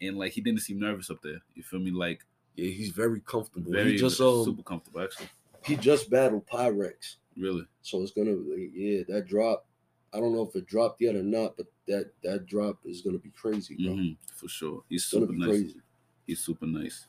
And 0.00 0.16
like 0.18 0.32
he 0.32 0.40
didn't 0.40 0.60
seem 0.60 0.78
nervous 0.80 1.10
up 1.10 1.20
there. 1.22 1.40
You 1.54 1.62
feel 1.62 1.80
me? 1.80 1.90
Like 1.90 2.24
yeah, 2.56 2.70
he's 2.70 2.90
very 2.90 3.20
comfortable. 3.20 3.72
very 3.72 3.92
he 3.92 3.96
just 3.98 4.20
um 4.20 4.44
super 4.44 4.62
comfortable 4.62 5.02
actually. 5.02 5.28
he 5.64 5.76
just 5.76 6.10
battled 6.10 6.46
Pyrex. 6.46 7.16
Really. 7.36 7.66
So 7.82 8.02
it's 8.02 8.10
gonna 8.12 8.36
yeah, 8.74 9.02
that 9.08 9.26
drop. 9.28 9.66
I 10.12 10.18
don't 10.18 10.34
know 10.34 10.42
if 10.46 10.56
it 10.56 10.66
dropped 10.66 11.00
yet 11.00 11.14
or 11.14 11.22
not, 11.22 11.56
but 11.56 11.66
that 11.86 12.10
that 12.24 12.46
drop 12.46 12.78
is 12.84 13.00
gonna 13.00 13.18
be 13.18 13.30
crazy, 13.30 13.76
bro. 13.76 13.94
hmm 13.94 14.10
for 14.34 14.48
sure. 14.48 14.82
He's 14.88 15.02
It's 15.02 15.10
super 15.10 15.32
nice. 15.32 15.48
crazy. 15.48 15.80
He's 16.26 16.40
super 16.40 16.66
nice. 16.66 17.06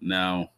Now, 0.00 0.50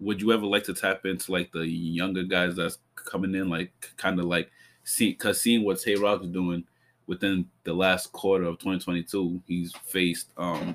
would 0.00 0.20
you 0.20 0.32
ever 0.32 0.44
like 0.46 0.64
to 0.64 0.74
tap 0.74 1.06
into 1.06 1.32
like 1.32 1.52
the 1.52 1.66
younger 1.66 2.24
guys 2.24 2.56
that's 2.56 2.78
coming 2.96 3.34
in, 3.34 3.48
like 3.48 3.72
kind 3.96 4.18
of 4.18 4.26
like 4.26 4.50
see, 4.84 5.14
cause 5.14 5.40
seeing 5.40 5.64
what 5.64 5.80
Tay 5.80 5.94
Roc's 5.94 6.26
doing 6.26 6.64
within 7.06 7.48
the 7.64 7.72
last 7.72 8.12
quarter 8.12 8.44
of 8.44 8.58
2022, 8.58 9.40
he's 9.46 9.72
faced 9.84 10.28
um 10.36 10.74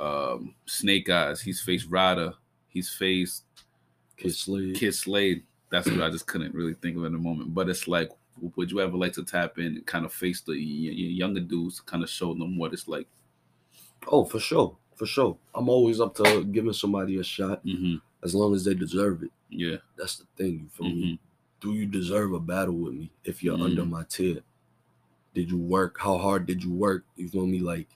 um 0.00 0.54
Snake 0.66 1.08
Eyes, 1.08 1.40
he's 1.40 1.60
faced 1.60 1.86
Ryder, 1.88 2.32
he's 2.68 2.88
faced 2.90 3.44
Kid 4.16 4.34
Slade. 4.34 4.74
Kid 4.76 4.94
Slade. 4.94 5.42
That's 5.70 5.88
what 5.90 6.02
I 6.02 6.10
just 6.10 6.26
couldn't 6.26 6.54
really 6.54 6.74
think 6.74 6.96
of 6.96 7.04
in 7.04 7.12
the 7.12 7.18
moment. 7.18 7.54
But 7.54 7.68
it's 7.68 7.88
like, 7.88 8.10
would 8.56 8.70
you 8.70 8.80
ever 8.80 8.96
like 8.96 9.12
to 9.14 9.24
tap 9.24 9.58
in 9.58 9.66
and 9.76 9.86
kind 9.86 10.04
of 10.04 10.12
face 10.12 10.40
the 10.40 10.54
younger 10.58 11.40
dudes, 11.40 11.80
kind 11.80 12.02
of 12.02 12.10
show 12.10 12.34
them 12.34 12.58
what 12.58 12.72
it's 12.72 12.88
like? 12.88 13.08
Oh, 14.08 14.24
for 14.24 14.40
sure. 14.40 14.76
For 14.96 15.06
sure. 15.06 15.38
I'm 15.54 15.68
always 15.68 16.00
up 16.00 16.14
to 16.16 16.44
giving 16.44 16.72
somebody 16.72 17.18
a 17.18 17.22
shot 17.24 17.62
hmm 17.62 17.96
as 18.24 18.34
long 18.36 18.54
as 18.54 18.64
they 18.64 18.74
deserve 18.74 19.24
it. 19.24 19.32
Yeah. 19.50 19.78
That's 19.96 20.16
the 20.18 20.26
thing, 20.36 20.52
you 20.60 20.68
feel 20.68 20.86
me? 20.90 21.18
Do 21.60 21.74
you 21.74 21.86
deserve 21.86 22.32
a 22.34 22.40
battle 22.40 22.74
with 22.76 22.94
me 22.94 23.10
if 23.24 23.42
you're 23.42 23.58
Mhm. 23.58 23.64
under 23.64 23.84
my 23.84 24.04
tier? 24.04 24.42
Did 25.34 25.50
you 25.50 25.58
work? 25.58 25.98
How 25.98 26.18
hard 26.18 26.46
did 26.46 26.62
you 26.62 26.72
work? 26.72 27.04
You 27.16 27.28
feel 27.28 27.46
me? 27.46 27.60
Like, 27.60 27.88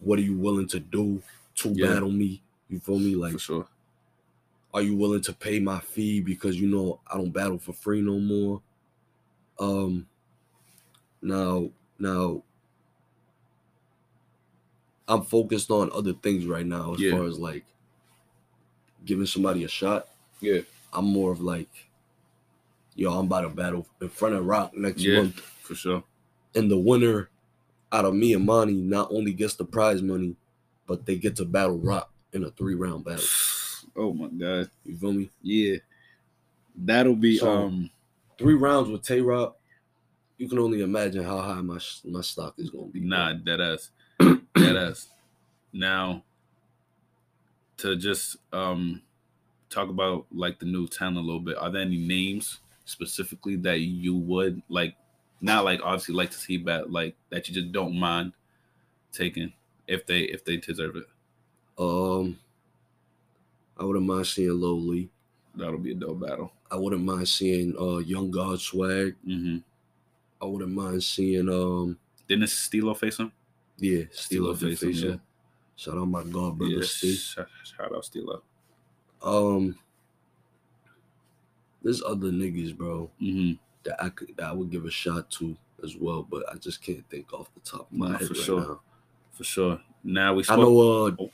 what 0.00 0.18
are 0.18 0.22
you 0.22 0.36
willing 0.36 0.68
to 0.68 0.80
do 0.80 1.22
to 1.56 1.74
Yeah. 1.74 1.94
battle 1.94 2.10
me? 2.10 2.42
You 2.68 2.80
feel 2.80 2.98
me? 2.98 3.14
Like, 3.14 3.32
For 3.34 3.38
sure. 3.38 3.68
are 4.74 4.82
you 4.82 4.96
willing 4.96 5.22
to 5.22 5.32
pay 5.32 5.58
my 5.60 5.80
fee 5.80 6.20
because 6.20 6.60
you 6.60 6.68
know 6.68 7.00
I 7.06 7.16
don't 7.16 7.30
battle 7.30 7.58
for 7.58 7.72
free 7.72 8.00
no 8.00 8.18
more? 8.18 8.62
Um 9.58 10.06
now 11.22 11.70
now 11.98 12.42
I'm 15.08 15.22
focused 15.22 15.70
on 15.70 15.90
other 15.92 16.12
things 16.12 16.44
right 16.46 16.66
now 16.66 16.94
as 16.94 17.00
Yeah. 17.00 17.12
far 17.12 17.24
as 17.24 17.38
like 17.38 17.64
giving 19.04 19.26
somebody 19.26 19.64
a 19.64 19.68
shot. 19.68 20.08
Yeah. 20.40 20.60
I'm 20.92 21.06
more 21.06 21.32
of 21.32 21.40
like, 21.40 21.68
yo, 22.94 23.12
I'm 23.18 23.26
about 23.26 23.42
to 23.42 23.48
battle 23.48 23.86
in 24.00 24.08
front 24.10 24.34
of 24.34 24.44
Roc 24.44 24.76
next 24.76 25.02
Yeah. 25.02 25.22
month. 25.22 25.40
For 25.62 25.74
sure. 25.74 26.04
And 26.54 26.70
the 26.70 26.78
winner 26.78 27.30
out 27.90 28.04
of 28.04 28.14
me 28.14 28.34
and 28.34 28.44
Monty 28.44 28.74
not 28.74 29.10
only 29.10 29.32
gets 29.32 29.54
the 29.56 29.64
prize 29.64 30.02
money, 30.02 30.36
but 30.86 31.06
they 31.06 31.16
get 31.16 31.36
to 31.36 31.44
battle 31.46 31.78
Roc 31.78 32.10
in 32.32 32.44
a 32.44 32.50
three 32.50 32.74
round 32.74 33.04
battle. 33.04 33.24
Oh 33.96 34.12
my 34.12 34.28
god. 34.28 34.70
You 34.84 34.96
feel 34.96 35.12
me? 35.12 35.30
Yeah. 35.42 35.76
That'll 36.76 37.16
be 37.16 37.38
So- 37.38 37.50
um 37.50 37.90
three 38.38 38.54
rounds 38.54 38.88
with 38.88 39.02
Tay 39.02 39.20
Roc, 39.20 39.56
you 40.38 40.48
can 40.48 40.58
only 40.58 40.82
imagine 40.82 41.24
how 41.24 41.38
high 41.38 41.60
my 41.60 41.78
my 42.04 42.20
stock 42.20 42.54
is 42.58 42.70
gonna 42.70 42.86
be. 42.86 43.00
nah 43.00 43.32
dead 43.32 43.60
ass. 43.60 43.90
dead 44.20 44.40
ass. 44.76 45.08
Now 45.72 46.22
to 47.78 47.96
just 47.96 48.36
um 48.52 49.02
talk 49.70 49.88
about 49.88 50.26
like 50.32 50.58
the 50.58 50.66
new 50.66 50.86
town 50.86 51.16
a 51.16 51.20
little 51.20 51.40
bit, 51.40 51.58
are 51.58 51.70
there 51.70 51.82
any 51.82 51.98
names 51.98 52.60
specifically 52.84 53.56
that 53.56 53.80
you 53.80 54.16
would 54.16 54.62
like 54.68 54.94
not 55.40 55.64
like 55.64 55.80
obviously 55.82 56.14
like 56.14 56.30
to 56.30 56.38
see 56.38 56.56
but 56.56 56.90
like 56.90 57.14
that 57.30 57.48
you 57.48 57.54
just 57.54 57.70
don't 57.70 57.94
mind 57.98 58.32
taking 59.12 59.52
if 59.86 60.06
they 60.06 60.20
if 60.20 60.44
they 60.44 60.56
deserve 60.56 60.96
it? 60.96 61.06
Um, 61.78 62.38
I 63.76 63.84
wouldn't 63.84 64.06
mind 64.06 64.26
seeing 64.26 64.60
Lee. 64.60 65.10
That'll 65.58 65.78
be 65.78 65.92
a 65.92 65.94
dope 65.94 66.20
battle. 66.20 66.52
I 66.70 66.76
wouldn't 66.76 67.02
mind 67.04 67.28
seeing 67.28 67.74
uh 67.78 67.98
Young 67.98 68.30
God 68.30 68.60
Swag. 68.60 69.14
Mm-hmm. 69.26 69.58
I 70.40 70.44
wouldn't 70.44 70.72
mind 70.72 71.02
seeing 71.02 71.48
um 71.48 71.98
Didn't 72.28 72.46
Stilo 72.48 72.94
face 72.94 73.18
him? 73.18 73.32
yeah 73.78 74.04
Stilo 74.12 74.54
Stilo 74.54 74.70
face 74.70 74.82
him, 74.82 74.92
face 74.92 75.02
yeah. 75.02 75.10
yeah. 75.10 75.16
Shout 75.76 75.98
out 75.98 76.06
my 76.08 76.22
god 76.24 76.58
brother 76.58 76.72
Yeah, 76.74 76.82
Steve. 76.84 77.16
shout, 77.18 77.48
shout 77.64 77.94
out 77.94 78.04
Stilo. 78.04 78.42
Um, 79.22 79.76
there's 81.82 82.02
other 82.02 82.28
niggas, 82.30 82.76
bro, 82.76 83.10
Mm-hmm. 83.22 83.52
that 83.84 84.02
I 84.02 84.08
could 84.10 84.36
that 84.36 84.46
I 84.46 84.52
would 84.52 84.70
give 84.70 84.84
a 84.84 84.90
shot 84.90 85.30
to 85.32 85.56
as 85.84 85.96
well, 85.96 86.22
but 86.28 86.44
I 86.52 86.56
just 86.56 86.82
can't 86.82 87.08
think 87.10 87.32
off 87.32 87.52
the 87.54 87.60
top 87.60 87.90
of 87.90 87.92
my 87.92 88.08
Nah, 88.10 88.18
head 88.18 88.28
for 88.28 88.34
right 88.34 88.42
sure. 88.42 88.60
now. 88.60 88.80
For 89.32 89.44
sure. 89.44 89.80
Now 90.04 90.34
we 90.34 90.44
I 90.48 90.56
know. 90.56 90.78
Uh, 91.06 91.10
Oh. 91.20 91.30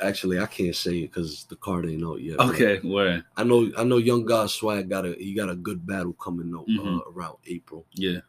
Actually, 0.00 0.38
I 0.38 0.46
can't 0.46 0.74
say 0.74 0.98
it 0.98 1.12
because 1.12 1.44
the 1.44 1.56
card 1.56 1.86
ain't 1.86 2.04
out 2.04 2.20
yet. 2.20 2.38
Okay, 2.40 2.78
where? 2.82 3.24
I 3.36 3.44
know. 3.44 3.70
I 3.76 3.84
know. 3.84 3.96
Young 3.98 4.24
God 4.24 4.50
Swag 4.50 4.88
got 4.88 5.06
a 5.06 5.12
he 5.14 5.34
got 5.34 5.50
a 5.50 5.54
good 5.54 5.86
battle 5.86 6.12
coming 6.14 6.54
up 6.54 6.66
Mhm. 6.66 6.98
uh, 7.00 7.10
around 7.10 7.36
April, 7.46 7.86
Yeah. 7.94 8.20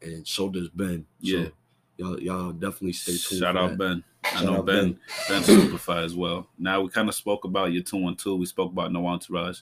and 0.00 0.26
so 0.26 0.48
does 0.48 0.68
Ben. 0.68 1.06
Yeah. 1.20 1.44
So 1.46 1.52
y'all 1.96 2.20
y'all 2.20 2.52
definitely 2.52 2.92
stay 2.94 3.16
tuned. 3.16 3.40
Shout 3.40 3.56
out 3.56 3.70
that. 3.70 3.78
Ben. 3.78 4.04
I 4.24 4.44
know 4.44 4.62
Ben 4.62 4.92
Ben. 4.92 4.98
Ben's 5.28 5.46
super 5.46 5.78
fire 5.78 6.04
as 6.04 6.14
well. 6.14 6.48
Now 6.58 6.80
we 6.80 6.88
kind 6.90 7.08
of 7.08 7.14
spoke 7.14 7.44
about 7.44 7.72
your 7.72 7.82
two 7.82 7.96
one 7.96 8.16
two. 8.16 8.36
We 8.36 8.46
spoke 8.46 8.72
about 8.72 8.92
no 8.92 9.06
entourage. 9.06 9.60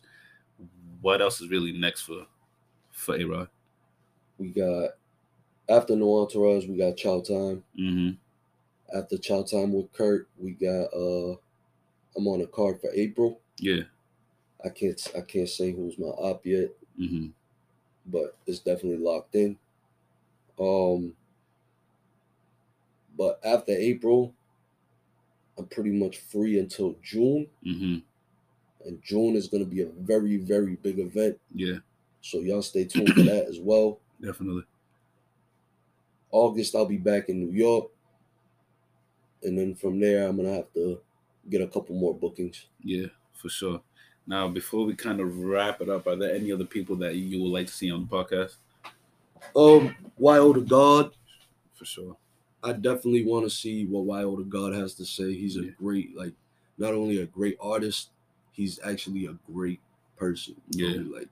What 1.00 1.22
else 1.22 1.40
is 1.40 1.48
really 1.48 1.72
next 1.72 2.02
for 2.02 2.26
for 2.90 3.16
A 3.16 3.24
Rod? 3.24 3.48
We 4.38 4.48
got 4.50 4.90
after 5.68 5.94
No 5.96 6.16
Entourage, 6.18 6.66
we 6.66 6.76
got 6.76 6.96
Chow 6.96 7.20
Time. 7.20 7.62
Mm-hmm. 7.78 8.10
After 8.94 9.16
Chow 9.18 9.42
Time 9.42 9.72
with 9.72 9.92
Kurt, 9.92 10.28
we 10.38 10.52
got 10.52 10.92
uh 10.94 11.36
I'm 12.16 12.26
on 12.26 12.40
a 12.42 12.46
card 12.46 12.80
for 12.80 12.90
April. 12.94 13.40
Yeah. 13.58 13.82
I 14.64 14.68
can't 14.68 15.00
I 15.16 15.20
can't 15.20 15.48
say 15.48 15.72
who's 15.72 15.98
my 15.98 16.06
op 16.08 16.44
yet, 16.46 16.70
Mm-hmm. 17.00 17.28
but 18.06 18.36
it's 18.46 18.58
definitely 18.58 18.98
locked 19.04 19.34
in. 19.34 19.56
Um 20.58 21.14
but 23.16 23.38
after 23.44 23.72
April, 23.72 24.32
I'm 25.58 25.66
pretty 25.66 25.90
much 25.90 26.18
free 26.18 26.58
until 26.58 26.96
June. 27.02 27.46
Mm-hmm. 27.66 27.98
And 28.86 29.02
June 29.02 29.36
is 29.36 29.48
gonna 29.48 29.64
be 29.66 29.82
a 29.82 29.88
very, 29.98 30.36
very 30.38 30.76
big 30.76 30.98
event. 30.98 31.38
Yeah. 31.54 31.78
So 32.22 32.38
y'all 32.40 32.62
stay 32.62 32.84
tuned 32.84 33.10
for 33.14 33.22
that 33.22 33.46
as 33.46 33.58
well. 33.60 33.98
Definitely. 34.20 34.64
August, 36.32 36.74
I'll 36.74 36.86
be 36.86 36.96
back 36.98 37.28
in 37.28 37.40
New 37.40 37.52
York. 37.52 37.90
And 39.42 39.58
then 39.58 39.74
from 39.74 39.98
there, 40.00 40.26
I'm 40.28 40.36
gonna 40.36 40.54
have 40.54 40.72
to 40.74 41.00
get 41.48 41.62
a 41.62 41.66
couple 41.66 41.94
more 41.94 42.14
bookings. 42.14 42.66
Yeah, 42.82 43.06
for 43.34 43.48
sure. 43.48 43.80
Now, 44.26 44.48
before 44.48 44.84
we 44.84 44.94
kind 44.94 45.20
of 45.20 45.38
wrap 45.38 45.80
it 45.80 45.88
up, 45.88 46.06
are 46.06 46.16
there 46.16 46.34
any 46.34 46.52
other 46.52 46.64
people 46.66 46.94
that 46.96 47.16
you 47.16 47.42
would 47.42 47.50
like 47.50 47.66
to 47.66 47.72
see 47.72 47.90
on 47.90 48.02
the 48.02 48.06
podcast? 48.06 48.56
Um, 49.56 49.94
YO 50.18 50.52
the 50.52 50.60
God, 50.60 51.12
For 51.74 51.84
sure. 51.86 52.16
I 52.62 52.72
definitely 52.74 53.24
want 53.24 53.46
to 53.46 53.50
see 53.50 53.86
what 53.86 54.04
YO 54.20 54.36
the 54.36 54.44
God 54.44 54.74
has 54.74 54.94
to 54.96 55.06
say. 55.06 55.32
He's 55.34 55.56
a 55.56 55.64
Yeah. 55.64 55.70
great, 55.78 56.14
like, 56.14 56.34
not 56.76 56.92
only 56.92 57.18
a 57.22 57.26
great 57.26 57.56
artist, 57.60 58.10
he's 58.52 58.78
actually 58.84 59.26
a 59.26 59.36
great 59.50 59.80
person. 60.16 60.54
you 60.70 60.84
know, 60.86 61.02
Yeah. 61.10 61.18
like 61.20 61.28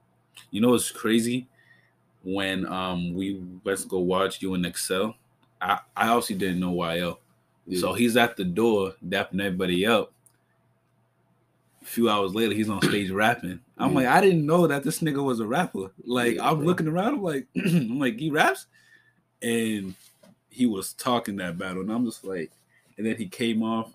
You 0.50 0.60
know 0.62 0.70
what's 0.70 0.90
crazy? 0.90 1.46
When 2.22 2.64
um 2.66 3.12
we 3.14 3.34
went 3.62 3.78
to 3.80 3.86
go 3.88 3.98
watch 3.98 4.40
you 4.42 4.54
in 4.54 4.64
Excel, 4.64 5.14
I, 5.60 5.80
I 5.96 6.08
obviously 6.08 6.36
didn't 6.36 6.60
know 6.60 6.72
YL. 6.72 7.18
Yeah. 7.68 7.80
So 7.80 7.92
he's 7.94 8.16
at 8.16 8.36
the 8.36 8.44
door 8.44 8.94
dapping 9.06 9.40
everybody 9.40 9.86
up. 9.86 10.12
A 11.82 11.84
few 11.84 12.08
hours 12.10 12.34
later, 12.34 12.54
he's 12.54 12.68
on 12.68 12.82
stage 12.82 13.10
rapping. 13.10 13.60
I'm 13.78 13.90
Yeah. 13.90 13.96
like, 13.96 14.06
I 14.06 14.20
didn't 14.20 14.44
know 14.46 14.66
that 14.66 14.82
this 14.84 15.00
nigga 15.00 15.22
was 15.22 15.40
a 15.40 15.46
rapper. 15.46 15.90
Like, 16.04 16.34
Yeah, 16.36 16.48
I'm 16.50 16.56
bro. 16.58 16.66
looking 16.66 16.88
around, 16.88 17.14
I'm 17.14 17.22
like, 17.22 17.46
I'm 17.56 17.98
like, 17.98 18.18
he 18.18 18.30
raps? 18.30 18.66
And 19.42 19.94
he 20.50 20.66
was 20.66 20.92
talking 20.94 21.36
that 21.36 21.56
battle. 21.58 21.82
And 21.82 21.92
I'm 21.92 22.04
just 22.04 22.24
like, 22.24 22.50
and 22.96 23.06
then 23.06 23.16
he 23.16 23.26
came 23.28 23.62
off 23.62 23.92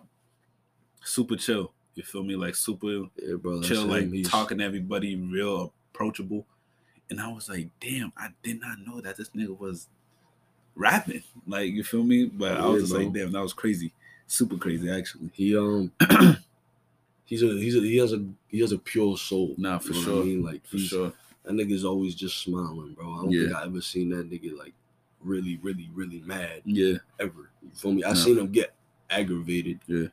super 1.03 1.35
chill. 1.35 1.73
You 1.95 2.03
feel 2.03 2.23
me? 2.23 2.35
Like 2.35 2.55
super 2.55 2.87
yeah, 3.21 3.35
bro, 3.35 3.61
chill, 3.61 3.85
like 3.85 4.09
He's- 4.11 4.29
talking 4.29 4.59
to 4.59 4.63
everybody, 4.63 5.15
real 5.15 5.73
approachable. 5.93 6.47
And 7.09 7.19
I 7.21 7.31
was 7.31 7.49
like, 7.49 7.67
damn, 7.79 8.13
I 8.17 8.29
did 8.41 8.61
not 8.61 8.79
know 8.87 9.01
that 9.01 9.17
this 9.17 9.29
nigga 9.31 9.55
was 9.59 9.87
rapping. 10.75 11.23
Like, 11.47 11.71
you 11.71 11.83
feel 11.83 12.03
me? 12.03 12.25
But 12.25 12.57
I 12.57 12.67
was 12.67 12.75
Yeah, 12.75 12.79
just 12.81 12.93
like, 12.93 13.13
damn, 13.13 13.31
that 13.31 13.41
was 13.41 13.53
crazy. 13.53 13.93
Super 14.27 14.57
crazy, 14.57 14.89
actually. 14.89 15.29
He 15.33 15.55
um, 15.57 15.91
he's 17.25 17.43
a 17.43 17.47
he's 17.47 17.75
a 17.75 17.79
he 17.81 17.97
has 17.97 18.13
a 18.13 18.25
he 18.47 18.59
has 18.61 18.71
a 18.71 18.77
pure 18.77 19.17
soul. 19.17 19.53
Nah, 19.57 19.79
for 19.79 19.93
sure. 19.93 20.21
I 20.21 20.25
mean, 20.25 20.43
like 20.43 20.65
For 20.67 20.77
sure. 20.77 21.13
that 21.43 21.53
nigga's 21.53 21.85
always 21.85 22.15
just 22.15 22.37
smiling, 22.39 22.93
bro. 22.93 23.13
I 23.13 23.21
don't 23.23 23.31
Yeah. 23.31 23.43
think 23.47 23.55
I 23.55 23.65
ever 23.65 23.81
seen 23.81 24.09
that 24.09 24.29
nigga 24.29 24.57
like 24.57 24.73
really, 25.21 25.57
really, 25.61 25.89
really 25.93 26.21
mad 26.21 26.61
Yeah. 26.65 26.97
ever. 27.19 27.49
You 27.61 27.69
feel 27.75 27.91
me? 27.93 28.03
I 28.03 28.09
No. 28.09 28.15
seen 28.15 28.37
him 28.37 28.51
get 28.51 28.73
aggravated. 29.09 29.79
Yeah. 29.87 30.07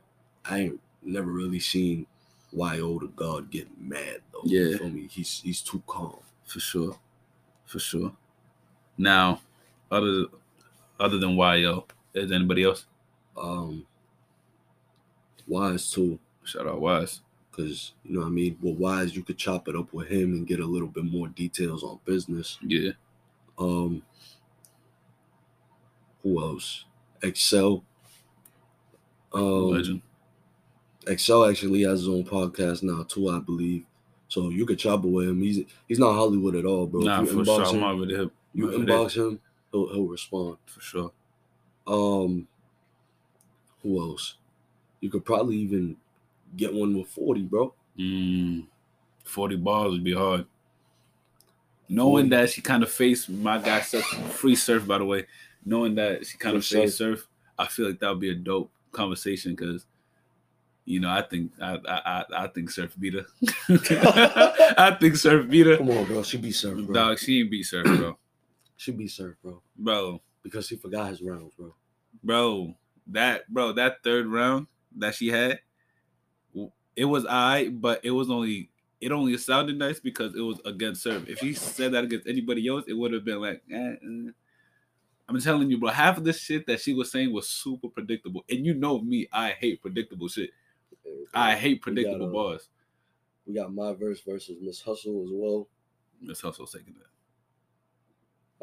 I 0.45 0.59
ain't 0.59 0.79
never 1.01 1.31
really 1.31 1.59
seen 1.59 2.05
YO 2.53 2.99
the 2.99 3.07
God 3.07 3.49
get 3.49 3.67
mad 3.79 4.21
though. 4.33 4.41
Yeah. 4.43 4.61
You 4.61 4.77
feel 4.77 4.89
me? 4.89 5.07
He's 5.09 5.41
he's 5.41 5.61
too 5.61 5.81
calm. 5.87 6.17
For 6.45 6.59
sure. 6.59 6.99
For 7.65 7.79
sure. 7.79 8.11
Now, 8.97 9.41
other 9.89 10.25
other 11.01 11.17
than 11.17 11.35
YO, 11.35 11.85
is 12.13 12.29
there 12.29 12.37
anybody 12.37 12.63
else? 12.63 12.85
Um, 13.37 13.85
Wise 15.47 15.91
too, 15.91 16.19
Shout 16.43 16.67
out 16.67 16.79
Wise. 16.81 17.21
because 17.49 17.93
you 18.03 18.13
know 18.13 18.21
what 18.21 18.27
I 18.27 18.29
mean. 18.29 18.57
With 18.61 18.77
Wise, 18.77 19.15
you 19.15 19.23
could 19.23 19.37
chop 19.37 19.67
it 19.67 19.75
up 19.75 19.91
with 19.93 20.07
him 20.07 20.33
and 20.33 20.47
get 20.47 20.59
a 20.59 20.65
little 20.65 20.87
bit 20.87 21.05
more 21.05 21.27
details 21.27 21.83
on 21.83 21.99
business. 22.05 22.57
Yeah. 22.61 22.91
Um, 23.57 24.03
who 26.23 26.41
else? 26.41 26.85
Excel. 27.21 27.83
Um, 29.33 29.71
Legend. 29.71 30.01
Excel 31.07 31.45
actually 31.49 31.81
has 31.83 31.99
his 32.01 32.09
own 32.09 32.23
podcast 32.23 32.83
now 32.83 33.03
too, 33.03 33.29
I 33.29 33.39
believe. 33.39 33.83
So 34.27 34.49
you 34.49 34.65
could 34.65 34.79
chop 34.79 35.03
it 35.03 35.07
with 35.09 35.27
him. 35.27 35.41
He's 35.41 35.65
he's 35.87 35.99
not 35.99 36.13
Hollywood 36.13 36.55
at 36.55 36.65
all, 36.65 36.87
bro. 36.87 37.01
Nah, 37.01 37.23
if 37.23 37.31
you 37.31 37.39
for 37.39 37.45
sure. 37.45 37.59
inbox 37.59 37.69
I'm 37.69 37.75
him, 37.75 37.83
already 37.83 38.15
hip. 38.15 38.31
you 38.53 38.73
I'm 38.73 38.85
inbox 38.85 39.15
him, 39.17 39.39
he'll 39.71 39.89
he'll 39.93 40.07
respond. 40.07 40.57
For 40.65 40.81
sure. 40.81 41.11
Um, 41.87 42.47
who 43.81 43.99
else? 43.99 44.35
You 44.99 45.09
could 45.09 45.25
probably 45.25 45.57
even 45.57 45.97
get 46.55 46.73
one 46.73 46.97
with 46.97 47.07
forty, 47.07 47.41
bro. 47.41 47.73
Mm, 47.97 48.65
40 49.25 49.55
Barrs 49.57 49.91
would 49.91 50.03
be 50.03 50.13
hard. 50.13 50.45
Knowing 51.89 52.29
40. 52.29 52.29
that 52.29 52.49
she 52.49 52.61
kind 52.61 52.83
of 52.83 52.91
faced 52.91 53.29
my 53.29 53.57
guy 53.57 53.81
surf, 53.81 54.05
free 54.33 54.55
surf, 54.55 54.87
by 54.87 54.97
the 54.97 55.05
way, 55.05 55.25
knowing 55.65 55.95
that 55.95 56.25
she 56.25 56.37
kind 56.37 56.55
of 56.55 56.65
faced 56.65 56.97
surf, 56.97 57.27
I 57.57 57.67
feel 57.67 57.87
like 57.87 57.99
that 57.99 58.09
would 58.09 58.19
be 58.19 58.31
a 58.31 58.35
dope 58.35 58.71
conversation 58.91 59.55
because, 59.55 59.85
you 60.85 60.99
know, 60.99 61.09
I 61.09 61.21
think 61.21 61.51
I 61.61 61.77
I, 61.87 62.25
I, 62.43 62.47
think 62.47 62.71
surf 62.71 62.95
beat 62.97 63.15
her. 63.15 63.25
I 64.77 64.97
think 64.99 65.17
surf 65.17 65.49
beat 65.49 65.67
her. 65.67 65.77
Come 65.77 65.89
on, 65.89 66.05
bro. 66.05 66.23
She 66.23 66.37
be 66.37 66.51
served, 66.51 66.87
bro. 66.87 66.93
Dog, 66.93 67.19
she 67.19 67.41
ain't 67.41 67.51
beat 67.51 67.63
surf, 67.63 67.85
bro. 67.85 68.17
She 68.81 68.91
be 68.91 69.07
served, 69.07 69.43
bro. 69.43 69.61
Bro, 69.77 70.23
Because 70.41 70.67
he 70.67 70.75
forgot 70.75 71.09
his 71.09 71.21
rounds, 71.21 71.53
bro. 71.53 71.75
bro, 72.23 72.73
that 73.05 73.47
bro, 73.47 73.73
that 73.73 74.03
third 74.03 74.25
round 74.25 74.65
that 74.97 75.13
she 75.13 75.27
had, 75.27 75.59
it 76.95 77.05
was 77.05 77.27
I, 77.27 77.69
but 77.69 78.03
it 78.03 78.09
was 78.09 78.31
only 78.31 78.71
it 78.99 79.11
only 79.11 79.37
sounded 79.37 79.77
nice 79.77 79.99
because 79.99 80.33
it 80.33 80.41
was 80.41 80.59
against 80.65 81.03
serve. 81.03 81.29
If 81.29 81.41
he 81.41 81.53
said 81.53 81.91
that 81.91 82.05
against 82.05 82.27
anybody 82.27 82.67
else, 82.67 82.83
it 82.87 82.93
would 82.93 83.13
have 83.13 83.23
been 83.23 83.39
like, 83.39 83.61
eh, 83.71 83.77
eh. 83.77 84.31
I'm 85.29 85.39
telling 85.39 85.69
you, 85.69 85.77
bro. 85.77 85.91
Half 85.91 86.17
of 86.17 86.23
the 86.23 86.33
shit 86.33 86.65
that 86.65 86.79
she 86.79 86.95
was 86.95 87.11
saying 87.11 87.31
was 87.31 87.47
super 87.47 87.87
predictable, 87.87 88.43
and 88.49 88.65
you 88.65 88.73
know 88.73 88.99
me, 88.99 89.27
I 89.31 89.51
hate 89.51 89.79
predictable 89.83 90.27
shit. 90.27 90.49
I 91.35 91.53
hate 91.53 91.83
predictable 91.83 92.29
uh, 92.29 92.33
bars. 92.33 92.69
We 93.45 93.53
got 93.53 93.71
my 93.71 93.93
verse 93.93 94.21
versus 94.21 94.57
Miss 94.59 94.81
Hustle 94.81 95.21
as 95.23 95.29
well. 95.31 95.67
Miss 96.19 96.41
Hustle 96.41 96.65
taking 96.65 96.95
that. 96.95 97.10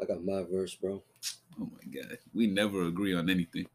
I 0.01 0.05
got 0.05 0.23
my 0.23 0.43
verse, 0.49 0.75
bro. 0.75 1.03
Oh 1.59 1.69
my 1.71 2.01
god, 2.01 2.17
we 2.33 2.47
never 2.47 2.83
agree 2.83 3.13
on 3.15 3.29
anything. 3.29 3.67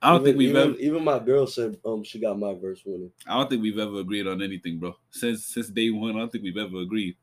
I 0.00 0.10
don't 0.10 0.24
think 0.24 0.36
we've 0.36 0.50
even, 0.50 0.70
ever. 0.70 0.78
even 0.78 1.04
my 1.04 1.18
girl 1.18 1.46
said 1.46 1.78
um 1.84 2.02
she 2.02 2.18
got 2.18 2.38
my 2.38 2.54
verse 2.54 2.82
winning. 2.84 3.12
I 3.26 3.38
don't 3.38 3.48
think 3.50 3.62
we've 3.62 3.78
ever 3.78 3.98
agreed 4.00 4.26
on 4.26 4.42
anything, 4.42 4.78
bro. 4.78 4.96
Since 5.10 5.44
since 5.46 5.68
day 5.68 5.90
one, 5.90 6.16
I 6.16 6.18
don't 6.20 6.30
think 6.32 6.44
we've 6.44 6.56
ever 6.56 6.78
agreed. 6.78 7.16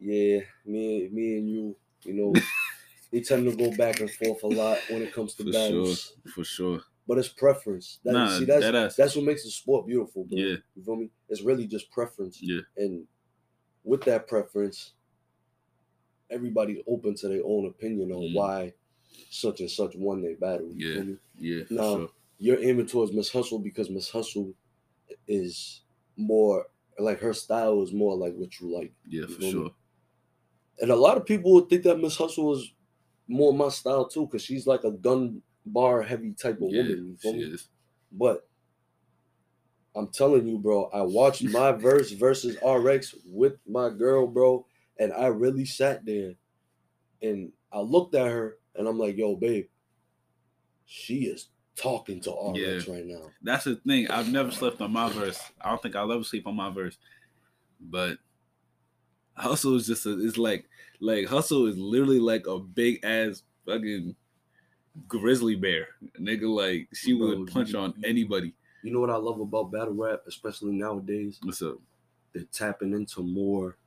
Yeah, 0.00 0.40
me 0.66 1.08
me 1.12 1.38
and 1.38 1.48
you, 1.48 1.76
you 2.02 2.14
know, 2.14 2.32
we 3.12 3.20
tend 3.22 3.48
to 3.50 3.56
go 3.56 3.74
back 3.76 4.00
and 4.00 4.10
forth 4.10 4.42
a 4.42 4.46
lot 4.48 4.78
when 4.90 5.02
it 5.02 5.12
comes 5.12 5.34
to 5.34 5.44
For 5.44 5.52
battles. 5.52 6.14
sure, 6.24 6.32
for 6.32 6.44
sure. 6.44 6.80
But 7.06 7.18
it's 7.18 7.28
preference. 7.28 8.00
That, 8.04 8.12
Nah, 8.12 8.38
see, 8.38 8.44
that's 8.44 8.64
deadass. 8.64 8.96
that's 8.96 9.14
what 9.14 9.24
makes 9.26 9.44
the 9.44 9.50
sport 9.50 9.86
beautiful, 9.86 10.24
bro. 10.24 10.38
Yeah. 10.38 10.56
You 10.74 10.82
feel 10.84 10.96
me? 10.96 11.10
It's 11.28 11.42
really 11.42 11.66
just 11.66 11.90
preference. 11.90 12.38
Yeah. 12.40 12.60
And 12.76 13.06
with 13.84 14.02
that 14.04 14.26
preference, 14.26 14.94
everybody's 16.30 16.82
open 16.86 17.14
to 17.16 17.28
their 17.28 17.42
own 17.44 17.66
opinion 17.66 18.12
on 18.12 18.22
Mm. 18.22 18.34
why 18.34 18.74
such 19.30 19.60
and 19.60 19.70
such 19.70 19.94
won 19.96 20.22
their 20.22 20.36
battle. 20.36 20.70
You 20.72 20.88
Yeah. 20.88 21.02
me? 21.02 21.18
Yeah, 21.38 21.64
for 21.64 21.74
No. 21.74 21.96
sure. 21.98 22.10
You're 22.38 22.62
aiming 22.62 22.86
towards 22.86 23.12
Miss 23.12 23.30
Hustle 23.30 23.58
because 23.60 23.90
Miss 23.90 24.10
Hustle 24.10 24.54
is 25.28 25.82
more 26.16 26.66
like 26.98 27.18
her 27.20 27.32
style 27.32 27.82
is 27.82 27.92
more 27.92 28.16
like 28.16 28.34
what 28.36 28.60
you 28.60 28.68
like. 28.74 28.92
Yeah, 29.08 29.22
You 29.22 29.28
for 29.28 29.40
me? 29.42 29.50
sure. 29.50 29.74
And 30.80 30.90
a 30.90 30.96
lot 30.96 31.16
of 31.16 31.26
people 31.26 31.52
would 31.54 31.68
think 31.68 31.84
that 31.84 31.98
Miss 32.00 32.16
Hustle 32.16 32.52
is 32.54 32.72
more 33.28 33.52
my 33.54 33.68
style 33.68 34.06
too, 34.08 34.26
because 34.26 34.42
she's 34.42 34.66
like 34.66 34.84
a 34.84 34.90
gun 34.90 35.42
bar 35.66 36.02
heavy 36.02 36.32
type 36.32 36.60
of 36.60 36.70
Yeah, 36.70 36.82
woman. 36.82 37.16
You 37.22 37.30
she 37.30 37.32
me? 37.38 37.42
is. 37.44 37.68
But 38.12 38.48
I'm 39.94 40.08
telling 40.08 40.46
you, 40.46 40.58
bro, 40.58 40.86
I 40.86 41.02
watched 41.02 41.42
my 41.44 41.72
verse 41.86 42.10
versus 42.12 42.56
RX 42.62 43.14
with 43.26 43.54
my 43.66 43.90
girl, 43.90 44.26
bro, 44.26 44.66
and 44.98 45.12
I 45.12 45.26
really 45.28 45.64
sat 45.64 46.04
there 46.04 46.34
and 47.22 47.52
I 47.72 47.80
looked 47.80 48.14
at 48.14 48.26
her 48.30 48.58
and 48.76 48.86
I'm 48.88 48.98
like, 48.98 49.16
yo, 49.16 49.36
babe, 49.36 49.66
she 50.86 51.24
is 51.24 51.48
talking 51.76 52.20
to 52.20 52.30
RX 52.30 52.86
right 52.88 53.04
now. 53.04 53.30
That's 53.42 53.64
the 53.64 53.76
thing. 53.76 54.08
I've 54.08 54.30
never 54.30 54.50
slept 54.50 54.80
on 54.80 54.92
my 54.92 55.08
verse. 55.10 55.40
I 55.60 55.70
don't 55.70 55.82
think 55.82 55.96
I'll 55.96 56.12
ever 56.12 56.24
sleep 56.24 56.46
on 56.46 56.54
my 56.56 56.70
verse. 56.70 56.96
But 57.80 58.18
hustle 59.34 59.76
is 59.76 59.86
just 59.86 60.06
a, 60.06 60.24
it's 60.24 60.38
like 60.38 60.66
like 61.00 61.26
hustle 61.26 61.66
is 61.66 61.76
literally 61.76 62.20
like 62.20 62.46
a 62.46 62.58
big 62.58 63.04
ass 63.04 63.42
fucking 63.66 64.14
grizzly 65.08 65.56
bear. 65.56 65.88
Nigga, 66.20 66.48
like 66.48 66.88
she 66.94 67.12
Bro, 67.16 67.38
would 67.38 67.50
punch 67.50 67.72
you- 67.72 67.78
on 67.78 67.94
anybody. 68.04 68.54
You 68.82 68.92
know 68.92 69.00
what 69.00 69.10
I 69.10 69.16
love 69.16 69.40
about 69.40 69.72
battle 69.72 69.94
rap, 69.94 70.20
especially 70.28 70.72
nowadays? 70.72 71.40
What's 71.42 71.62
up? 71.62 71.78
They're 72.34 72.44
tapping 72.52 72.92
into 72.92 73.22
more 73.22 73.78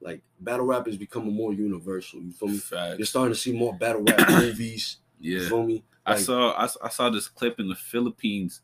like 0.00 0.22
battle 0.40 0.66
rap 0.66 0.86
is 0.88 0.96
becoming 0.96 1.34
more 1.34 1.52
universal. 1.52 2.20
You 2.20 2.32
feel 2.32 2.48
me? 2.48 2.60
You're 2.96 3.06
starting 3.06 3.34
to 3.34 3.38
see 3.40 3.52
more 3.52 3.74
battle 3.74 4.02
rap 4.02 4.28
movies. 4.30 4.98
You 5.20 5.40
Yeah. 5.40 5.48
feel 5.48 5.64
me? 5.64 5.84
I 6.06 6.12
Like, 6.12 6.20
saw 6.20 6.52
I, 6.52 6.68
I 6.84 6.88
saw 6.88 7.10
this 7.10 7.28
clip 7.28 7.58
in 7.60 7.68
the 7.68 7.74
Philippines. 7.74 8.60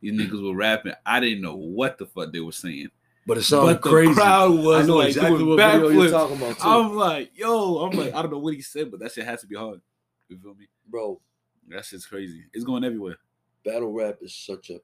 These 0.00 0.12
niggas 0.12 0.42
were 0.46 0.54
rapping. 0.54 0.92
I 1.06 1.18
didn't 1.20 1.40
know 1.42 1.56
what 1.56 1.96
the 1.98 2.06
fuck 2.06 2.32
they 2.32 2.40
were 2.40 2.52
saying. 2.52 2.88
but 3.26 3.38
it 3.38 3.42
sounded 3.44 3.80
But 3.80 3.90
the 3.90 4.12
crowd 4.12 4.50
was 4.58 4.84
I 4.84 4.86
know 4.86 4.96
like 4.96 5.08
exactly 5.08 5.38
doing 5.38 5.48
what 5.48 5.56
video 5.72 5.88
you're 5.88 6.10
talking 6.10 6.36
about 6.36 6.58
too. 6.58 6.68
I'm 6.68 6.94
like, 6.94 7.30
yo, 7.34 7.78
I'm 7.78 7.96
like, 7.96 8.12
I 8.14 8.20
don't 8.22 8.30
know 8.32 8.38
what 8.38 8.52
he 8.54 8.60
said, 8.60 8.90
but 8.90 9.00
that 9.00 9.12
shit 9.12 9.24
has 9.24 9.40
to 9.40 9.46
be 9.46 9.56
hard. 9.56 9.80
You 10.28 10.36
feel 10.38 10.54
me? 10.54 10.68
Bro, 10.86 11.20
That 11.68 11.84
shit's 11.86 12.04
crazy. 12.06 12.44
It's 12.52 12.64
going 12.64 12.84
everywhere. 12.84 13.16
battle 13.64 13.92
rap 13.92 14.18
is 14.20 14.34
such 14.34 14.68
a 14.70 14.80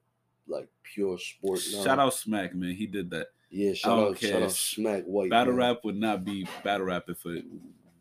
like 0.49 0.69
pure 0.83 1.19
sport 1.19 1.61
now. 1.71 1.85
Shout 1.85 1.99
out 1.99 2.15
Smack, 2.15 2.55
man. 2.55 2.75
He 2.75 2.87
did 2.87 3.11
that. 3.11 3.29
Yeah, 3.51 3.73
shout 3.75 3.99
out, 3.99 4.19
shout 4.19 4.31
care. 4.33 4.45
out 4.45 4.53
Smack 4.53 5.05
White. 5.05 5.31
Battle 5.31 5.55
man. 5.55 5.69
rap 5.71 5.81
would 5.85 5.97
not 5.97 6.25
be 6.25 6.47
battle 6.63 6.87
rap 6.87 7.05
if 7.09 7.25
it 7.27 7.45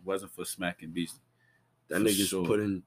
wasn't 0.05 0.31
for 0.33 0.45
Smack 0.45 0.83
and 0.83 0.93
Beast. 0.93 1.19
That 1.87 2.01
nigga's 2.01 2.27
sure. 2.27 2.45
putting 2.45 2.83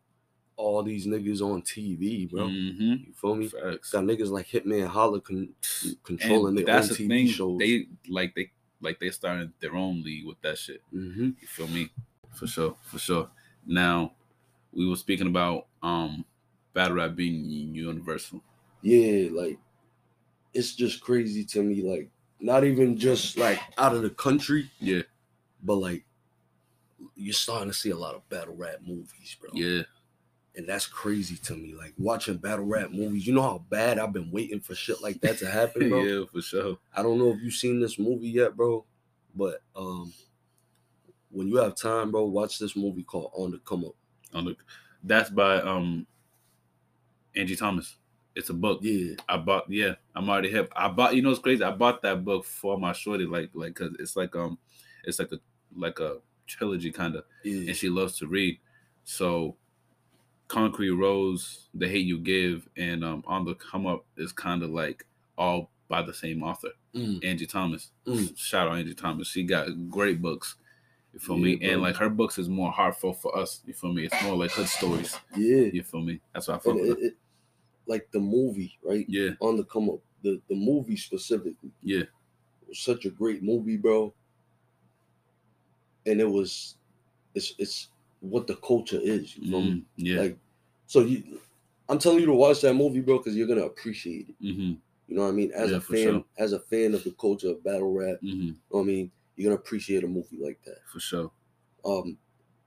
all 0.56 0.82
these 0.84 1.06
niggas 1.06 1.40
on 1.40 1.62
TV, 1.62 2.30
bro. 2.30 2.44
Mm-hmm. 2.46 2.82
You 3.06 3.12
feel 3.20 3.34
me? 3.34 3.48
Facts. 3.48 3.90
Got 3.90 4.04
niggas 4.04 4.30
like 4.30 4.46
Hitman 4.48 4.86
Holla 4.86 5.20
con- 5.20 5.48
And 5.82 6.02
controlling 6.04 6.54
their 6.54 6.62
own 6.62 6.66
that's 6.66 6.96
the 6.96 7.04
TV 7.04 7.08
thing. 7.08 7.26
shows. 7.28 7.58
They 7.58 7.86
like 8.08 8.34
they 8.36 8.52
like 8.80 9.00
they 9.00 9.10
started 9.10 9.52
their 9.60 9.74
own 9.74 10.02
league 10.04 10.26
with 10.26 10.40
that 10.42 10.56
shit. 10.58 10.82
hmm 10.90 11.30
You 11.40 11.46
feel 11.48 11.66
me? 11.68 11.90
For 12.34 12.46
sure, 12.46 12.76
for 12.84 12.98
sure. 12.98 13.28
Now, 13.66 14.12
we 14.72 14.88
were 14.88 14.96
speaking 14.96 15.26
about 15.26 15.66
um 15.82 16.24
battle 16.74 16.96
rap 16.98 17.16
being 17.16 17.44
universal. 17.44 18.40
Yeah, 18.82 19.30
like 19.32 19.58
it's 20.54 20.74
just 20.76 21.00
crazy 21.00 21.44
to 21.46 21.62
me. 21.62 21.82
Like 21.82 22.08
not 22.43 22.64
even 22.64 22.99
just 22.99 23.38
like 23.38 23.59
out 23.78 23.95
of 23.95 24.03
the 24.03 24.11
country, 24.11 24.70
Yeah, 24.80 25.03
but 25.62 25.76
like 25.76 26.05
you're 27.16 27.32
starting 27.32 27.68
to 27.70 27.74
see 27.76 27.90
a 27.90 27.97
lot 27.97 28.14
of 28.14 28.28
battle 28.28 28.55
rap 28.57 28.78
movies, 28.86 29.36
bro. 29.40 29.51
yeah, 29.55 29.82
and 30.57 30.68
that's 30.68 30.86
crazy 30.86 31.36
to 31.36 31.55
me. 31.57 31.74
Like 31.74 31.95
watching 31.99 32.36
battle 32.36 32.64
rap 32.66 32.90
movies, 32.90 33.26
you 33.26 33.32
know 33.34 33.43
how 33.43 33.64
bad 33.70 33.99
I've 33.99 34.12
been 34.12 34.30
waiting 34.30 34.61
for 34.61 34.74
shit 34.74 35.01
like 35.03 35.20
that 35.20 35.38
to 35.38 35.47
happen, 35.51 35.88
bro. 35.88 36.03
yeah, 36.05 36.24
for 36.32 36.43
sure. 36.43 36.78
I 36.95 37.03
don't 37.03 37.18
know 37.18 37.30
if 37.32 37.40
you've 37.43 37.55
seen 37.55 37.80
this 37.80 37.99
movie 37.99 38.28
yet, 38.30 38.57
bro, 38.57 38.84
but 39.34 39.62
um, 39.76 40.12
when 41.30 41.49
you 41.49 41.57
have 41.57 41.74
time, 41.76 42.11
bro, 42.11 42.24
watch 42.26 42.59
this 42.59 42.76
movie 42.76 43.03
called 43.05 43.30
On 43.34 43.51
the 43.53 43.59
Come 43.59 43.84
Up. 43.84 43.95
On 44.34 44.45
the 44.45 44.57
that's 45.05 45.30
by 45.30 45.57
um 45.62 46.07
Angie 47.36 47.57
Thomas. 47.57 47.97
It's 48.35 48.49
a 48.51 48.55
book. 48.55 48.80
Yeah, 48.83 49.14
I 49.28 49.37
bought. 49.37 49.70
Yeah, 49.70 49.95
I'm 50.14 50.28
already 50.30 50.51
hip. 50.51 50.72
I 50.74 50.89
bought. 50.89 51.14
You 51.14 51.22
know, 51.22 51.30
it's 51.30 51.39
crazy. 51.41 51.62
I 51.62 51.70
bought 51.70 52.03
that 52.03 52.24
book 52.24 52.45
for 52.45 52.78
my 52.78 52.93
shorty, 52.93 53.26
like, 53.26 53.51
like, 53.55 53.74
cause 53.74 53.95
it's 53.99 54.16
like 54.16 54.35
um, 54.37 54.59
it's 55.05 55.18
like 55.18 55.33
a 55.33 55.39
like 55.76 56.01
a 56.01 56.18
trilogy 56.47 56.91
kind 56.93 57.16
of. 57.16 57.24
yeah, 57.45 57.68
and 57.68 57.76
she 57.76 57.89
loves 57.89 58.18
to 58.18 58.26
read. 58.26 58.59
So 59.05 59.57
Concrete 60.49 60.91
Rose, 60.91 61.68
The 61.74 61.89
Hate 61.89 62.07
You 62.07 62.18
Give, 62.18 62.68
and 62.76 63.05
um 63.05 63.22
On 63.26 63.45
the 63.45 63.55
Come 63.55 63.87
Up 63.87 64.05
is 64.16 64.33
kind 64.33 64.62
of 64.62 64.70
like 64.70 65.07
all 65.39 65.70
by 65.89 66.03
the 66.03 66.14
same 66.14 66.43
author, 66.43 66.70
Mm, 66.95 67.24
Angie 67.24 67.47
Thomas. 67.47 67.91
Mm. 68.07 68.37
Shout 68.37 68.68
out 68.68 68.76
Angie 68.78 68.95
Thomas. 68.95 69.28
She 69.28 69.45
got 69.45 69.68
great 69.91 70.20
books. 70.22 70.57
You 71.12 71.20
feel 71.20 71.37
Yeah, 71.39 71.45
me? 71.45 71.57
bro. 71.57 71.68
And 71.68 71.83
like 71.83 71.97
her 71.97 72.09
books 72.09 72.39
is 72.39 72.49
more 72.49 72.72
heartfelt 72.72 73.20
for 73.20 73.37
us. 73.37 73.61
You 73.66 73.74
feel 73.74 73.93
me? 73.93 74.05
It's 74.07 74.22
more 74.22 74.37
like 74.37 74.51
hood 74.53 74.68
stories. 74.68 75.18
yeah. 75.37 75.66
You 75.72 75.83
feel 75.83 76.01
me? 76.01 76.20
That's 76.33 76.49
why 76.49 76.55
I 76.55 76.70
And 76.70 76.80
it, 76.80 76.99
it, 76.99 77.16
like 77.87 78.11
the 78.12 78.20
movie, 78.20 78.78
right? 78.83 79.09
Yeah, 79.09 79.30
On 79.41 79.57
the 79.57 79.64
Come 79.64 79.91
Up, 79.91 80.01
the 80.22 80.41
the 80.49 80.55
movie 80.57 80.97
specifically 80.97 81.72
yeah, 81.83 82.05
was 82.68 82.78
such 82.80 83.05
a 83.07 83.11
great 83.11 83.43
movie, 83.43 83.76
bro. 83.76 84.14
and 86.07 86.20
it 86.20 86.24
was 86.30 86.76
it's 87.35 87.55
it's 87.59 87.91
what 88.20 88.47
the 88.47 88.57
culture 88.57 89.01
is. 89.01 89.37
You 89.37 89.47
me? 89.62 89.72
Mm, 89.72 89.85
yeah. 89.97 90.20
Like, 90.20 90.39
so 90.87 91.01
you, 91.01 91.41
I'm 91.89 91.99
telling 91.99 92.20
you 92.20 92.26
to 92.26 92.35
watch 92.35 92.61
that 92.62 92.74
movie, 92.74 93.01
bro, 93.01 93.18
because 93.18 93.37
you're 93.37 93.49
gonna 93.49 93.66
appreciate 93.66 94.30
it. 94.30 94.37
hmm 94.41 94.74
You 95.09 95.16
know 95.16 95.22
what 95.22 95.28
I 95.30 95.33
mean? 95.33 95.53
As 95.53 95.72
Yeah, 95.72 95.78
a 95.78 95.80
fan, 95.80 96.14
sure. 96.14 96.24
as 96.39 96.53
a 96.53 96.61
fan 96.61 96.95
of 96.95 97.05
the 97.05 97.12
culture 97.12 97.51
of 97.51 97.64
battle 97.64 97.93
rap, 97.93 98.18
hmm 98.20 98.30
you 98.70 98.76
know 98.78 98.78
what 98.78 98.83
I 98.83 98.87
mean, 98.87 99.12
you're 99.37 99.51
gonna 99.51 99.61
appreciate 99.62 100.05
a 100.05 100.09
movie 100.09 100.39
like 100.39 100.62
that. 100.64 100.80
For 100.85 101.01
sure. 101.01 101.33
Um, 101.85 102.18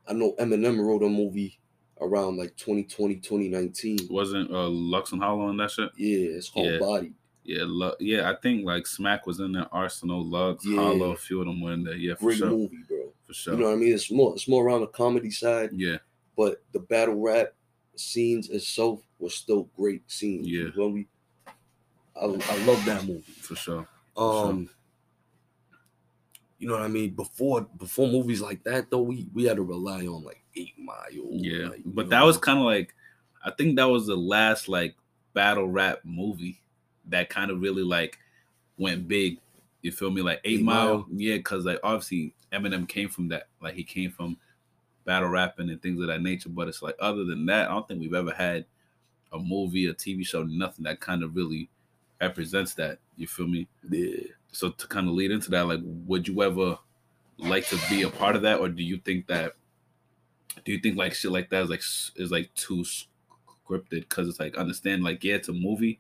I 0.08 0.14
know 0.14 0.34
Eminem 0.38 0.80
wrote 0.86 1.04
a 1.04 1.10
movie 1.10 1.60
around 2.02 2.38
like 2.38 2.56
2020, 2.58 3.16
2019. 3.16 4.08
Wasn't 4.10 4.52
uh 4.52 4.68
Lux 4.68 5.12
and 5.12 5.22
Hollow 5.22 5.50
in 5.50 5.58
that 5.58 5.72
shit? 5.72 5.90
Yeah, 5.98 6.36
it's 6.38 6.50
called 6.50 6.68
Yeah. 6.68 6.80
Bodied. 6.80 7.14
Yeah, 7.44 7.64
Lu- 7.66 7.94
yeah. 8.00 8.30
I 8.32 8.36
think 8.42 8.66
like 8.66 8.88
Smack 8.88 9.28
was 9.28 9.40
in 9.40 9.52
there. 9.54 9.68
Arsonal, 9.74 10.30
Lux, 10.30 10.66
Yeah. 10.66 10.78
Hollow, 10.78 11.12
a 11.12 11.16
few 11.18 11.40
of 11.42 11.48
them 11.48 11.62
were 11.62 11.74
in 11.74 11.84
there. 11.84 11.96
Yeah, 11.96 12.16
for 12.16 12.26
Great 12.26 12.38
sure. 12.40 12.50
movie, 12.50 12.80
bro. 12.88 13.14
For 13.28 13.34
sure. 13.34 13.54
You 13.54 13.60
know 13.60 13.66
what 13.68 13.74
I 13.74 13.78
mean? 13.78 13.94
It's 13.94 14.12
more 14.12 14.34
it's 14.34 14.48
more 14.48 14.66
around 14.66 14.82
the 14.82 14.88
comedy 14.88 15.32
side, 15.32 15.70
yeah. 15.74 15.98
but 16.36 16.64
the 16.74 16.80
battle 16.80 17.20
rap 17.22 17.54
scenes 17.96 18.50
itself 18.50 19.02
was 19.20 19.36
still 19.36 19.70
great 19.78 20.04
scenes. 20.12 20.48
Yeah. 20.48 20.70
You 20.76 20.90
me? 20.90 21.08
I, 22.16 22.26
I 22.26 22.66
love 22.66 22.84
that 22.86 23.04
movie. 23.06 23.22
For 23.42 23.56
sure. 23.56 23.88
Um, 24.18 24.70
you 26.58 26.68
know 26.68 26.74
what 26.74 26.84
I 26.84 26.88
mean. 26.88 27.12
Before 27.12 27.62
before 27.78 28.08
movies 28.08 28.42
like 28.42 28.64
that, 28.64 28.90
though, 28.90 29.02
we 29.02 29.28
we 29.34 29.44
had 29.44 29.58
to 29.58 29.64
rely 29.64 30.06
on 30.08 30.24
like 30.24 30.44
Eight 30.56 30.74
Mile. 30.78 31.30
Yeah. 31.32 31.70
like, 31.70 31.82
but 31.86 32.10
that 32.10 32.24
was 32.24 32.38
kind 32.38 32.60
of 32.60 32.66
like 32.66 32.94
I 33.44 33.52
think 33.52 33.76
that 33.76 33.90
was 33.90 34.08
the 34.08 34.16
last 34.16 34.68
like 34.70 34.96
battle 35.34 35.68
rap 35.68 36.00
movie 36.04 36.62
that 37.08 37.30
kind 37.30 37.52
of 37.52 37.62
really 37.62 37.84
like 37.84 38.18
went 38.78 39.08
big. 39.08 39.40
You 39.82 39.92
feel 39.92 40.12
me? 40.12 40.22
Like 40.22 40.42
Eight, 40.44 40.60
Eight 40.60 40.64
Mile. 40.64 40.98
Mile. 41.00 41.08
Yeah, 41.14 41.38
because 41.38 41.66
like 41.66 41.80
obviously 41.84 42.34
Eminem 42.52 42.88
came 42.88 43.10
from 43.10 43.28
that. 43.30 43.48
Like 43.62 43.76
he 43.76 43.84
came 43.84 44.12
from 44.12 44.38
battle 45.06 45.30
rapping 45.30 45.70
and 45.70 45.82
things 45.82 46.02
of 46.02 46.08
that 46.08 46.22
nature. 46.22 46.50
But 46.50 46.68
it's 46.68 46.82
like 46.82 46.96
other 47.00 47.26
than 47.26 47.46
that, 47.48 47.70
I 47.70 47.74
don't 47.74 47.88
think 47.88 48.00
we've 48.00 48.14
ever 48.14 48.34
had 48.34 48.66
a 49.32 49.40
movie, 49.40 49.88
a 49.88 49.94
TV 49.94 50.26
show, 50.26 50.44
nothing 50.44 50.86
that 50.86 51.00
kind 51.00 51.22
of 51.22 51.36
really 51.36 51.70
represents 52.22 52.74
that. 52.76 53.00
You 53.18 53.28
feel 53.28 53.48
me? 53.48 53.68
yeah. 53.90 54.28
So 54.56 54.70
to 54.70 54.88
kind 54.88 55.08
of 55.08 55.14
lead 55.14 55.32
into 55.32 55.52
that 55.52 55.68
like 55.68 55.82
would 55.84 56.28
you 56.28 56.42
ever 56.42 56.78
like 57.38 57.68
to 57.68 57.78
be 57.90 58.04
a 58.04 58.10
part 58.10 58.36
of 58.36 58.42
that? 58.44 58.60
Or 58.60 58.70
do 58.70 58.84
you 58.84 58.98
think 58.98 59.28
that 59.28 59.54
do 60.64 60.72
you 60.72 60.80
think 60.80 60.98
like 60.98 61.14
shit 61.14 61.32
like 61.32 61.50
that 61.50 61.64
is 61.64 61.70
like 61.70 61.84
is 62.16 62.32
like 62.32 62.54
too 62.56 62.86
scripted? 63.68 63.90
Because 63.90 64.30
it's 64.30 64.40
like 64.40 64.58
understand 64.58 65.04
like 65.04 65.24
yeah 65.24 65.36
it's 65.36 65.50
a 65.50 65.54
movie. 65.54 66.00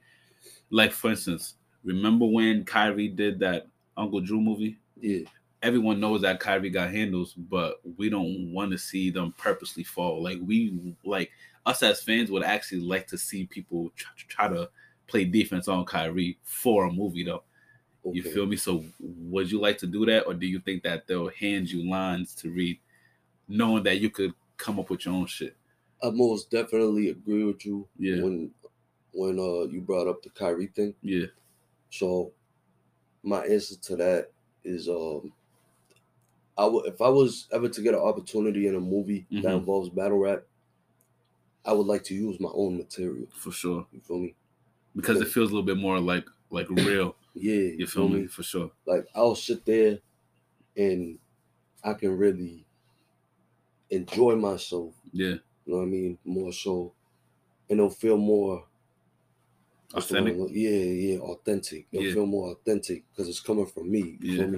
Like 0.69 0.91
for 0.91 1.11
instance 1.11 1.55
remember 1.83 2.25
when 2.25 2.63
Kyrie 2.63 3.09
did 3.09 3.39
that 3.39 3.67
Uncle 3.97 4.21
Drew 4.21 4.41
movie? 4.41 4.79
Yeah, 4.99 5.27
everyone 5.61 5.99
knows 5.99 6.21
that 6.21 6.39
Kyrie 6.39 6.69
got 6.69 6.91
handles 6.91 7.33
but 7.33 7.81
we 7.97 8.09
don't 8.09 8.53
want 8.53 8.71
to 8.71 8.77
see 8.77 9.09
them 9.09 9.33
purposely 9.37 9.83
fall. 9.83 10.23
Like 10.23 10.39
we 10.41 10.95
like 11.03 11.31
us 11.65 11.83
as 11.83 12.01
fans 12.01 12.31
would 12.31 12.43
actually 12.43 12.81
like 12.81 13.07
to 13.07 13.17
see 13.17 13.45
people 13.47 13.91
try, 13.97 14.11
try 14.15 14.47
to 14.47 14.69
play 15.07 15.25
defense 15.25 15.67
on 15.67 15.83
Kyrie 15.83 16.37
for 16.43 16.85
a 16.85 16.91
movie 16.91 17.25
though 17.25 17.43
you 18.11 18.23
feel 18.23 18.45
me? 18.45 18.55
So 18.57 18.85
would 18.99 19.51
you 19.51 19.59
like 19.59 19.77
to 19.79 19.87
do 19.87 20.05
that, 20.05 20.25
or 20.27 20.33
do 20.33 20.47
you 20.47 20.59
think 20.59 20.83
that 20.83 21.07
they'll 21.07 21.29
hand 21.29 21.69
you 21.71 21.89
lines 21.89 22.35
to 22.35 22.51
read, 22.51 22.79
knowing 23.47 23.83
that 23.83 23.99
you 23.99 24.09
could 24.09 24.33
come 24.57 24.79
up 24.79 24.89
with 24.89 25.05
your 25.05 25.15
own 25.15 25.27
shit? 25.27 25.55
I 26.01 26.09
most 26.09 26.49
definitely 26.49 27.09
agree 27.09 27.43
with 27.43 27.65
you. 27.65 27.87
Yeah. 27.97 28.21
When 28.21 28.53
when 29.13 29.39
uh 29.39 29.63
you 29.63 29.81
brought 29.81 30.07
up 30.07 30.21
the 30.23 30.29
Kyrie 30.29 30.67
thing, 30.67 30.95
Yeah, 31.01 31.27
so 31.91 32.33
my 33.23 33.45
answer 33.45 33.77
to 33.77 33.95
that 33.97 34.31
is 34.63 34.89
um. 34.89 35.33
I 36.57 36.65
would 36.65 36.85
if 36.85 37.01
I 37.01 37.09
was 37.09 37.47
ever 37.51 37.67
to 37.69 37.81
get 37.81 37.93
an 37.93 37.99
opportunity 37.99 38.67
in 38.67 38.75
a 38.75 38.79
movie 38.79 39.27
that 39.41 39.53
Mhm. 39.53 39.57
involves 39.57 39.89
battle 39.89 40.17
rap, 40.19 40.45
I 41.65 41.73
would 41.73 41.87
like 41.87 42.03
to 42.05 42.15
use 42.15 42.39
my 42.39 42.49
own 42.53 42.77
material. 42.77 43.27
for 43.29 43.51
sure. 43.51 43.87
You 43.91 43.99
feel 44.01 44.19
me? 44.19 44.35
Because 44.95 45.21
it 45.21 45.27
feels 45.27 45.51
a 45.51 45.53
little 45.53 45.65
bit 45.65 45.77
more 45.77 45.99
like 45.99 46.25
like 46.49 46.67
real. 46.69 47.15
Yeah, 47.35 47.71
You 47.77 47.87
feel 47.87 48.07
me? 48.09 48.27
For 48.27 48.43
sure. 48.43 48.71
Like 48.85 49.07
I'll 49.15 49.35
sit 49.35 49.65
there 49.65 49.99
and 50.77 51.19
I 51.83 51.93
can 51.95 52.17
really 52.17 52.65
enjoy 53.89 54.35
myself. 54.35 54.93
Yeah, 55.11 55.35
You 55.65 55.73
know 55.73 55.77
what 55.77 55.83
I 55.83 55.87
mean? 55.87 56.19
More 56.23 56.53
so, 56.53 56.93
and 57.69 57.79
it'll 57.79 57.91
feel 57.91 58.17
more 58.17 58.67
what's 59.91 60.07
the 60.07 60.15
word 60.15 60.37
authentic. 60.37 60.55
Yeah, 60.55 60.69
yeah, 60.69 61.19
authentic. 61.19 61.87
It'll 61.91 62.05
Yeah. 62.05 62.13
feel 62.13 62.25
more 62.25 62.51
authentic 62.51 63.05
because 63.11 63.29
it's 63.29 63.39
coming 63.39 63.65
from 63.65 63.91
me. 63.91 64.17
You 64.21 64.27
feel 64.27 64.47
Yeah. 64.47 64.57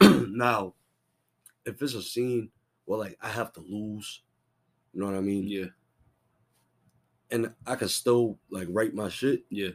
me? 0.00 0.26
now, 0.30 0.74
if 1.66 1.80
it's 1.82 1.94
a 1.94 2.02
scene 2.02 2.52
where 2.86 2.98
like 3.00 3.18
I 3.20 3.30
have 3.30 3.52
to 3.54 3.60
lose, 3.60 4.22
you 4.92 5.00
know 5.00 5.06
what 5.06 5.16
I 5.16 5.20
mean? 5.20 5.48
Yeah, 5.48 5.66
And 7.30 7.54
I 7.66 7.76
can 7.76 7.88
still 7.88 8.38
like 8.50 8.68
write 8.70 8.94
my 8.94 9.08
shit. 9.08 9.44
yeah. 9.50 9.70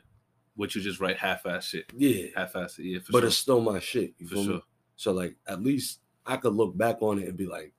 Would 0.62 0.76
you 0.76 0.82
just 0.82 1.00
write 1.00 1.18
half-ass 1.18 1.66
shit? 1.66 1.86
Yeah. 1.98 2.28
Half-ass 2.36 2.78
yeah, 2.78 3.00
for 3.00 3.14
but 3.14 3.20
sure. 3.22 3.28
it's 3.28 3.38
still 3.38 3.62
my 3.62 3.80
shit. 3.80 4.14
You 4.20 4.28
for 4.28 4.36
feel 4.36 4.44
sure. 4.44 4.54
me? 4.54 4.62
So 4.96 5.12
like 5.12 5.36
at 5.48 5.64
least 5.64 6.02
I 6.24 6.38
could 6.38 6.54
look 6.54 6.78
back 6.78 7.02
on 7.02 7.18
it 7.18 7.28
and 7.28 7.36
be 7.36 7.48
like, 7.48 7.74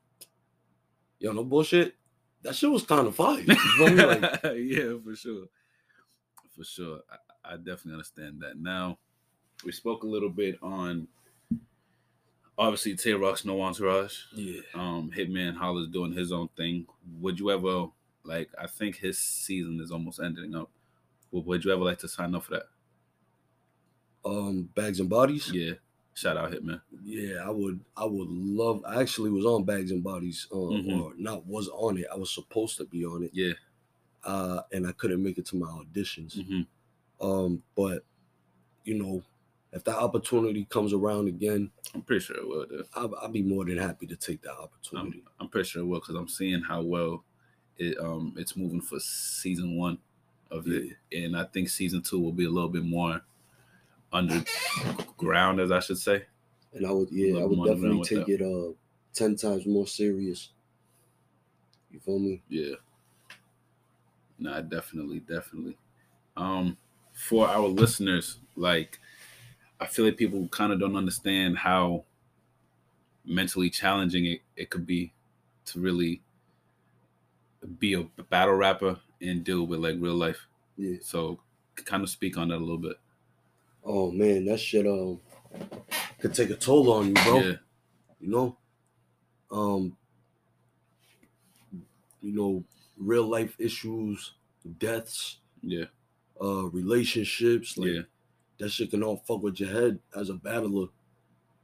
yo, 1.21 1.31
no 1.31 1.45
bullshit. 1.45 1.95
That 2.43 2.57
shit 2.57 2.69
was 2.69 2.83
kind 2.83 3.07
of 3.07 3.15
fire. 3.15 3.39
You 3.39 3.55
feel 3.55 3.89
me? 3.91 4.05
Like, 4.05 4.23
yeah, 4.57 4.95
for 5.05 5.15
sure. 5.15 5.45
For 6.57 6.65
sure. 6.65 6.99
I, 7.09 7.55
I 7.55 7.57
definitely 7.57 7.93
understand 7.93 8.41
that. 8.41 8.59
Now, 8.59 8.99
we 9.65 9.71
spoke 9.71 10.03
a 10.03 10.09
little 10.09 10.29
bit 10.29 10.59
on 10.61 11.07
obviously 12.59 12.97
Tay 12.97 13.13
Roc's 13.13 13.45
No 13.45 13.63
Entourage. 13.63 14.23
yeah. 14.35 14.61
Um, 14.75 15.13
Hitman 15.17 15.57
Holla's 15.57 15.87
doing 15.87 16.13
his 16.13 16.33
own 16.33 16.49
thing. 16.57 16.87
Would 17.21 17.39
you 17.39 17.53
ever 17.53 17.87
like 18.25 18.51
I 18.59 18.67
think 18.67 18.97
his 18.97 19.21
season 19.21 19.81
is 19.81 19.93
almost 19.93 20.19
ending 20.19 20.57
up. 20.57 20.69
Would, 21.31 21.47
would 21.47 21.65
you 21.65 21.73
ever 21.73 21.85
like 21.85 22.01
to 22.01 22.09
sign 22.09 22.35
up 22.35 22.43
for 22.43 22.55
that? 22.55 22.65
Um, 24.25 24.71
bags 24.75 25.01
and 25.01 25.09
bodies. 25.11 25.51
Yeah. 25.53 25.73
Shout 26.15 26.37
out 26.37 26.53
Hitman. 26.53 26.81
Yeah, 27.03 27.37
I 27.45 27.51
would. 27.51 27.81
I 27.97 28.05
would 28.05 28.29
love. 28.29 28.83
I 28.87 29.01
actually 29.01 29.31
was 29.31 29.47
on 29.47 29.65
Bags 29.65 29.91
and 29.91 30.05
Bodies, 30.05 30.47
uh, 30.53 30.57
Mhm. 30.57 31.01
or 31.01 31.15
not 31.17 31.47
was 31.47 31.69
on 31.69 31.97
it. 31.97 32.07
I 32.13 32.17
was 32.17 32.31
supposed 32.31 32.77
to 32.77 32.85
be 32.85 33.05
on 33.07 33.23
it, 33.25 33.31
Yeah. 33.33 33.55
uh, 34.25 34.61
and 34.73 34.87
I 34.87 34.93
couldn't 34.93 35.23
make 35.23 35.39
it 35.39 35.47
to 35.47 35.57
my 35.57 35.67
auditions. 35.69 36.35
hmm 36.45 36.63
Um, 37.21 37.63
but 37.75 38.05
you 38.85 38.95
know, 38.95 39.23
if 39.73 39.85
that 39.85 39.97
opportunity 39.97 40.67
comes 40.67 40.93
around 40.93 41.29
again, 41.29 41.71
I'm 41.95 42.03
pretty 42.03 42.25
sure 42.25 42.37
it 42.37 42.47
will. 42.47 42.67
I'll, 42.95 43.15
I'll 43.17 43.29
be 43.29 43.43
more 43.43 43.65
than 43.65 43.79
happy 43.79 44.07
to 44.09 44.17
take 44.17 44.43
that 44.43 44.53
I'm, 44.53 44.65
opportunity. 44.65 45.23
I'm 45.41 45.49
pretty 45.49 45.69
sure 45.69 45.83
it 45.83 45.87
will 45.87 46.01
because 46.01 46.17
I'm 46.17 46.29
seeing 46.29 46.61
how 46.61 46.83
well 46.83 47.25
it 47.79 47.97
um 47.99 48.35
it's 48.37 48.55
moving 48.57 48.83
for 48.83 49.01
season 49.01 49.77
one 49.79 49.99
of 50.51 50.69
it, 50.69 50.99
and 51.11 51.35
I 51.37 51.45
think 51.45 51.71
season 51.71 52.03
two 52.03 52.21
will 52.21 52.33
be 52.33 52.45
a 52.45 52.51
little 52.51 52.69
bit 52.69 52.85
more 52.85 53.23
underground, 54.13 55.61
as 55.61 55.71
I 55.71 55.81
should 55.81 55.99
say. 55.99 56.25
and 56.75 56.87
I 56.87 56.91
would, 56.91 57.11
yeah, 57.11 57.41
I 57.41 57.45
would 57.45 57.65
definitely 57.65 58.05
take 58.05 58.29
it 58.29 58.43
uh 58.43 58.73
ten 59.13 59.37
times 59.37 59.67
more 59.67 59.87
serious. 59.87 60.51
You 61.91 62.01
feel 62.01 62.19
me? 62.19 62.43
Yeah. 62.49 62.77
Nah, 64.39 64.61
definitely, 64.63 65.21
definitely. 65.21 65.77
Um, 66.37 66.79
for 67.13 67.47
our 67.47 67.69
listeners, 67.69 68.39
like, 68.57 68.99
I 69.79 69.87
feel 69.87 70.07
like 70.07 70.17
people 70.17 70.49
kind 70.49 70.73
of 70.73 70.81
don't 70.81 70.97
understand 70.97 71.59
how 71.59 72.05
mentally 73.25 73.69
challenging 73.71 74.27
it, 74.27 74.41
it 74.57 74.71
could 74.71 74.87
be 74.87 75.13
to 75.67 75.81
really 75.81 76.23
be 77.79 77.95
a 77.95 78.03
battle 78.31 78.55
rapper 78.55 78.99
and 79.21 79.45
deal 79.45 79.67
with 79.67 79.81
like 79.81 79.97
real 79.99 80.15
life. 80.15 80.47
Yeah. 80.77 80.97
So, 81.03 81.39
kind 81.85 82.03
of 82.03 82.09
speak 82.09 82.37
on 82.39 82.49
that 82.49 82.57
a 82.57 82.59
little 82.59 82.79
bit. 82.79 82.97
Oh 83.85 84.11
man, 84.11 84.45
that 84.47 84.59
shit 84.59 84.87
um 84.87 85.21
could 86.21 86.35
take 86.35 86.51
a 86.51 86.57
toll 86.57 86.93
on 86.93 87.09
you, 87.09 87.15
bro. 87.15 87.41
Yeah, 87.41 87.53
you 88.21 88.31
know? 88.31 88.57
Um 89.51 89.97
you 92.23 92.33
know 92.33 92.65
real 92.97 93.29
life 93.29 93.57
issues 93.59 94.35
deaths 94.79 95.39
yeah, 95.61 95.87
uh 96.41 96.69
relationships 96.69 97.77
like 97.77 97.91
yeah, 97.91 98.01
that 98.59 98.71
shit 98.71 98.91
can 98.91 99.03
all 99.03 99.17
fuck 99.27 99.43
with 99.43 99.59
your 99.59 99.71
head 99.71 99.99
as 100.15 100.31
a 100.31 100.35
battler 100.35 100.87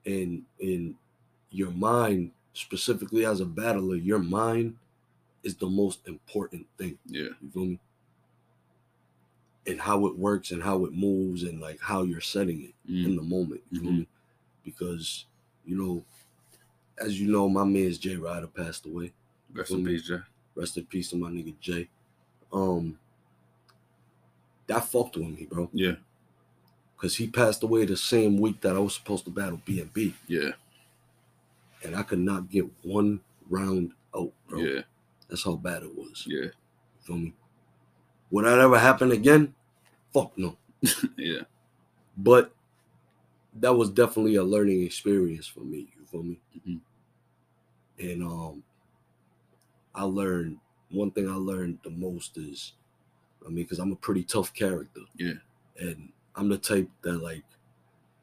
and 0.04 0.42
in 0.58 0.96
your 1.50 1.70
mind 1.70 2.32
specifically 2.54 3.24
as 3.24 3.40
a 3.40 3.44
battler 3.44 3.94
your 3.94 4.18
mind 4.18 4.76
is 5.44 5.54
the 5.56 5.66
most 5.68 6.06
important 6.08 6.66
thing. 6.76 6.98
Yeah, 7.06 7.28
you 7.40 7.50
feel 7.52 7.64
me 7.64 7.80
and 9.68 9.80
how 9.80 10.06
it 10.06 10.16
works 10.18 10.50
and 10.50 10.62
how 10.62 10.84
it 10.86 10.92
moves 10.92 11.42
and 11.44 11.60
like 11.60 11.78
how 11.80 12.02
you're 12.02 12.20
setting 12.20 12.62
it 12.62 12.74
Mm, 12.90 13.04
in 13.04 13.16
the 13.16 13.22
moment. 13.22 13.60
You 13.70 13.80
Mhm. 13.82 13.98
me? 13.98 14.08
Because, 14.64 15.26
you 15.66 15.76
know, 15.76 16.04
as 16.98 17.20
you 17.20 17.30
know, 17.30 17.48
my 17.48 17.64
man's 17.64 17.98
Jay 17.98 18.16
Ryder 18.16 18.46
passed 18.48 18.86
away. 18.86 19.12
Rest 19.52 19.70
in 19.72 19.84
peace, 19.84 20.06
Jay. 20.08 20.18
Rest 20.54 20.76
in 20.78 20.86
peace 20.86 21.10
to 21.10 21.16
my 21.16 21.30
nigga 21.30 21.54
Jay. 21.60 21.88
Um, 22.52 22.98
that 24.66 24.84
fucked 24.88 25.16
with 25.16 25.26
me, 25.28 25.46
bro. 25.46 25.68
Yeah, 25.72 25.96
Cause 26.96 27.14
he 27.16 27.28
passed 27.28 27.62
away 27.62 27.84
the 27.84 27.96
same 27.96 28.38
week 28.38 28.60
that 28.62 28.74
I 28.74 28.80
was 28.80 28.94
supposed 28.94 29.24
to 29.26 29.30
battle 29.30 29.60
B 29.64 29.80
and 29.80 29.92
B. 29.92 30.14
yeah, 30.26 30.52
and 31.84 31.94
I 31.94 32.02
could 32.02 32.18
not 32.18 32.48
get 32.50 32.64
one 32.82 33.20
round 33.48 33.92
out, 34.16 34.32
bro. 34.48 34.60
Yeah. 34.60 34.82
That's 35.28 35.44
how 35.44 35.54
bad 35.56 35.82
it 35.84 35.94
was. 35.96 36.24
Yeah. 36.26 36.44
You 36.46 36.52
feel 37.02 37.16
me? 37.18 37.34
Would 38.30 38.46
that 38.46 38.58
ever 38.58 38.78
happen 38.78 39.12
again? 39.12 39.54
Fuck 40.18 40.36
no. 40.38 40.56
Yeah. 41.16 41.42
But 42.16 42.52
that 43.60 43.74
was 43.74 43.90
definitely 43.90 44.36
a 44.36 44.42
learning 44.42 44.82
experience 44.82 45.46
for 45.46 45.60
me. 45.60 45.88
You 45.98 46.04
feel 46.06 46.22
me? 46.22 46.38
Mhm. 46.66 46.80
And 47.98 48.22
um, 48.22 48.62
I 49.94 50.04
learned 50.04 50.58
one 50.90 51.10
thing. 51.10 51.28
I 51.28 51.34
learned 51.34 51.78
the 51.82 51.90
most 51.90 52.36
is, 52.38 52.72
I 53.44 53.48
mean, 53.48 53.64
because 53.64 53.78
I'm 53.78 53.92
a 53.92 53.96
pretty 53.96 54.22
tough 54.24 54.52
character. 54.54 55.00
Yeah. 55.16 55.34
And 55.80 56.10
I'm 56.36 56.48
the 56.48 56.58
type 56.58 56.88
that 57.02 57.22
like, 57.22 57.44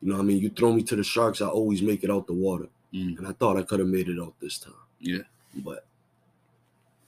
you 0.02 0.10
know, 0.10 0.16
what 0.16 0.22
I 0.22 0.26
mean, 0.26 0.40
you 0.40 0.50
throw 0.50 0.72
me 0.74 0.84
to 0.84 0.96
the 0.96 1.04
sharks, 1.04 1.42
I 1.42 1.48
always 1.48 1.82
make 1.82 2.04
it 2.04 2.10
out 2.12 2.28
the 2.28 2.34
water. 2.34 2.68
Mm. 2.94 3.18
And 3.18 3.28
I 3.28 3.32
thought 3.34 3.58
I 3.58 3.64
could 3.64 3.80
have 3.80 3.90
made 3.90 4.08
it 4.10 4.20
out 4.20 4.34
this 4.40 4.58
time, 4.58 4.74
Yeah. 5.00 5.24
but 5.56 5.86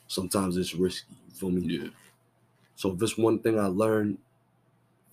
sometimes 0.07 0.57
it's 0.57 0.73
risky. 0.73 1.15
You 1.29 1.33
feel 1.35 1.49
me? 1.51 1.61
Yeah. 1.61 1.89
So 2.75 2.93
if 2.93 3.01
it's 3.01 3.17
one 3.17 3.39
thing 3.39 3.59
I 3.59 3.67
learned 3.67 4.17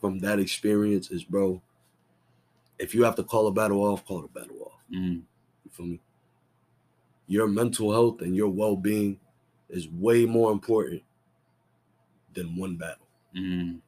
from 0.04 0.18
that 0.18 0.38
experience 0.38 1.10
is, 1.10 1.24
bro, 1.24 1.62
if 2.78 2.94
you 2.94 3.04
have 3.04 3.14
to 3.16 3.22
call 3.22 3.46
a 3.46 3.50
battle 3.50 3.82
off, 3.82 4.04
call 4.04 4.20
the 4.20 4.28
battle 4.28 4.60
off. 4.66 4.78
Mm. 4.92 5.22
You 5.64 5.70
feel 5.70 5.86
me? 5.86 6.00
Your 7.26 7.48
mental 7.48 7.90
health 7.90 8.20
and 8.20 8.36
your 8.36 8.50
well-being 8.50 9.18
is 9.70 9.88
way 9.88 10.26
more 10.26 10.52
important 10.52 11.00
than 12.34 12.54
one 12.54 12.76
battle. 12.76 13.06
Mm. 13.34 13.80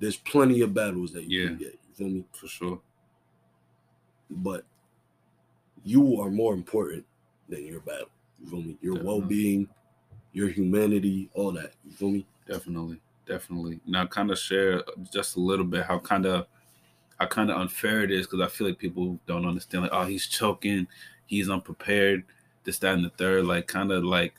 There's 0.00 0.16
plenty 0.16 0.62
of 0.62 0.74
battles 0.74 1.12
that 1.12 1.30
you 1.30 1.42
Yeah. 1.42 1.48
can 1.50 1.58
get. 1.58 1.72
You 1.74 1.94
feel 1.94 2.08
me? 2.08 2.24
For 2.32 2.48
sure. 2.48 2.80
But 4.28 4.64
you 5.84 6.20
are 6.20 6.28
more 6.28 6.54
important 6.54 7.06
than 7.48 7.64
your 7.64 7.82
battle. 7.82 8.10
You 8.40 8.50
feel 8.50 8.62
me? 8.62 8.78
Your 8.80 9.00
well-being, 9.00 9.68
your 10.32 10.48
humanity, 10.48 11.30
all 11.34 11.52
that. 11.52 11.74
You 11.84 11.92
feel 11.92 12.10
me? 12.10 12.26
Definitely, 12.48 13.00
definitely. 13.26 13.80
Now, 13.86 14.06
kind 14.06 14.30
of 14.30 14.38
share 14.38 14.82
just 15.12 15.36
a 15.36 15.40
little 15.40 15.64
bit 15.64 15.84
how 15.84 15.98
kind 15.98 16.26
of 16.26 16.46
how 17.18 17.26
kind 17.26 17.50
of 17.50 17.58
unfair 17.58 18.02
it 18.04 18.10
is 18.10 18.26
because 18.26 18.40
I 18.40 18.48
feel 18.48 18.66
like 18.66 18.78
people 18.78 19.18
don't 19.26 19.46
understand. 19.46 19.84
Like, 19.84 19.92
oh, 19.94 20.04
he's 20.04 20.26
choking, 20.26 20.86
he's 21.26 21.48
unprepared. 21.50 22.24
This, 22.64 22.78
that, 22.80 22.94
and 22.94 23.04
the 23.04 23.10
third. 23.10 23.44
Like, 23.46 23.66
kind 23.68 23.92
of 23.92 24.04
like, 24.04 24.34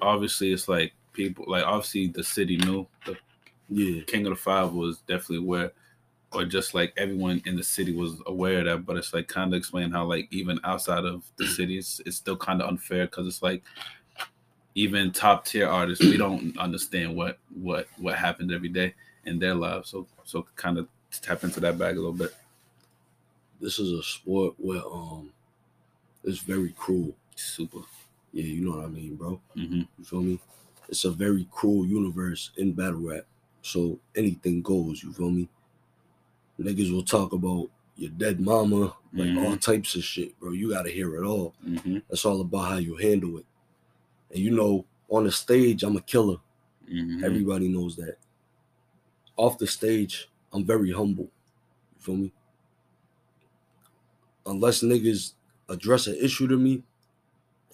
obviously, 0.00 0.52
it's 0.52 0.68
like 0.68 0.92
people 1.12 1.44
like 1.48 1.64
obviously 1.64 2.08
the 2.08 2.24
city 2.24 2.56
knew 2.58 2.86
the 3.06 3.16
Yeah. 3.68 4.02
King 4.04 4.26
of 4.26 4.30
the 4.30 4.36
Five 4.36 4.72
was 4.72 4.98
definitely 5.00 5.38
aware, 5.38 5.72
or 6.32 6.44
just 6.44 6.74
like 6.74 6.92
everyone 6.96 7.42
in 7.46 7.56
the 7.56 7.62
city 7.62 7.94
was 7.94 8.20
aware 8.26 8.58
of 8.60 8.64
that. 8.66 8.86
But 8.86 8.96
it's 8.96 9.12
like 9.14 9.28
kind 9.28 9.52
of 9.52 9.58
explain 9.58 9.90
how 9.90 10.04
like 10.04 10.28
even 10.30 10.60
outside 10.64 11.04
of 11.04 11.24
the 11.36 11.46
cities, 11.58 12.00
it's 12.06 12.16
still 12.16 12.36
kind 12.36 12.62
of 12.62 12.68
unfair 12.68 13.06
because 13.06 13.26
it's 13.26 13.42
like 13.42 13.62
even 14.74 15.12
top 15.12 15.44
tier 15.44 15.68
artists, 15.68 16.04
we 16.04 16.16
don't 16.16 16.56
understand 16.58 17.14
what 17.14 17.38
what 17.54 17.88
what 17.98 18.16
happened 18.16 18.52
every 18.52 18.68
day 18.68 18.94
in 19.24 19.38
their 19.38 19.54
lives. 19.54 19.90
So 19.90 20.06
so 20.24 20.46
kind 20.56 20.78
of 20.78 20.88
tap 21.22 21.44
into 21.44 21.60
that 21.60 21.78
bag 21.78 21.94
a 21.96 22.00
little 22.00 22.12
bit. 22.12 22.34
This 23.60 23.78
is 23.78 23.92
a 23.92 24.02
sport 24.02 24.54
where 24.58 24.82
um 24.86 25.30
it's 26.24 26.38
very 26.38 26.70
cruel. 26.76 27.14
Super. 27.36 27.78
Yeah, 28.32 28.44
you 28.44 28.64
know 28.64 28.76
what 28.76 28.86
I 28.86 28.88
mean, 28.88 29.14
bro. 29.16 29.40
hmm 29.54 29.82
You 29.98 30.04
feel 30.04 30.22
me? 30.22 30.40
It's 30.88 31.04
a 31.04 31.10
very 31.10 31.46
cruel 31.50 31.86
universe 31.86 32.50
in 32.56 32.72
battle 32.72 33.00
rap. 33.00 33.24
So 33.62 33.98
anything 34.16 34.60
goes, 34.62 35.02
you 35.02 35.12
feel 35.12 35.30
me? 35.30 35.48
Niggas 36.60 36.92
will 36.92 37.02
talk 37.02 37.32
about 37.32 37.68
your 37.96 38.10
dead 38.10 38.40
mama, 38.40 38.94
like 39.12 39.28
Mhm. 39.28 39.44
all 39.44 39.56
types 39.56 39.94
of 39.96 40.04
shit, 40.04 40.38
bro. 40.40 40.52
You 40.52 40.70
gotta 40.70 40.90
hear 40.90 41.16
it 41.16 41.24
all. 41.26 41.54
hmm 41.62 41.98
That's 42.08 42.24
all 42.24 42.40
about 42.40 42.68
how 42.70 42.76
you 42.76 42.96
handle 42.96 43.38
it. 43.38 43.46
And 44.34 44.42
you 44.42 44.52
know, 44.52 44.86
on 45.10 45.24
the 45.24 45.32
stage, 45.32 45.84
I'm 45.84 45.96
a 45.98 46.02
killer. 46.02 46.38
hmm 46.88 47.24
Everybody 47.24 47.68
knows 47.68 47.96
that. 47.96 48.18
Off 49.36 49.58
the 49.58 49.66
stage, 49.68 50.30
I'm 50.52 50.64
very 50.66 50.92
humble. 50.92 51.24
You 51.96 52.00
feel 52.00 52.16
me? 52.16 52.32
Unless 54.46 54.82
niggas 54.82 55.34
address 55.68 56.06
an 56.08 56.16
issue 56.16 56.48
to 56.48 56.56
me, 56.58 56.84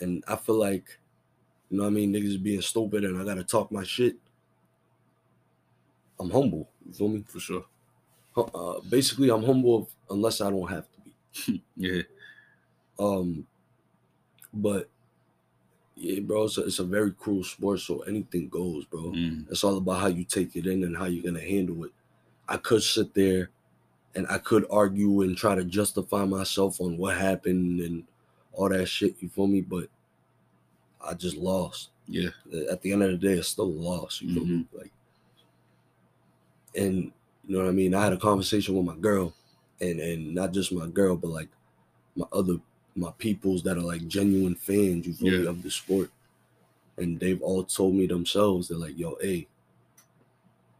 and 0.00 0.24
I 0.28 0.36
feel 0.36 0.56
like, 0.56 0.98
you 1.70 1.78
know 1.78 1.84
what 1.84 1.90
I 1.90 1.92
mean, 1.94 2.12
niggas 2.12 2.42
being 2.42 2.62
stupid 2.62 3.04
and 3.04 3.20
I 3.20 3.24
gotta 3.24 3.44
talk 3.44 3.72
my 3.72 3.84
shit, 3.84 4.16
I'm 6.20 6.30
humble. 6.30 6.70
You 6.86 6.92
feel 6.92 7.08
me? 7.08 7.24
For 7.28 7.40
sure. 7.40 7.64
Uh, 8.36 8.80
basically, 8.88 9.30
I'm 9.30 9.44
humble 9.44 9.88
unless 10.10 10.40
I 10.40 10.50
don't 10.50 10.70
have 10.70 10.86
to 10.92 11.00
be. 11.00 11.62
Yeah. 11.76 12.02
Um, 12.98 13.46
but 14.52 14.88
yeah, 16.00 16.20
bro, 16.20 16.44
it's 16.44 16.56
a, 16.56 16.62
it's 16.62 16.78
a 16.78 16.84
very 16.84 17.12
cruel 17.12 17.44
sport, 17.44 17.80
so 17.80 18.00
anything 18.00 18.48
goes, 18.48 18.86
bro. 18.86 19.12
Mm. 19.12 19.50
It's 19.50 19.62
all 19.62 19.76
about 19.76 20.00
how 20.00 20.06
you 20.06 20.24
take 20.24 20.56
it 20.56 20.66
in 20.66 20.82
and 20.84 20.96
how 20.96 21.04
you're 21.04 21.22
gonna 21.22 21.44
handle 21.44 21.84
it. 21.84 21.92
I 22.48 22.56
could 22.56 22.82
sit 22.82 23.12
there 23.14 23.50
and 24.14 24.26
I 24.30 24.38
could 24.38 24.66
argue 24.70 25.20
and 25.20 25.36
try 25.36 25.54
to 25.54 25.64
justify 25.64 26.24
myself 26.24 26.80
on 26.80 26.96
what 26.96 27.16
happened 27.18 27.80
and 27.80 28.04
all 28.52 28.70
that 28.70 28.86
shit, 28.86 29.16
you 29.20 29.28
feel 29.28 29.46
me? 29.46 29.60
But 29.60 29.88
I 31.06 31.14
just 31.14 31.36
lost. 31.36 31.90
Yeah. 32.08 32.30
At 32.70 32.80
the 32.80 32.92
end 32.92 33.02
of 33.02 33.10
the 33.10 33.18
day, 33.18 33.34
it's 33.34 33.48
still 33.48 33.66
a 33.66 33.66
loss, 33.66 34.22
you 34.22 34.34
feel 34.34 34.44
me? 34.46 34.66
Like 34.72 34.90
and 36.74 37.12
you 37.46 37.56
know 37.56 37.64
what 37.64 37.68
I 37.68 37.72
mean? 37.72 37.94
I 37.94 38.04
had 38.04 38.12
a 38.12 38.18
conversation 38.18 38.74
with 38.74 38.86
my 38.86 38.96
girl 38.96 39.34
and 39.80 40.00
and 40.00 40.34
not 40.34 40.52
just 40.52 40.72
my 40.72 40.86
girl, 40.86 41.16
but 41.16 41.28
like 41.28 41.48
my 42.16 42.26
other 42.32 42.56
my 42.96 43.10
peoples 43.18 43.62
that 43.64 43.76
are 43.76 43.82
like 43.82 44.06
genuine 44.08 44.54
fans, 44.54 45.06
you 45.06 45.12
feel 45.14 45.30
me, 45.30 45.46
of 45.46 45.62
the 45.62 45.70
sport. 45.70 46.10
And 46.98 47.18
they've 47.18 47.40
all 47.42 47.64
told 47.64 47.94
me 47.94 48.06
themselves, 48.06 48.68
they're 48.68 48.78
like, 48.78 48.98
yo, 48.98 49.16
hey, 49.20 49.46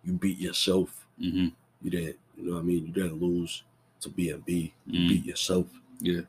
you 0.05 0.13
beat 0.15 0.39
yourself. 0.39 1.07
hmm 1.19 1.49
You 1.83 1.91
didn't, 1.91 2.17
you 2.37 2.45
know 2.47 2.55
what 2.55 2.61
I 2.61 2.63
mean? 2.63 2.87
You 2.87 2.93
didn't 2.93 3.21
lose 3.21 3.63
to 4.01 4.09
BNB. 4.11 4.73
You 4.87 5.01
Mm. 5.01 5.09
beat 5.09 5.25
yourself. 5.25 5.67
Yeah. 6.01 6.23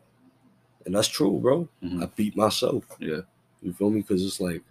And 0.85 0.95
that's 0.95 1.07
true, 1.07 1.39
bro. 1.39 1.67
Mhm. 1.83 2.03
I 2.03 2.05
beat 2.15 2.35
myself. 2.35 2.85
Yeah. 2.99 3.21
You 3.61 3.73
feel 3.73 3.89
me? 3.89 4.01
Because 4.01 4.25
it's 4.25 4.39
like 4.39 4.63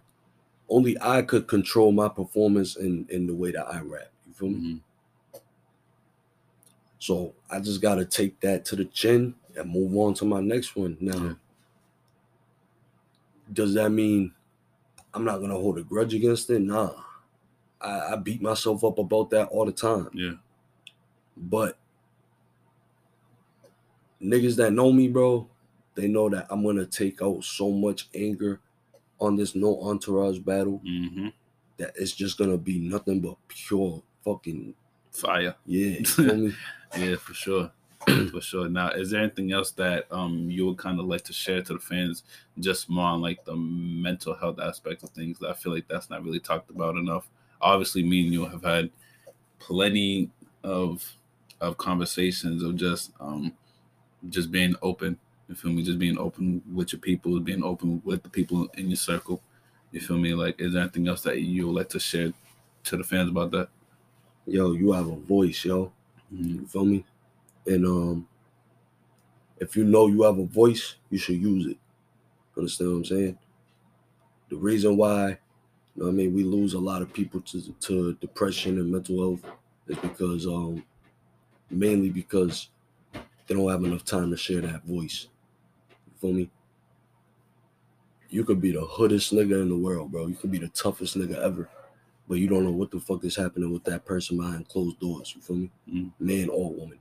only 0.68 0.96
I 1.00 1.22
could 1.22 1.46
control 1.48 1.92
my 1.92 2.08
performance 2.08 2.76
in, 2.76 3.06
in 3.10 3.26
the 3.26 3.34
way 3.34 3.52
that 3.52 3.66
I 3.68 3.80
rap. 3.80 4.10
You 4.26 4.32
feel 4.34 4.48
me? 4.50 4.58
hmm 4.58 4.76
So 6.98 7.34
I 7.50 7.60
just 7.60 7.80
gotta 7.80 8.04
take 8.04 8.40
that 8.40 8.64
to 8.66 8.76
the 8.76 8.84
chin 8.84 9.34
and 9.56 9.70
move 9.70 9.96
on 9.96 10.14
to 10.14 10.24
my 10.24 10.40
next 10.40 10.76
one. 10.76 10.96
Now, 11.00 11.16
Yeah. 11.24 11.34
does 13.52 13.74
that 13.74 13.90
mean 13.90 14.34
I'm 15.12 15.24
not 15.24 15.38
gonna 15.40 15.54
hold 15.54 15.78
a 15.78 15.82
grudge 15.82 16.14
against 16.14 16.50
it? 16.50 16.60
Nah. 16.60 16.92
I, 17.80 18.12
I 18.12 18.16
beat 18.16 18.42
myself 18.42 18.84
up 18.84 18.98
about 18.98 19.30
that 19.30 19.48
all 19.48 19.64
the 19.64 19.72
time. 19.72 20.10
Yeah. 20.12 20.34
But 21.36 21.78
niggas 24.22 24.56
that 24.56 24.72
know 24.72 24.92
me, 24.92 25.08
bro, 25.08 25.48
they 25.94 26.08
know 26.08 26.28
that 26.28 26.46
I'm 26.50 26.62
gonna 26.64 26.86
take 26.86 27.22
out 27.22 27.42
so 27.44 27.70
much 27.70 28.08
anger 28.14 28.60
on 29.20 29.36
this 29.36 29.54
no 29.54 29.80
entourage 29.82 30.38
battle 30.38 30.78
hmm 30.78 31.28
that 31.76 31.92
it's 31.96 32.12
just 32.12 32.36
gonna 32.36 32.58
be 32.58 32.78
nothing 32.78 33.20
but 33.20 33.36
pure 33.48 34.02
fucking 34.24 34.74
Fire. 35.12 35.56
yeah. 35.66 35.98
You 36.18 36.34
me? 36.36 36.54
Yeah, 36.98 37.16
for 37.16 37.32
sure. 37.34 37.72
for 38.30 38.40
sure. 38.40 38.68
Now, 38.68 38.90
is 38.90 39.10
there 39.10 39.20
anything 39.22 39.52
else 39.52 39.72
that 39.72 40.06
um 40.10 40.50
you 40.50 40.66
would 40.66 40.78
kind 40.78 40.98
of 40.98 41.06
like 41.06 41.22
to 41.24 41.32
share 41.32 41.62
to 41.62 41.74
the 41.74 41.78
fans, 41.78 42.22
just 42.58 42.88
more 42.88 43.04
on 43.06 43.20
like 43.20 43.44
the 43.44 43.54
mental 43.56 44.34
health 44.34 44.58
aspect 44.60 45.02
of 45.02 45.10
things? 45.10 45.38
I 45.42 45.52
feel 45.52 45.72
like 45.72 45.86
that's 45.88 46.08
not 46.10 46.24
really 46.24 46.40
talked 46.40 46.70
about 46.70 46.96
enough. 46.96 47.28
Obviously, 47.60 48.02
me 48.02 48.24
and 48.24 48.32
you 48.32 48.46
have 48.46 48.62
had 48.64 48.90
plenty 49.58 50.30
of 50.64 51.16
of 51.60 51.78
conversations 51.78 52.62
of 52.62 52.76
just 52.76 53.12
um 53.20 53.52
just 54.30 54.50
being 54.52 54.74
open. 54.82 55.18
You 55.48 55.54
feel 55.56 55.72
me? 55.72 55.82
Just 55.84 55.98
being 55.98 56.18
open 56.18 56.62
with 56.72 56.92
your 56.92 57.00
people, 57.00 57.40
being 57.40 57.64
open 57.64 58.02
with 58.04 58.22
the 58.22 58.30
people 58.30 58.68
in 58.78 58.88
your 58.90 58.96
circle. 58.96 59.42
You 59.92 60.00
feel 60.00 60.18
me? 60.18 60.34
Like, 60.34 60.60
is 60.60 60.74
there 60.74 60.82
anything 60.82 61.08
else 61.08 61.22
that 61.24 61.40
you 61.40 61.66
would 61.68 61.76
like 61.76 61.90
to 61.90 62.00
share 62.00 62.32
to 62.84 62.96
the 62.96 63.04
fans 63.04 63.30
about 63.30 63.50
that? 63.52 63.68
Yo, 64.46 64.72
you 64.72 64.92
have 64.92 65.08
a 65.08 65.16
voice, 65.16 65.64
yo. 65.64 65.92
Mhm. 66.32 66.60
You 66.62 66.66
feel 66.66 66.84
me? 66.86 67.04
And 67.66 67.86
um, 67.86 68.28
if 69.58 69.76
you 69.76 69.84
know 69.84 70.06
you 70.06 70.22
have 70.22 70.38
a 70.38 70.46
voice, 70.46 70.96
you 71.10 71.18
should 71.18 71.36
use 71.36 71.66
it. 71.66 71.78
Understand 72.56 72.90
what 72.90 72.96
I'm 72.96 73.04
saying? 73.04 73.38
The 74.48 74.56
reason 74.56 74.96
why, 74.96 75.38
you 75.94 76.02
know 76.02 76.08
I 76.08 76.12
mean, 76.12 76.34
we 76.34 76.42
lose 76.42 76.74
a 76.74 76.78
lot 76.78 77.02
of 77.02 77.12
people 77.12 77.40
to 77.42 77.72
to 77.80 78.14
depression 78.14 78.78
and 78.78 78.90
mental 78.90 79.18
health 79.18 79.52
is 79.86 79.98
because 79.98 80.46
um, 80.46 80.84
mainly 81.70 82.10
because 82.10 82.68
they 83.12 83.54
don't 83.54 83.70
have 83.70 83.84
enough 83.84 84.04
time 84.04 84.30
to 84.30 84.36
share 84.36 84.60
that 84.62 84.84
voice. 84.84 85.28
You 85.90 86.12
feel 86.20 86.32
me? 86.32 86.50
You 88.28 88.44
could 88.44 88.60
be 88.60 88.72
the 88.72 88.82
hoodest 88.84 89.32
nigga 89.32 89.60
in 89.60 89.68
the 89.68 89.76
world, 89.76 90.12
bro. 90.12 90.26
You 90.28 90.36
could 90.36 90.52
be 90.52 90.58
the 90.58 90.68
toughest 90.68 91.18
nigga 91.18 91.36
ever. 91.36 91.68
But 92.28 92.36
you 92.38 92.46
don't 92.46 92.64
know 92.64 92.70
what 92.70 92.92
the 92.92 93.00
fuck 93.00 93.24
is 93.24 93.34
happening 93.34 93.72
with 93.72 93.82
that 93.84 94.04
person 94.04 94.36
behind 94.36 94.68
closed 94.68 95.00
doors. 95.00 95.32
You 95.34 95.42
feel 95.42 95.56
me? 95.56 95.70
Mm. 95.92 96.12
Man 96.20 96.48
or 96.48 96.72
woman. 96.72 97.00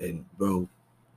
And 0.00 0.24
bro, 0.38 0.68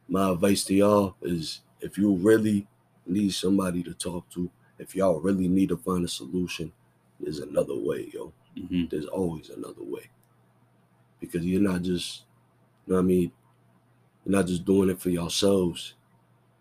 my 0.07 0.31
advice 0.31 0.63
to 0.65 0.75
y'all 0.75 1.15
is 1.21 1.61
if 1.81 1.97
you 1.97 2.13
really 2.15 2.67
need 3.05 3.34
somebody 3.34 3.84
to 3.84 3.93
talk 3.93 4.29
to, 4.31 4.49
if 4.79 4.95
y'all 4.95 5.21
really 5.21 5.47
need 5.47 5.69
to 5.69 5.77
find 5.77 6.05
a 6.05 6.07
solution, 6.09 6.71
there's 7.19 7.39
another 7.39 7.75
way, 7.77 8.09
yo. 8.13 8.34
hmm 8.57 8.86
There's 8.89 9.05
always 9.07 9.49
another 9.49 9.84
way. 9.84 10.09
Because 11.19 11.45
you're 11.45 11.61
not 11.61 11.81
just, 11.81 12.23
you 12.86 12.93
know 12.93 12.99
what 12.99 13.05
I 13.05 13.07
mean? 13.07 13.31
You're 14.25 14.38
not 14.38 14.47
just 14.47 14.65
doing 14.65 14.89
it 14.89 15.01
for 15.01 15.09
yourselves. 15.09 15.95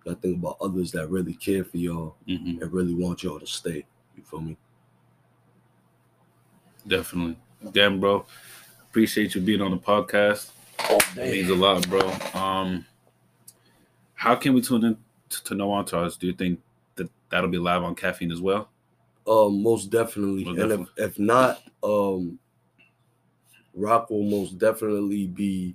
You 0.05 0.13
gotta 0.13 0.21
think 0.23 0.39
about 0.39 0.59
others 0.61 0.93
that 0.93 1.09
really 1.11 1.35
care 1.35 1.65
for 1.65 1.79
y'all 1.79 2.17
hmm 2.27 2.61
and 2.63 2.73
really 2.73 2.95
want 2.95 3.23
y'all 3.23 3.41
to 3.41 3.47
stay. 3.47 3.85
You 4.17 4.23
feel 4.25 4.41
me? 4.41 4.57
Definitely. 6.87 7.37
Again, 7.67 8.01
bro. 8.01 8.27
Appreciate 8.91 9.35
you 9.35 9.41
being 9.41 9.63
on 9.63 9.71
the 9.71 9.79
podcast. 9.79 10.51
It 10.91 11.17
means 11.17 11.49
a 11.51 11.55
lot, 11.55 11.89
bro. 11.89 12.11
Um, 12.35 12.87
how 14.15 14.35
can 14.35 14.55
we 14.55 14.61
tune 14.63 14.85
in 14.85 14.97
to, 15.31 15.45
to 15.45 15.55
No 15.55 15.73
Entourage? 15.73 16.17
Do 16.17 16.27
you 16.27 16.33
think 16.33 16.61
that 16.97 17.09
that'll 17.31 17.51
be 17.51 17.59
live 17.59 17.83
on 17.83 17.95
caffeine 17.95 18.33
as 18.33 18.41
well? 18.41 18.69
Um, 19.27 19.63
most 19.63 19.91
definitely. 19.91 20.45
Most 20.45 20.59
and 20.59 20.69
definitely. 20.71 20.87
if 20.97 21.11
if 21.13 21.19
not, 21.19 21.63
um, 21.83 22.39
Roc 23.75 24.11
will 24.11 24.25
most 24.25 24.59
definitely 24.59 25.27
be 25.27 25.75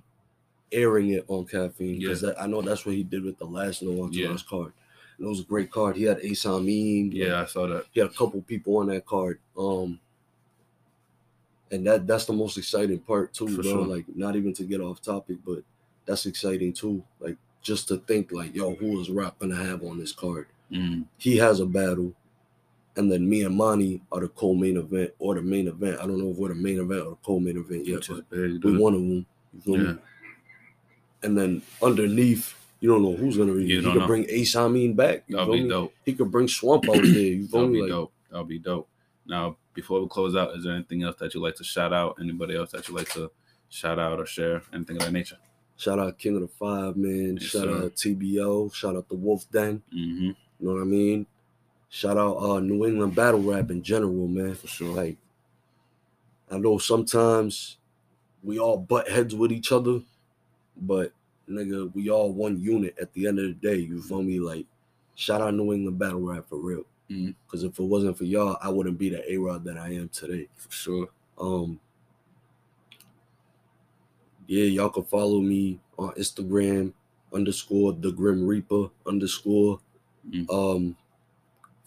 airing 0.71 1.11
it 1.11 1.23
on 1.27 1.45
caffeine 1.45 1.99
because 1.99 2.23
Yeah. 2.23 2.33
I 2.39 2.47
know 2.47 2.61
that's 2.61 2.85
what 2.85 2.95
he 2.95 3.03
did 3.03 3.23
with 3.23 3.37
the 3.39 3.45
last 3.45 3.81
No 3.83 3.91
Entourage 4.03 4.13
Yeah. 4.43 4.49
card. 4.49 4.73
And 5.17 5.25
it 5.25 5.29
was 5.29 5.39
a 5.39 5.43
great 5.43 5.71
card. 5.71 5.95
He 5.95 6.03
had 6.03 6.19
Ace 6.21 6.45
Amin. 6.45 7.11
Yeah, 7.11 7.41
I 7.41 7.45
saw 7.45 7.67
that. 7.67 7.85
he 7.91 8.01
had 8.01 8.09
a 8.09 8.13
couple 8.13 8.41
people 8.41 8.77
on 8.77 8.87
that 8.87 9.05
card. 9.05 9.39
Um, 9.57 9.99
and 11.71 11.85
that 11.87 12.07
that's 12.07 12.25
the 12.25 12.33
most 12.33 12.57
exciting 12.57 12.99
part 12.99 13.33
too, 13.33 13.47
For 13.47 13.61
bro. 13.61 13.71
sure. 13.71 13.85
Like 13.87 14.05
not 14.15 14.35
even 14.35 14.53
to 14.53 14.63
get 14.63 14.81
off 14.81 15.01
topic, 15.01 15.37
but 15.45 15.59
that's 16.05 16.25
exciting 16.25 16.73
too. 16.73 17.03
Like 17.19 17.37
just 17.61 17.87
to 17.89 17.97
think 17.97 18.31
like, 18.31 18.55
yo, 18.55 18.75
who 18.75 18.99
is 19.01 19.09
Roc 19.09 19.37
gonna 19.39 19.55
have 19.55 19.83
on 19.83 19.97
this 19.97 20.11
card? 20.11 20.47
Mm, 20.71 21.05
He 21.17 21.37
has 21.37 21.59
a 21.59 21.65
battle, 21.65 22.13
and 22.95 23.11
then 23.11 23.27
me 23.29 23.43
and 23.43 23.55
Monty 23.55 24.01
are 24.11 24.21
the 24.21 24.27
co-main 24.29 24.77
event 24.77 25.11
or 25.19 25.35
the 25.35 25.41
main 25.41 25.67
event. 25.67 25.99
I 26.01 26.07
don't 26.07 26.19
know 26.19 26.29
if 26.31 26.37
we're 26.37 26.49
the 26.49 26.55
main 26.55 26.79
event 26.79 27.01
or 27.01 27.09
the 27.11 27.17
co-main 27.23 27.57
event 27.57 27.85
yet, 27.85 27.95
which 27.97 28.07
but 28.09 28.29
big, 28.29 28.63
we 28.63 28.77
one 28.77 28.93
of 28.93 28.99
them. 29.01 29.25
You 29.53 29.61
feel 29.61 29.77
Yeah. 29.77 29.91
me? 29.93 29.99
And 31.23 31.37
then 31.37 31.61
underneath, 31.81 32.53
you 32.79 32.89
don't 32.89 33.01
know 33.01 33.15
who's 33.15 33.37
gonna 33.37 33.53
be. 33.53 33.65
You 33.65 33.81
he 33.81 33.91
could 33.91 33.95
know. 33.95 34.07
bring 34.07 34.25
Ace 34.29 34.55
Amin 34.55 34.93
back. 34.93 35.23
You 35.27 35.37
That'll 35.37 35.53
be 35.53 35.63
me? 35.63 35.69
dope. 35.69 35.93
He 36.05 36.13
could 36.13 36.31
bring 36.31 36.47
Swamp 36.47 36.87
out 36.89 37.01
there. 37.01 37.07
You 37.17 37.47
feel 37.47 37.61
That'll 37.61 37.67
me? 37.69 37.73
be 37.73 37.81
Like, 37.81 37.89
dope. 37.89 38.11
That'll 38.29 38.45
be 38.45 38.59
dope. 38.59 38.87
Now, 39.25 39.57
before 39.77 40.01
we 40.01 40.07
close 40.07 40.35
out, 40.35 40.55
is 40.55 40.63
there 40.63 40.73
anything 40.73 41.03
else 41.03 41.17
that 41.19 41.35
you'd 41.35 41.43
like 41.43 41.53
to 41.53 41.63
shout 41.63 41.93
out? 41.93 42.17
Anybody 42.19 42.57
else 42.57 42.71
that 42.71 42.87
you'd 42.87 42.97
like 42.97 43.13
to 43.13 43.29
shout 43.69 43.99
out 43.99 44.19
or 44.19 44.25
share? 44.25 44.63
Anything 44.73 44.97
of 44.97 45.03
that 45.03 45.11
nature? 45.13 45.37
Shout 45.75 45.99
out 45.99 46.17
King 46.17 46.37
of 46.37 46.41
the 46.41 46.47
Five, 46.47 46.97
man. 46.97 47.37
Yes, 47.39 47.43
shout 47.51 47.65
sir. 47.65 47.85
out 47.85 47.95
TBO. 47.95 48.73
Shout 48.73 48.95
out 48.95 49.07
the 49.07 49.15
Wolf 49.15 49.45
Den. 49.51 49.83
Mm-hmm. 49.95 50.23
You 50.25 50.35
know 50.59 50.73
what 50.73 50.81
I 50.81 50.85
mean? 50.85 51.27
Shout 51.89 52.17
out 52.17 52.37
uh 52.37 52.59
New 52.59 52.87
England 52.87 53.13
battle 53.13 53.39
rap 53.43 53.69
in 53.69 53.83
general, 53.83 54.27
man. 54.27 54.55
For 54.55 54.65
sure. 54.65 54.95
Like, 54.95 55.17
I 56.49 56.57
know 56.57 56.79
sometimes 56.79 57.77
we 58.43 58.57
all 58.57 58.77
butt 58.79 59.07
heads 59.07 59.35
with 59.35 59.51
each 59.51 59.71
other, 59.71 59.99
but 60.75 61.11
nigga, 61.47 61.93
we 61.93 62.09
all 62.09 62.33
one 62.33 62.59
unit 62.59 62.95
at 62.99 63.13
the 63.13 63.27
end 63.27 63.37
of 63.37 63.45
the 63.45 63.53
day. 63.53 63.75
You 63.75 64.01
feel 64.01 64.23
me? 64.23 64.39
Like, 64.39 64.65
shout 65.13 65.41
out 65.41 65.53
New 65.53 65.71
England 65.71 65.99
battle 65.99 66.21
rap 66.21 66.49
for 66.49 66.57
real. 66.57 66.83
Because 67.09 67.63
if 67.63 67.79
it 67.79 67.83
wasn't 67.83 68.17
for 68.17 68.25
y'all, 68.25 68.57
I 68.61 68.69
wouldn't 68.69 68.97
be 68.97 69.09
the 69.09 69.31
A 69.31 69.37
Rod 69.37 69.63
that 69.63 69.77
I 69.77 69.93
am 69.93 70.09
today. 70.09 70.47
For 70.55 70.71
sure. 70.71 71.09
Um, 71.39 71.79
yeah, 74.47 74.65
y'all 74.65 74.89
can 74.89 75.03
follow 75.03 75.39
me 75.39 75.79
on 75.97 76.11
Instagram 76.13 76.93
underscore 77.33 77.93
the 77.93 78.11
Grim 78.11 78.45
Reaper 78.45 78.89
underscore 79.05 79.79
Mm. 80.29 80.49
um 80.51 80.97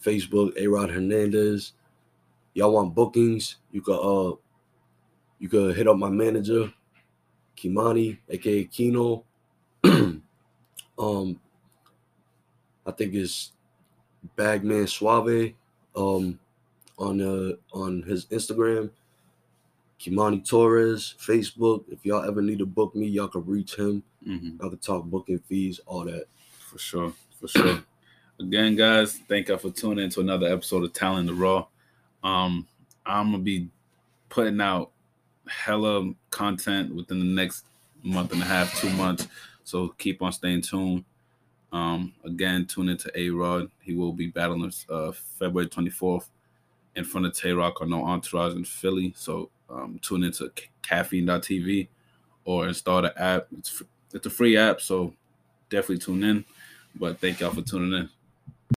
Facebook 0.03 0.51
A 0.57 0.65
Rod 0.67 0.89
Hernandez. 0.89 1.73
Y'all 2.55 2.73
want 2.73 2.95
bookings? 2.95 3.57
You 3.71 3.81
could 3.81 3.99
uh 3.99 4.35
you 5.39 5.47
could 5.49 5.75
hit 5.75 5.87
up 5.87 5.97
my 5.97 6.09
manager, 6.09 6.73
Kimani, 7.55 8.17
aka 8.29 8.63
Kino. 8.65 9.23
um 9.83 10.23
I 10.97 12.91
think 12.97 13.13
it's 13.13 13.51
Bagman 14.35 14.87
Suave 14.87 15.53
um 15.95 16.39
on 16.97 17.21
uh 17.21 17.53
on 17.73 18.03
his 18.03 18.25
Instagram. 18.27 18.89
Kimani 19.99 20.47
Torres, 20.47 21.13
Facebook. 21.19 21.83
If 21.91 22.05
y'all 22.05 22.27
ever 22.27 22.41
need 22.41 22.57
to 22.59 22.65
book 22.65 22.95
me, 22.95 23.07
y'all 23.07 23.27
can 23.27 23.45
reach 23.45 23.75
him. 23.75 24.01
hmm 24.23 24.57
Y'all 24.59 24.69
can 24.69 24.79
talk 24.79 25.03
booking 25.05 25.39
fees, 25.39 25.79
all 25.85 26.05
that. 26.05 26.25
For 26.59 26.79
sure. 26.79 27.13
For 27.39 27.47
sure. 27.47 27.83
Again, 28.39 28.75
guys, 28.75 29.19
thank 29.27 29.49
y'all 29.49 29.59
for 29.59 29.69
tuning 29.69 30.05
in 30.05 30.09
to 30.11 30.21
another 30.21 30.47
episode 30.47 30.83
of 30.83 30.93
Talent 30.93 31.27
the 31.27 31.33
Raw. 31.33 31.67
Um, 32.23 32.67
I'm 33.05 33.31
gonna 33.31 33.43
be 33.43 33.69
putting 34.29 34.59
out 34.59 34.91
hella 35.47 36.11
content 36.31 36.95
within 36.95 37.19
the 37.19 37.25
next 37.25 37.65
month 38.03 38.33
and 38.33 38.41
a 38.41 38.45
half, 38.45 38.79
two 38.79 38.89
months. 38.91 39.27
So 39.63 39.89
keep 39.99 40.21
on 40.21 40.31
staying 40.31 40.61
tuned. 40.61 41.05
Um, 41.71 42.13
again, 42.25 42.65
tune 42.65 42.89
into 42.89 43.11
A 43.15 43.29
Rod. 43.29 43.69
He 43.81 43.93
will 43.93 44.13
be 44.13 44.27
battling 44.27 44.71
uh, 44.89 45.11
February 45.11 45.69
24th 45.69 46.25
in 46.95 47.03
front 47.03 47.25
of 47.27 47.35
Tay 47.35 47.53
Roc 47.53 47.81
or 47.81 47.87
No 47.87 48.05
Entourage 48.05 48.53
in 48.53 48.65
Philly. 48.65 49.13
So 49.15 49.49
um, 49.69 49.99
tune 50.01 50.23
into 50.23 50.49
ca- 50.49 50.69
caffeine.tv 50.81 51.87
or 52.45 52.67
install 52.67 53.01
the 53.03 53.21
app. 53.21 53.47
It's 53.57 53.81
it's 54.13 54.25
a 54.25 54.29
free 54.29 54.57
app, 54.57 54.81
so 54.81 55.13
definitely 55.69 55.99
tune 55.99 56.23
in. 56.23 56.45
But 56.95 57.19
thank 57.19 57.39
y'all 57.39 57.53
for 57.53 57.61
tuning 57.61 57.93
in. 57.97 58.09